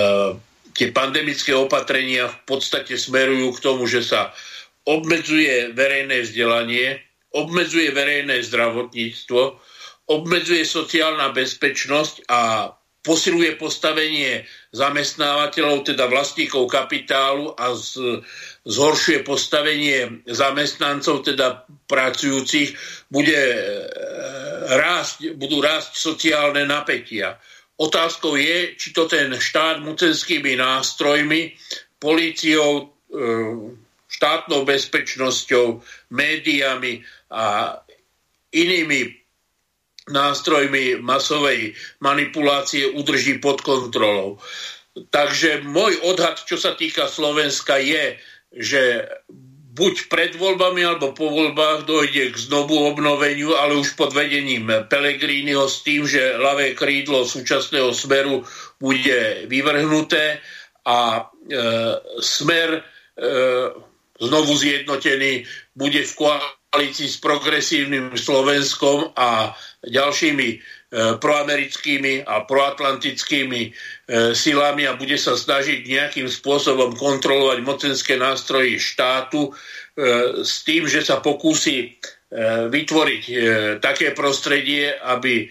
[0.73, 4.31] tie pandemické opatrenia v podstate smerujú k tomu, že sa
[4.88, 7.03] obmedzuje verejné vzdelanie,
[7.35, 9.41] obmedzuje verejné zdravotníctvo,
[10.07, 12.72] obmedzuje sociálna bezpečnosť a
[13.07, 14.43] posiluje postavenie
[14.76, 18.19] zamestnávateľov, teda vlastníkov kapitálu a z,
[18.68, 22.76] zhoršuje postavenie zamestnancov, teda pracujúcich,
[23.07, 23.64] bude e,
[24.76, 27.39] rásť, budú rásť sociálne napätia.
[27.80, 31.55] Otázkou je, či to ten štát mocenskými nástrojmi,
[31.95, 33.86] políciou, e,
[34.18, 37.77] štátnou bezpečnosťou, médiami a
[38.49, 39.14] inými
[40.10, 44.41] nástrojmi masovej manipulácie udrží pod kontrolou.
[45.14, 48.18] Takže môj odhad, čo sa týka Slovenska, je,
[48.49, 49.06] že
[49.77, 55.69] buď pred voľbami alebo po voľbách dojde k znovu obnoveniu, ale už pod vedením Pelegrínyho
[55.69, 58.41] s tým, že ľavé krídlo súčasného smeru
[58.81, 60.41] bude vyvrhnuté
[60.81, 61.60] a e,
[62.18, 62.81] smer e,
[64.18, 65.45] znovu zjednotený
[65.77, 69.53] bude v koalícii s progresívnym Slovenskom a
[69.85, 70.57] ďalšími e,
[71.22, 73.72] proamerickými a proatlantickými e,
[74.34, 79.52] silami a bude sa snažiť nejakým spôsobom kontrolovať mocenské nástroje štátu e,
[80.41, 81.98] s tým, že sa pokúsi
[82.68, 83.23] vytvoriť
[83.80, 85.48] také prostredie, aby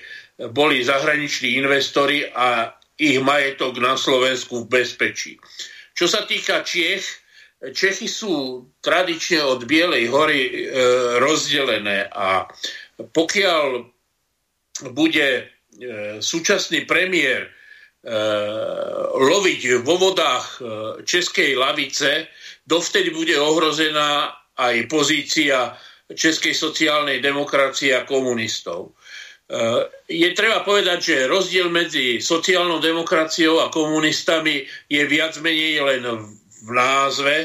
[0.52, 2.68] boli zahraniční investori a
[3.01, 5.40] ich majetok na Slovensku v bezpečí.
[5.97, 7.24] Čo sa týka Čiech,
[7.57, 10.53] Čechy sú tradične od Bielej hory e,
[11.16, 12.45] rozdelené a
[13.01, 13.97] pokiaľ
[14.93, 15.45] bude e,
[16.20, 17.51] súčasný premiér e,
[19.16, 20.61] loviť vo vodách e,
[21.05, 22.28] Českej lavice,
[22.69, 25.77] dovtedy bude ohrozená aj pozícia
[26.12, 28.95] Českej sociálnej demokracie a komunistov.
[30.07, 36.03] Je treba povedať, že rozdiel medzi sociálnou demokraciou a komunistami je viac menej len
[36.66, 37.36] v názve,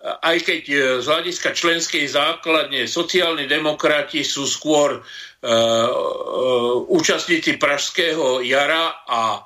[0.00, 0.62] aj keď
[1.00, 5.00] z hľadiska členskej základne sociálni demokrati sú skôr
[5.40, 5.88] Eh, eh,
[6.92, 9.40] účastníci Pražského jara a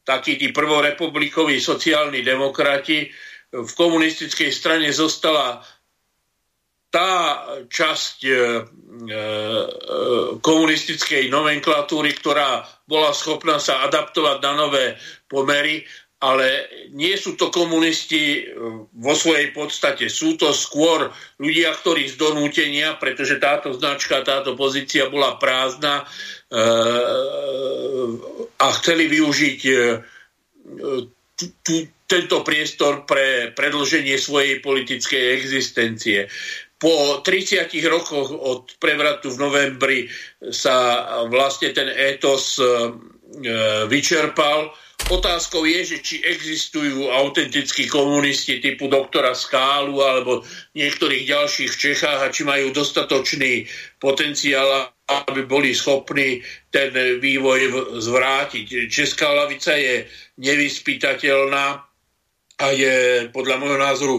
[0.00, 3.12] takí tí prvorepublikoví sociálni demokrati.
[3.52, 5.60] V komunistickej strane zostala
[6.90, 7.10] tá
[7.66, 8.34] časť e,
[10.38, 14.94] komunistickej nomenklatúry, ktorá bola schopná sa adaptovať na nové
[15.26, 15.86] pomery
[16.22, 18.42] ale nie sú to komunisti e,
[18.94, 20.06] vo svojej podstate.
[20.08, 26.04] Sú to skôr ľudia, ktorí z donútenia, pretože táto značka, táto pozícia bola prázdna e,
[28.56, 29.74] a chceli využiť e,
[32.04, 36.30] tento priestor pre predlženie svojej politickej existencie.
[36.78, 40.00] Po 30 rokoch od prevratu v novembri
[40.52, 42.60] sa vlastne ten étos
[43.88, 44.70] vyčerpal
[45.04, 50.40] Otázkou je, že či existujú autentickí komunisti typu doktora Skálu alebo
[50.72, 53.68] niektorých ďalších v Čechách a či majú dostatočný
[54.00, 56.40] potenciál, aby boli schopní
[56.72, 58.88] ten vývoj zvrátiť.
[58.88, 60.08] Česká lavica je
[60.40, 61.66] nevyspytateľná
[62.64, 64.16] a je podľa môjho názoru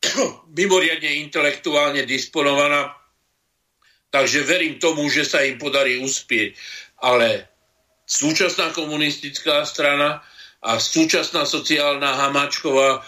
[0.56, 2.96] mimoriadne intelektuálne disponovaná,
[4.08, 6.56] takže verím tomu, že sa im podarí uspieť.
[7.04, 7.51] Ale
[8.06, 10.22] súčasná komunistická strana
[10.62, 13.00] a súčasná sociálna Hamáčková e,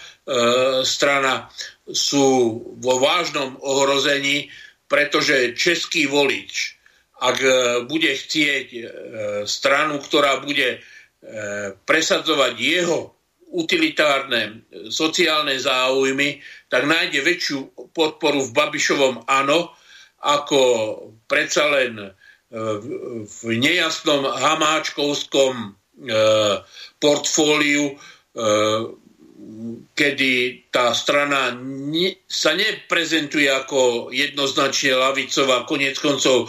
[0.83, 1.51] strana
[1.87, 4.51] sú vo vážnom ohrození,
[4.91, 6.75] pretože český volič,
[7.23, 7.51] ak e,
[7.87, 8.81] bude chcieť e,
[9.47, 10.79] stranu, ktorá bude e,
[11.87, 13.15] presadzovať jeho
[13.55, 17.59] utilitárne sociálne záujmy, tak nájde väčšiu
[17.95, 19.71] podporu v Babišovom áno,
[20.27, 20.61] ako
[21.31, 22.03] predsa len
[23.25, 25.75] v nejasnom hamáčkovskom
[27.03, 27.99] portfóliu
[29.95, 30.33] kedy
[30.71, 31.55] tá strana
[32.27, 35.69] sa neprezentuje ako jednoznačne lavicová.
[35.69, 36.49] Konec koncov e,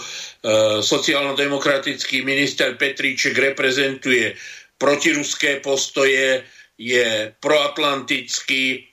[0.81, 4.33] sociálno-demokratický minister Petríček reprezentuje
[4.79, 6.43] protiruské postoje,
[6.75, 8.83] je proatlantický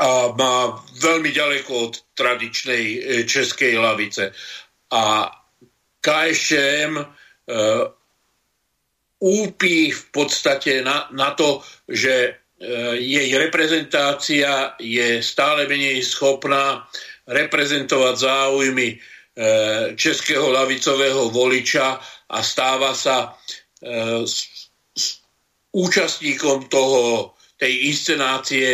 [0.00, 4.32] a má veľmi ďaleko od tradičnej e, českej lavice.
[4.90, 5.28] A
[6.00, 7.04] KSČM e,
[9.20, 16.84] úpí v podstate na, na to, že Eh, jej reprezentácia je stále menej schopná
[17.24, 21.96] reprezentovať záujmy eh, českého lavicového voliča
[22.28, 23.32] a stáva sa
[23.80, 24.20] eh,
[25.72, 28.72] účastníkom toho, tej inscenácie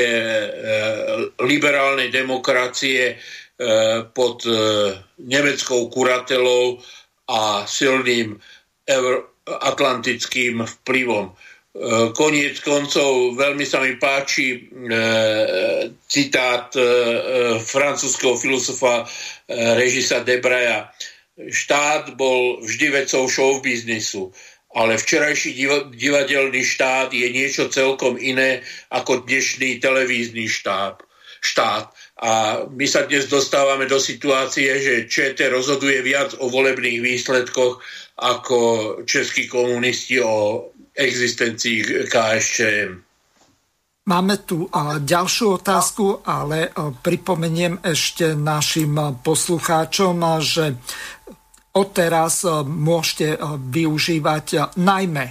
[1.43, 3.19] liberálnej demokracie
[4.15, 4.47] pod
[5.19, 6.78] nemeckou kuratelou
[7.27, 8.39] a silným
[9.47, 11.31] atlantickým vplyvom.
[11.31, 11.35] E,
[12.16, 14.59] koniec koncov veľmi sa mi páči e,
[16.09, 16.86] citát e, e,
[17.62, 19.07] francúzského filozofa e,
[19.78, 20.90] Režisa Debraja.
[21.36, 24.32] Štát bol vždy vecou showbiznisu,
[24.73, 25.53] ale včerajší
[25.93, 31.05] divadelný štát je niečo celkom iné ako dnešný televízny štát.
[31.47, 31.94] Štát.
[32.18, 37.78] A my sa dnes dostávame do situácie, že ČT rozhoduje viac o volebných výsledkoch
[38.18, 38.59] ako
[39.06, 40.66] českí komunisti o
[40.97, 43.05] existencii KSČM.
[44.06, 44.70] Máme tu
[45.02, 46.70] ďalšiu otázku, ale
[47.02, 50.78] pripomeniem ešte našim poslucháčom, že
[51.74, 53.35] odteraz môžete
[53.66, 55.27] využívať najmä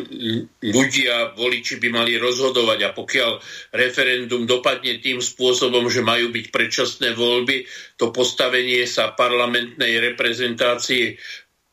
[0.63, 3.31] ľudia, voliči by mali rozhodovať a pokiaľ
[3.75, 7.67] referendum dopadne tým spôsobom, že majú byť predčasné voľby,
[7.99, 11.19] to postavenie sa parlamentnej reprezentácie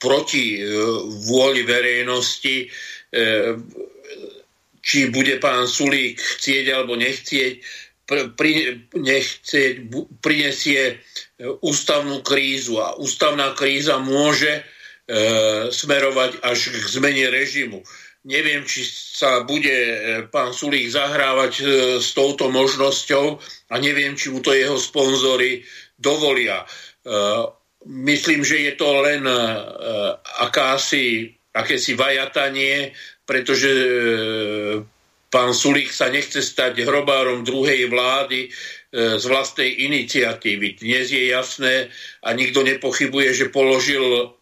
[0.02, 0.66] proti e,
[1.30, 2.68] vôli verejnosti, e,
[4.82, 7.62] či bude pán Sulík chcieť alebo nechcieť,
[8.98, 9.74] nechcieť
[10.18, 10.94] prinesie e,
[11.62, 12.82] ústavnú krízu.
[12.82, 14.66] A ústavná kríza môže
[15.70, 17.82] smerovať až k zmene režimu.
[18.20, 19.96] Neviem, či sa bude e,
[20.28, 21.64] pán Sulík zahrávať e,
[22.04, 23.40] s touto možnosťou
[23.72, 25.64] a neviem, či mu to jeho sponzory
[25.96, 26.64] dovolia.
[27.88, 29.24] Myslím, že je to len
[30.40, 32.92] akási, akési vajatanie,
[33.24, 33.68] pretože
[35.32, 38.52] pán Sulík sa nechce stať hrobárom druhej vlády,
[38.92, 40.82] z vlastnej iniciatívy.
[40.82, 41.94] Dnes je jasné
[42.26, 44.34] a nikto nepochybuje, že položil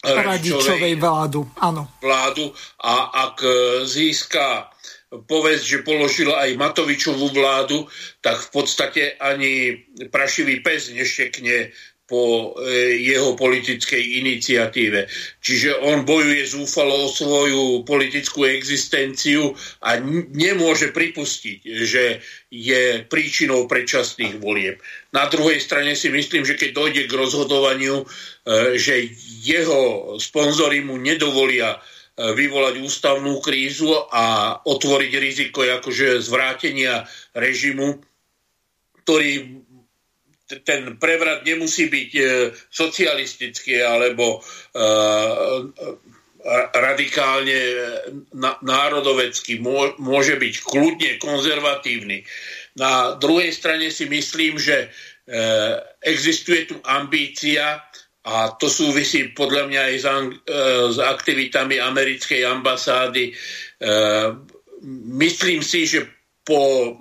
[0.00, 1.84] Radičovej vládu, áno.
[2.00, 3.44] vládu a ak
[3.84, 4.72] získa
[5.10, 7.90] povesť, že položil aj Matovičovú vládu,
[8.22, 11.74] tak v podstate ani prašivý pes nešekne
[12.10, 15.06] po e, jeho politickej iniciatíve.
[15.38, 19.54] Čiže on bojuje zúfalo o svoju politickú existenciu
[19.86, 20.02] a
[20.34, 22.18] nemôže pripustiť, že
[22.50, 24.82] je príčinou predčasných volieb.
[25.14, 28.06] Na druhej strane si myslím, že keď dojde k rozhodovaniu, e,
[28.74, 29.06] že
[29.46, 37.06] jeho sponzory mu nedovolia e, vyvolať ústavnú krízu a otvoriť riziko akože zvrátenia
[37.38, 38.02] režimu,
[39.06, 39.62] ktorý
[40.66, 42.24] ten prevrat nemusí byť e,
[42.70, 44.40] socialistický alebo e,
[46.74, 47.76] radikálne e,
[48.64, 49.62] národovecký,
[50.00, 52.26] môže byť kľudne konzervatívny.
[52.78, 54.88] Na druhej strane si myslím, že
[56.02, 57.78] existuje tu ambícia
[58.26, 59.96] a to súvisí podľa mňa aj
[60.90, 63.30] s aktivitami americkej ambasády.
[65.06, 66.10] Myslím si, že
[66.42, 66.98] po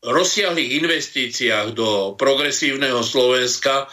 [0.00, 3.86] rozsiahlých investíciách do progresívneho Slovenska e,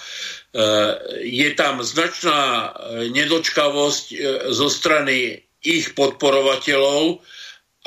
[1.27, 2.67] je tam značná e,
[3.11, 4.15] nedočkavosť e,
[4.55, 7.19] zo strany ich podporovateľov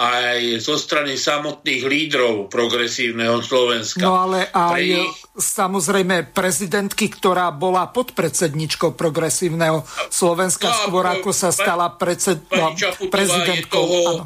[0.01, 4.01] aj zo strany samotných lídrov progresívneho Slovenska.
[4.01, 5.13] No ale aj ich...
[5.37, 12.49] samozrejme prezidentky, ktorá bola podpredsedničkou progresívneho Slovenska, no, skôr ako sa stala predsed...
[12.49, 12.73] no,
[13.13, 13.85] prezidentkou.
[13.85, 14.25] Je toho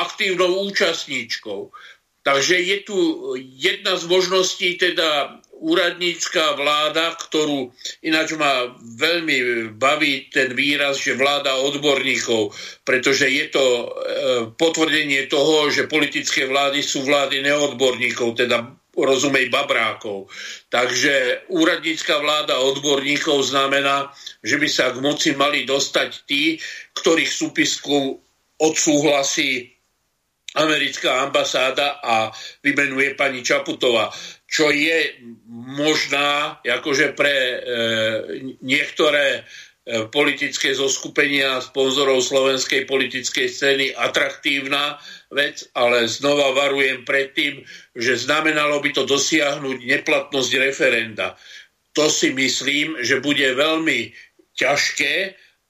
[0.00, 1.68] aktívnou účastníčkou.
[2.20, 2.96] Takže je tu
[3.56, 7.68] jedna z možností, teda úradnícká vláda, ktorú
[8.00, 13.86] ináč ma veľmi baví ten výraz, že vláda odborníkov, pretože je to e,
[14.56, 20.28] potvrdenie toho, že politické vlády sú vlády neodborníkov, teda rozumej babrákov.
[20.72, 24.10] Takže úradnícká vláda odborníkov znamená,
[24.42, 26.58] že by sa k moci mali dostať tí,
[26.96, 28.18] ktorých súpisku
[28.60, 29.79] odsúhlasí
[30.58, 34.10] americká ambasáda a vymenuje pani Čaputová,
[34.50, 35.14] čo je
[35.78, 37.58] možná akože pre e,
[38.66, 39.40] niektoré e,
[40.10, 44.98] politické zoskupenia sponzorov slovenskej politickej scény atraktívna
[45.30, 47.62] vec, ale znova varujem pred tým,
[47.94, 51.38] že znamenalo by to dosiahnuť neplatnosť referenda.
[51.94, 54.10] To si myslím, že bude veľmi
[54.58, 55.14] ťažké,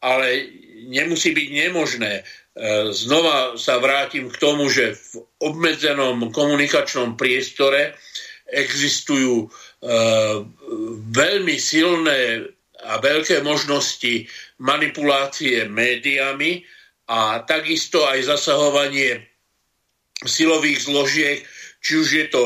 [0.00, 0.48] ale
[0.88, 2.24] nemusí byť nemožné.
[2.50, 7.94] E, znova sa vrátim k tomu, že v obmedzenom komunikačnom priestore
[8.50, 9.48] existujú e,
[11.14, 12.42] veľmi silné
[12.82, 14.26] a veľké možnosti
[14.58, 16.66] manipulácie médiami
[17.06, 19.22] a takisto aj zasahovanie
[20.26, 21.38] silových zložiek,
[21.78, 22.44] či už je to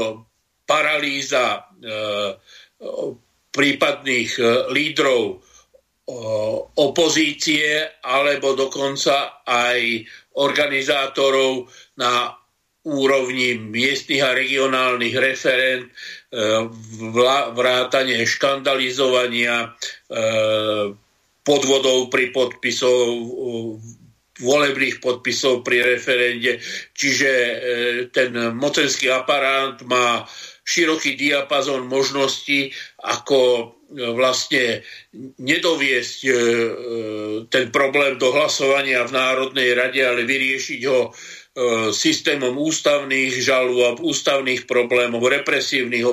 [0.69, 1.61] paralýza e,
[3.55, 4.31] prípadných
[4.69, 5.41] lídrov
[6.77, 10.05] opozície alebo dokonca aj
[10.37, 12.29] organizátorov na
[12.85, 15.93] úrovni miestnych a regionálnych referent, e,
[17.57, 19.69] vrátanie škandalizovania, e,
[21.45, 23.09] podvodov pri podpisov,
[24.41, 26.61] volebných podpisov pri referende.
[26.93, 27.55] Čiže e,
[28.13, 30.29] ten mocenský aparát má
[30.65, 32.73] široký diapazon možností,
[33.05, 34.83] ako vlastne
[35.39, 36.37] nedoviesť e, e,
[37.47, 41.11] ten problém do hlasovania v Národnej rade, ale vyriešiť ho e,
[41.95, 46.05] systémom ústavných žalôb, ústavných problémov, represívnych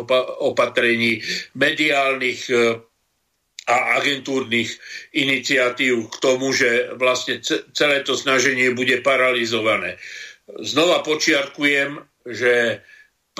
[0.41, 1.25] opatrení,
[1.57, 2.41] mediálnych
[3.61, 4.73] a agentúrnych
[5.13, 10.01] iniciatív k tomu, že vlastne celé to snaženie bude paralizované.
[10.65, 12.81] Znova počiarkujem, že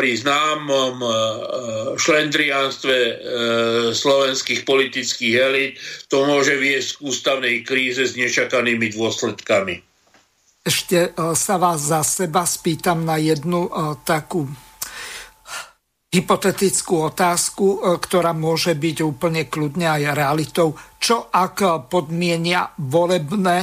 [0.02, 1.14] pri známom e, e,
[1.94, 3.14] šlendriánstve e,
[3.94, 5.78] slovenských politických elit
[6.10, 9.86] to môže viesť k ústavnej kríze s nečakanými dôsledkami.
[10.65, 13.65] Ešte sa vás za seba spýtam na jednu
[14.06, 14.45] takú
[16.14, 20.78] hypotetickú otázku, ktorá môže byť úplne kľudne aj realitou.
[21.02, 23.57] Čo ak podmienia volebné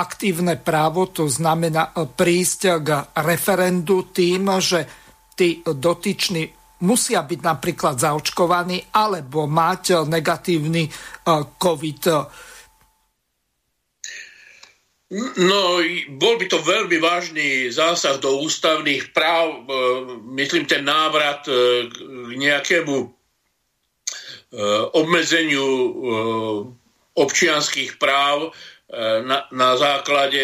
[0.00, 2.88] aktívne právo, to znamená prísť k
[3.20, 5.07] referendu tým, že
[5.38, 10.90] tí dotyční musia byť napríklad zaočkovaní alebo mať negatívny e,
[11.58, 12.02] COVID.
[15.40, 15.80] No,
[16.20, 19.46] bol by to veľmi vážny zásah do ústavných práv.
[19.54, 19.60] E,
[20.38, 21.94] myslím, ten návrat e, k
[22.34, 23.14] nejakému
[24.96, 25.68] obmedzeniu
[27.12, 28.48] občianských práv
[29.20, 30.40] na, na základe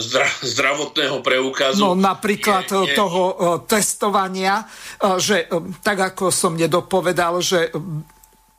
[0.00, 1.84] zdra, zdravotného preukazu.
[1.84, 2.96] No napríklad je, je...
[2.96, 3.22] toho
[3.68, 4.64] testovania,
[5.20, 5.44] že
[5.84, 7.68] tak ako som nedopovedal, že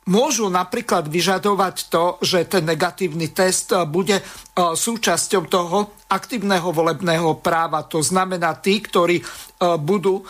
[0.06, 4.24] môžu napríklad vyžadovať to, že ten negatívny test bude e,
[4.56, 5.78] súčasťou toho
[6.10, 7.86] aktívneho volebného práva.
[7.86, 9.24] To znamená, tí, ktorí e,
[9.78, 10.24] budú e,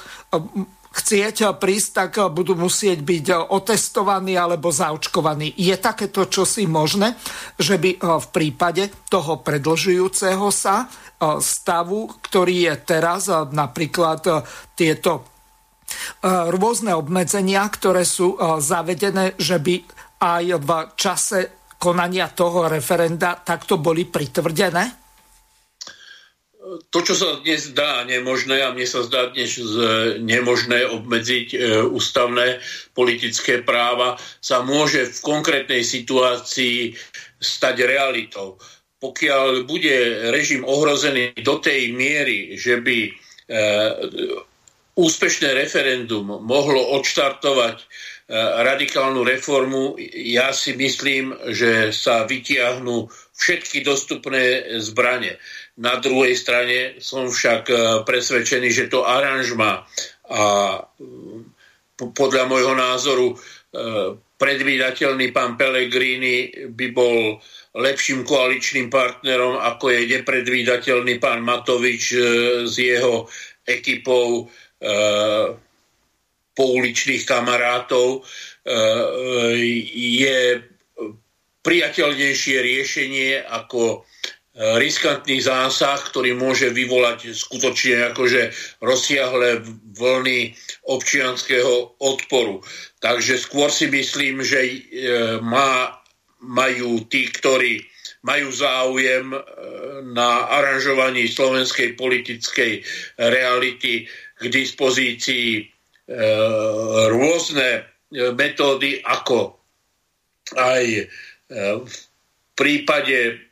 [0.92, 5.56] chcieť prísť, tak budú musieť byť otestovaní alebo zaočkovaní.
[5.56, 7.16] Je takéto čosi možné,
[7.56, 10.86] že by v prípade toho predlžujúceho sa
[11.40, 14.44] stavu, ktorý je teraz, napríklad
[14.76, 15.24] tieto
[16.52, 19.76] rôzne obmedzenia, ktoré sú zavedené, že by
[20.22, 21.38] aj v čase
[21.80, 25.01] konania toho referenda takto boli pritvrdené?
[26.62, 29.58] To, čo sa dnes dá nemožné, a mne sa zdá dnes
[30.22, 31.58] nemožné obmedziť e,
[31.90, 32.62] ústavné
[32.94, 36.94] politické práva, sa môže v konkrétnej situácii
[37.42, 38.62] stať realitou.
[39.02, 43.10] Pokiaľ bude režim ohrozený do tej miery, že by
[44.94, 47.84] úspešné referendum mohlo odštartovať e,
[48.60, 55.40] radikálnu reformu, ja si myslím, že sa vytiahnu všetky dostupné zbranie.
[55.82, 57.74] Na druhej strane som však e,
[58.06, 59.82] presvedčený, že to aranžma
[60.30, 60.42] a
[61.98, 63.36] podľa môjho názoru e,
[64.38, 67.42] predvídateľný pán Pellegrini by bol
[67.74, 72.14] lepším koaličným partnerom, ako je nepredvídateľný pán Matovič
[72.66, 73.30] s jeho
[73.62, 74.50] ekipou
[76.58, 78.26] pouličných kamarátov.
[79.94, 80.38] Je
[81.62, 84.02] priateľnejšie riešenie ako
[84.52, 88.52] riskantný zásah, ktorý môže vyvolať skutočne akože
[88.84, 89.64] rozsiahle
[89.96, 90.52] vlny
[90.92, 92.60] občianského odporu.
[93.00, 94.60] Takže skôr si myslím, že
[95.40, 95.96] má,
[96.44, 97.80] majú tí, ktorí
[98.22, 99.34] majú záujem
[100.14, 102.84] na aranžovaní slovenskej politickej
[103.18, 104.06] reality
[104.38, 105.62] k dispozícii e,
[107.10, 107.82] rôzne e,
[108.34, 109.54] metódy, ako
[110.58, 111.04] aj e,
[111.82, 111.94] v
[112.62, 113.42] prípade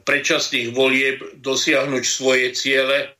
[0.00, 3.12] predčasných volieb dosiahnuť svoje ciele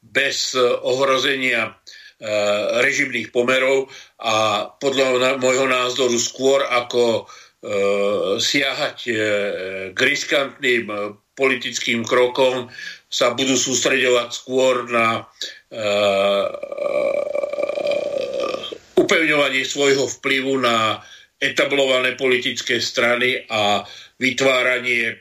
[0.00, 1.76] bez ohrozenia
[2.80, 3.92] režimných pomerov
[4.24, 7.28] a podľa môjho názoru skôr ako
[8.40, 8.98] siahať
[9.92, 10.88] k riskantným
[11.36, 12.72] politickým krokom
[13.12, 15.28] sa budú sústreďovať skôr na
[18.96, 21.04] upevňovanie svojho vplyvu na
[21.38, 23.86] etablované politické strany a
[24.18, 25.18] vytváranie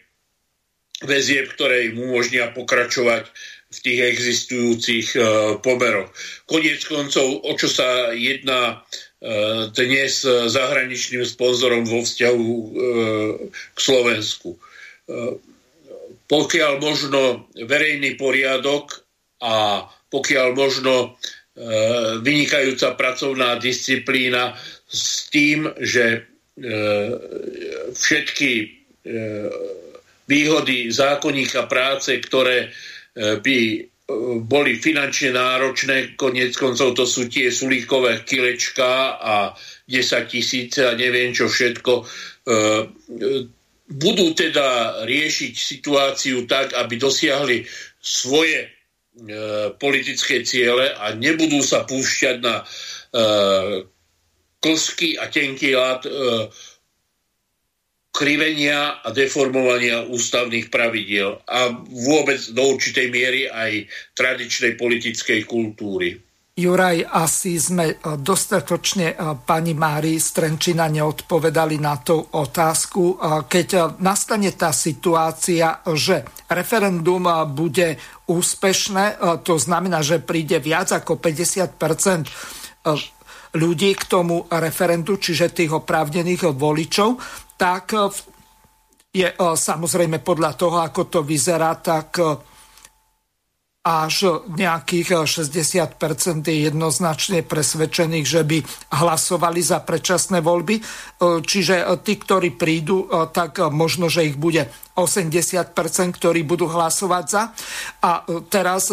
[1.06, 3.30] väzieb, ktoré im umožnia pokračovať
[3.68, 5.24] v tých existujúcich uh,
[5.62, 6.10] pomeroch.
[6.50, 12.70] Koniec koncov, o čo sa jedná uh, dnes zahraničným sponzorom vo vzťahu uh,
[13.76, 14.58] k Slovensku.
[16.28, 19.08] Pokiaľ možno verejný poriadok
[19.40, 21.08] a pokiaľ možno e,
[22.24, 24.56] vynikajúca pracovná disciplína
[24.88, 26.70] s tým, že e,
[27.92, 28.68] všetky e,
[30.28, 32.72] výhody zákonníka práce, ktoré
[33.16, 33.60] by
[34.48, 39.36] boli finančne náročné, konec koncov to sú tie sulíkové kilečka a
[39.88, 41.94] 10 tisíce a neviem čo všetko,
[43.88, 47.68] budú teda riešiť situáciu tak, aby dosiahli
[48.00, 48.78] svoje
[49.18, 52.66] E, politické ciele a nebudú sa púšťať na e,
[54.62, 56.12] klsky a tenký lát e,
[58.18, 63.86] krivenia a deformovania ústavných pravidiel a vôbec do určitej miery aj
[64.18, 66.18] tradičnej politickej kultúry.
[66.58, 69.16] Juraj, asi sme e, dostatočne e,
[69.46, 73.14] pani Mári Strenčina neodpovedali na tú otázku.
[73.14, 73.16] E,
[73.46, 81.78] keď nastane tá situácia, že referendum bude úspešné, to znamená, že príde viac ako 50
[83.58, 87.18] ľudí k tomu referendu, čiže tých oprávnených voličov,
[87.58, 87.98] tak
[89.10, 92.22] je samozrejme podľa toho, ako to vyzerá, tak
[93.88, 95.96] až nejakých 60%
[96.44, 98.60] je jednoznačne presvedčených, že by
[99.00, 100.84] hlasovali za predčasné voľby.
[101.24, 104.68] Čiže tí, ktorí prídu, tak možno, že ich bude
[105.00, 105.72] 80%,
[106.20, 107.56] ktorí budú hlasovať za.
[108.04, 108.92] A teraz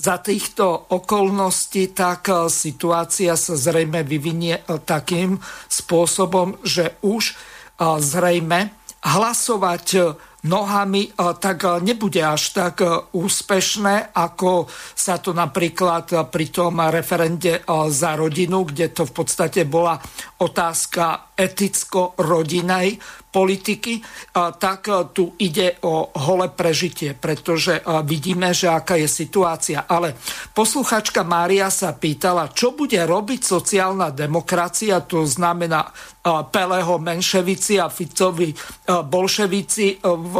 [0.00, 5.36] za týchto okolností tak situácia sa zrejme vyvinie takým
[5.68, 7.36] spôsobom, že už
[8.00, 8.72] zrejme
[9.04, 9.86] hlasovať
[10.40, 12.80] nohami, tak nebude až tak
[13.12, 17.60] úspešné, ako sa to napríklad pri tom referende
[17.92, 20.00] za rodinu, kde to v podstate bola
[20.40, 23.00] otázka eticko-rodinej
[23.32, 24.02] politiky,
[24.34, 29.86] tak tu ide o hole prežitie, pretože vidíme, že aká je situácia.
[29.88, 30.18] Ale
[30.52, 35.88] posluchačka Mária sa pýtala, čo bude robiť sociálna demokracia, to znamená
[36.50, 38.52] Peleho menševici a Ficovi
[38.84, 40.34] bolševici v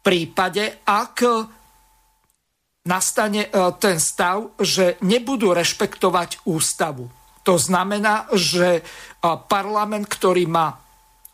[0.00, 1.16] prípade, ak
[2.88, 7.12] nastane ten stav, že nebudú rešpektovať ústavu.
[7.46, 8.84] To znamená, že
[9.48, 10.76] parlament, ktorý má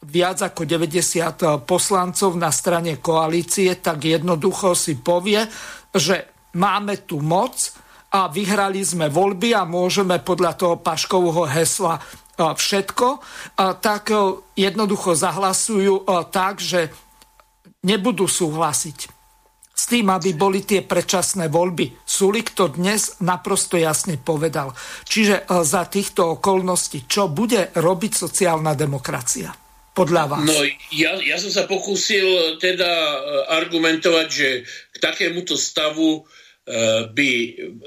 [0.07, 5.43] viac ako 90 poslancov na strane koalície, tak jednoducho si povie,
[5.91, 7.59] že máme tu moc
[8.15, 11.99] a vyhrali sme voľby a môžeme podľa toho Paškovho hesla
[12.39, 13.09] všetko,
[13.83, 14.15] tak
[14.55, 16.93] jednoducho zahlasujú tak, že
[17.83, 19.16] nebudú súhlasiť
[19.77, 22.01] s tým, aby boli tie predčasné voľby.
[22.09, 24.73] Sulik to dnes naprosto jasne povedal.
[25.05, 29.53] Čiže e, za týchto okolností, čo bude robiť sociálna demokracia?
[29.97, 30.45] Podľa vás.
[30.45, 30.61] No,
[30.93, 33.17] ja, ja som sa pokúsil teda e,
[33.53, 34.49] argumentovať, že
[34.93, 36.23] k takémuto stavu e,
[37.13, 37.31] by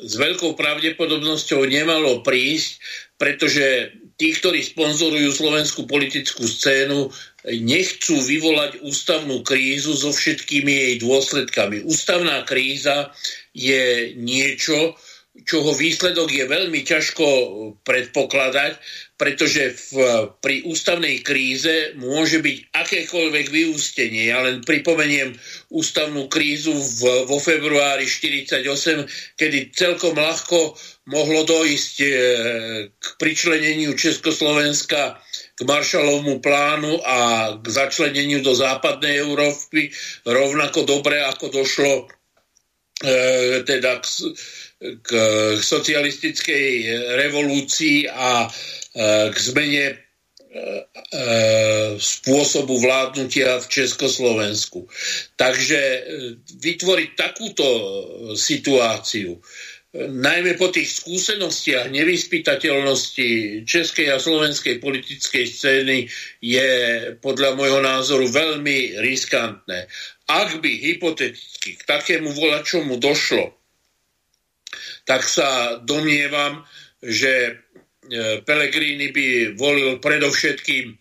[0.06, 2.82] s veľkou pravdepodobnosťou nemalo prísť,
[3.18, 7.14] pretože tí, ktorí sponzorujú slovenskú politickú scénu,
[7.48, 11.88] nechcú vyvolať ústavnú krízu so všetkými jej dôsledkami.
[11.88, 13.16] Ústavná kríza
[13.56, 15.00] je niečo,
[15.48, 17.26] čoho výsledok je veľmi ťažko
[17.88, 18.76] predpokladať,
[19.16, 19.96] pretože v,
[20.40, 24.32] pri ústavnej kríze môže byť akékoľvek vyústenie.
[24.32, 25.36] Ja len pripomeniem
[25.72, 30.76] ústavnú krízu v, vo februári 1948, kedy celkom ľahko
[31.12, 32.10] mohlo dojsť e,
[32.92, 35.20] k pričleneniu Československa
[35.60, 37.18] k Marshallovmu plánu a
[37.60, 39.92] k začleneniu do západnej Európy
[40.24, 42.08] rovnako dobre, ako došlo
[43.04, 44.08] e, teda k,
[45.04, 45.10] k
[45.60, 46.68] socialistickej
[47.20, 48.50] revolúcii a e,
[49.28, 50.00] k zmene e, e,
[52.00, 54.88] spôsobu vládnutia v Československu.
[55.36, 56.02] Takže e,
[56.56, 57.68] vytvoriť takúto
[58.40, 59.44] situáciu,
[59.98, 65.98] najmä po tých skúsenostiach nevyspytateľnosti českej a slovenskej politickej scény
[66.46, 66.70] je
[67.18, 69.90] podľa môjho názoru veľmi riskantné.
[70.30, 73.58] Ak by hypoteticky k takému volačomu došlo,
[75.10, 76.70] tak sa domnievam,
[77.02, 77.52] že e,
[78.46, 80.96] Pellegrini by volil predovšetkým e,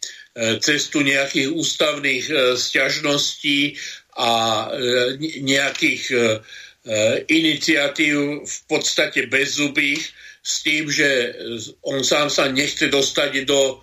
[0.65, 3.77] cestu nejakých ústavných e, sťažností
[4.17, 4.33] a
[5.21, 6.03] nejakých
[7.29, 10.01] iniciatív v podstate bezzubých
[10.41, 11.37] s tým, že
[11.85, 13.75] on sám sa nechce dostať do e,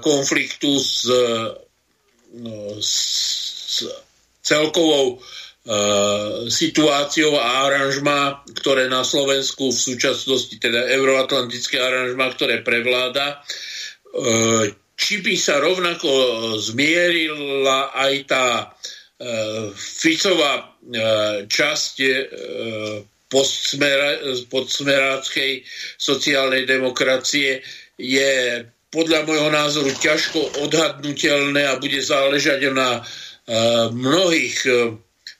[0.00, 1.04] konfliktu s,
[2.40, 3.84] no, s
[4.40, 5.16] celkovou e,
[6.48, 13.44] situáciou a aranžma, ktoré na Slovensku v súčasnosti, teda euroatlantické aranžma, ktoré prevláda,
[14.94, 16.06] či by sa rovnako
[16.62, 18.46] zmierila aj tá
[19.74, 20.73] Ficová E,
[21.48, 22.10] časť e,
[24.48, 25.52] podsmeráckej
[25.96, 27.64] sociálnej demokracie
[27.98, 28.62] je
[28.92, 33.02] podľa môjho názoru ťažko odhadnutelné a bude záležať na e,
[33.90, 34.58] mnohých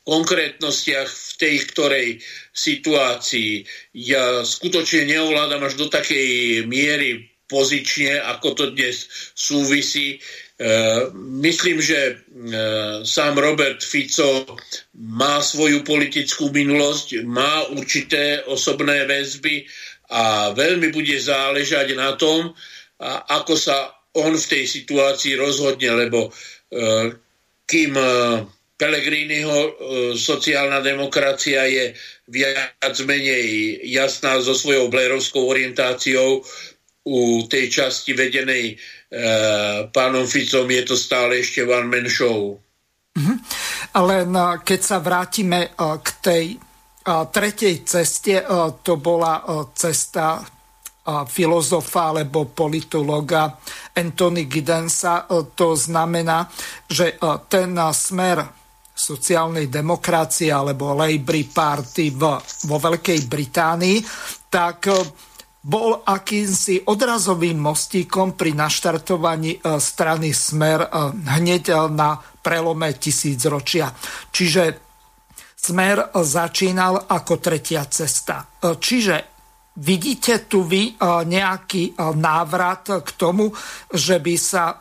[0.04, 2.08] konkrétnostiach v tej ktorej
[2.52, 3.64] situácii.
[3.96, 10.20] Ja skutočne neovládam až do takej miery pozične, ako to dnes súvisí.
[10.64, 10.70] E,
[11.44, 12.14] myslím, že e,
[13.04, 14.48] sám Robert Fico
[14.96, 19.68] má svoju politickú minulosť, má určité osobné väzby
[20.08, 22.56] a veľmi bude záležať na tom,
[23.28, 26.32] ako sa on v tej situácii rozhodne, lebo
[26.72, 27.12] e,
[27.68, 27.92] kým
[28.74, 29.78] Pellegriniho
[30.18, 31.94] sociálna demokracia je
[32.26, 36.42] viac menej jasná so svojou blerovskou orientáciou,
[37.04, 39.03] u tej časti vedenej Eh,
[39.94, 42.58] pánom Ficom je to stále ešte one man show.
[43.14, 43.34] Mhm.
[43.94, 48.42] Ale no, keď sa vrátime eh, k tej eh, tretej ceste,
[48.82, 49.44] to bola
[49.76, 50.42] cesta
[51.04, 53.60] filozofa alebo politologa
[53.92, 55.28] Anthony Gidensa.
[55.28, 56.48] To znamená,
[56.88, 58.40] že ten smer
[58.88, 62.40] sociálnej demokracie alebo Labour Party vo
[62.80, 63.98] Veľkej Británii,
[64.48, 64.88] tak
[65.64, 73.88] bol akýmsi odrazovým mostíkom pri naštartovaní e, strany Smer e, hneď e, na prelome tisícročia.
[74.28, 74.84] Čiže
[75.56, 78.44] Smer začínal ako tretia cesta.
[78.60, 79.16] Čiže
[79.80, 83.48] vidíte tu vy nejaký návrat k tomu,
[83.88, 84.76] že by sa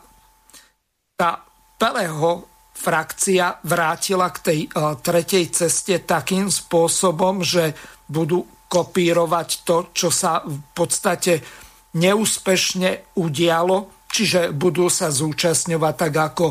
[1.15, 1.39] tá
[1.79, 2.43] Peleho
[2.75, 4.59] frakcia vrátila k tej
[4.99, 7.71] tretej ceste takým spôsobom, že
[8.11, 8.43] budú
[8.73, 11.37] kopírovať to, čo sa v podstate
[11.93, 16.45] neúspešne udialo čiže budú sa zúčastňovať tak ako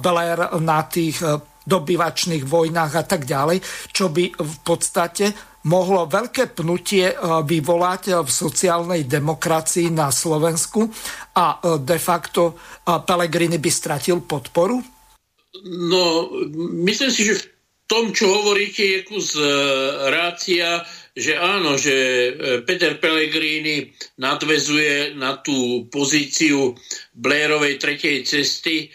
[0.00, 1.20] Blair na tých
[1.64, 3.60] dobyvačných vojnách a tak ďalej,
[3.92, 5.32] čo by v podstate
[5.68, 7.12] mohlo veľké pnutie
[7.44, 10.84] vyvolať v sociálnej demokracii na Slovensku
[11.36, 14.76] a de facto Pelegrini by stratil podporu?
[15.64, 16.28] No,
[16.84, 17.44] myslím si, že v
[17.88, 19.44] tom, čo hovoríte, je kus e,
[20.12, 20.82] rácia,
[21.14, 22.30] že áno, že e,
[22.66, 26.74] Peter Pellegrini nadvezuje na tú pozíciu
[27.14, 28.88] Blairovej tretej cesty, e,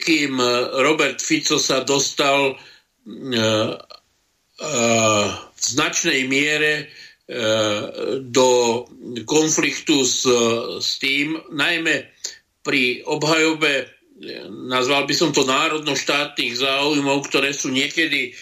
[0.00, 0.40] kým
[0.80, 2.56] Robert Fico sa dostal
[3.06, 3.78] v
[5.62, 6.90] značnej miere
[8.26, 8.50] do
[9.22, 10.26] konfliktu s,
[10.82, 12.02] s tým, najmä
[12.66, 13.86] pri obhajobe
[14.48, 18.34] nazval by som to národno-štátnych záujmov, ktoré sú niekedy e,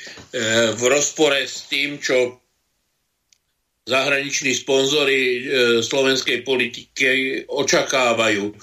[0.70, 2.43] v rozpore s tým, čo
[3.85, 5.40] zahraniční sponzory e,
[5.82, 8.44] slovenskej politiky očakávajú.
[8.51, 8.55] E,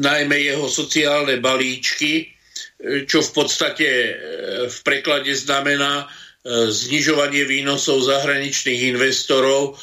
[0.00, 2.32] najmä jeho sociálne balíčky,
[2.80, 3.88] čo v podstate
[4.72, 6.08] v preklade znamená
[6.72, 9.76] znižovanie výnosov zahraničných investorov,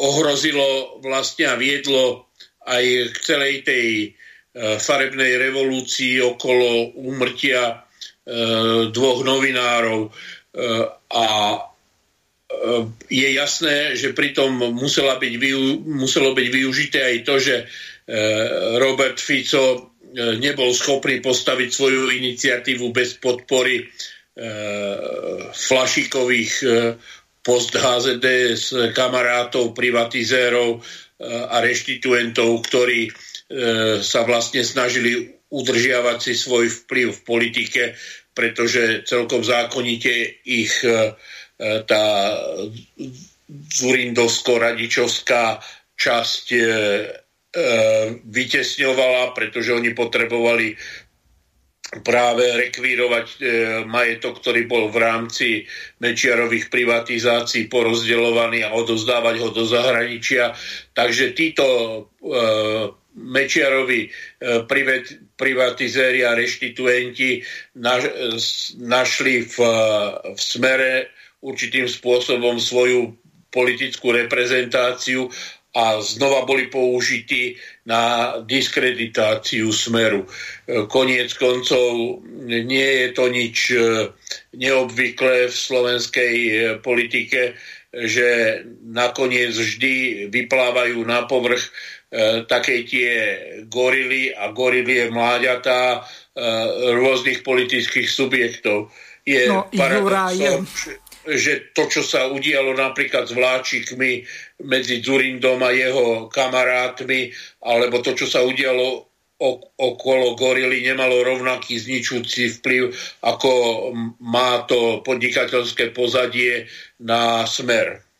[0.00, 2.32] ohrozilo vlastne a viedlo
[2.64, 4.16] aj k celej tej
[4.52, 7.76] E, farebnej revolúcii okolo úmrtia e,
[8.92, 10.00] dvoch novinárov.
[10.04, 10.10] E,
[11.08, 11.24] a
[13.10, 15.34] je jasné, že pritom musela byť,
[15.86, 17.56] muselo byť využité aj to, že
[18.78, 23.88] Robert Fico nebol schopný postaviť svoju iniciatívu bez podpory
[25.52, 26.52] flašikových
[27.42, 30.80] post HZDS kamarátov, privatizérov
[31.26, 33.10] a reštituentov, ktorí
[34.00, 37.82] sa vlastne snažili udržiavať si svoj vplyv v politike,
[38.32, 41.12] pretože celkom zákonite ich e,
[41.62, 42.06] tá
[43.52, 45.60] zurindovsko-radičovská
[45.94, 46.46] časť
[48.24, 50.72] vytesňovala, pretože oni potrebovali
[52.00, 53.36] práve rekvírovať e,
[53.84, 55.48] majetok, ktorý bol v rámci
[56.00, 60.56] Mečiarových privatizácií porozdeľovaný a odozdávať ho do zahraničia.
[60.96, 62.00] Takže títo e,
[63.12, 64.10] Mečiarovi e,
[65.36, 67.44] privatizéri a reštituenti
[68.80, 69.56] našli v,
[70.32, 71.12] v smere
[71.42, 73.18] určitým spôsobom svoju
[73.52, 75.28] politickú reprezentáciu
[75.72, 77.56] a znova boli použití
[77.88, 80.24] na diskreditáciu smeru.
[80.24, 80.28] E,
[80.88, 83.76] koniec koncov nie je to nič e,
[84.56, 86.34] neobvyklé v slovenskej
[86.84, 87.56] politike,
[87.92, 91.72] že nakoniec vždy vyplávajú na povrch
[92.12, 93.10] E, také tie
[93.72, 96.00] gorily a gorilie mláďatá e,
[96.92, 98.92] rôznych politických subjektov.
[99.24, 100.68] Je no, paradoxom,
[101.26, 104.26] že to, čo sa udialo napríklad s vláčikmi
[104.66, 107.30] medzi Zurindom a jeho kamarátmi,
[107.62, 109.12] alebo to, čo sa udialo
[109.74, 112.94] okolo gorily nemalo rovnaký zničujúci vplyv,
[113.26, 113.50] ako
[114.22, 116.70] má to podnikateľské pozadie
[117.02, 118.11] na smer.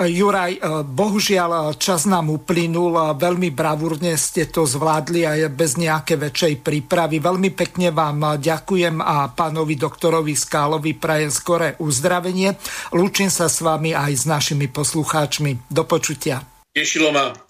[0.00, 5.76] Juraj, e, bohužiaľ e, čas nám uplynul, e, veľmi bravúrne ste to zvládli aj bez
[5.76, 7.20] nejaké väčšej prípravy.
[7.20, 12.56] Veľmi pekne vám ďakujem a pánovi doktorovi Skálovi prajem skore uzdravenie.
[12.96, 15.68] Lúčim sa s vami aj s našimi poslucháčmi.
[15.68, 16.40] Do počutia.
[16.72, 17.49] Tešilo ma.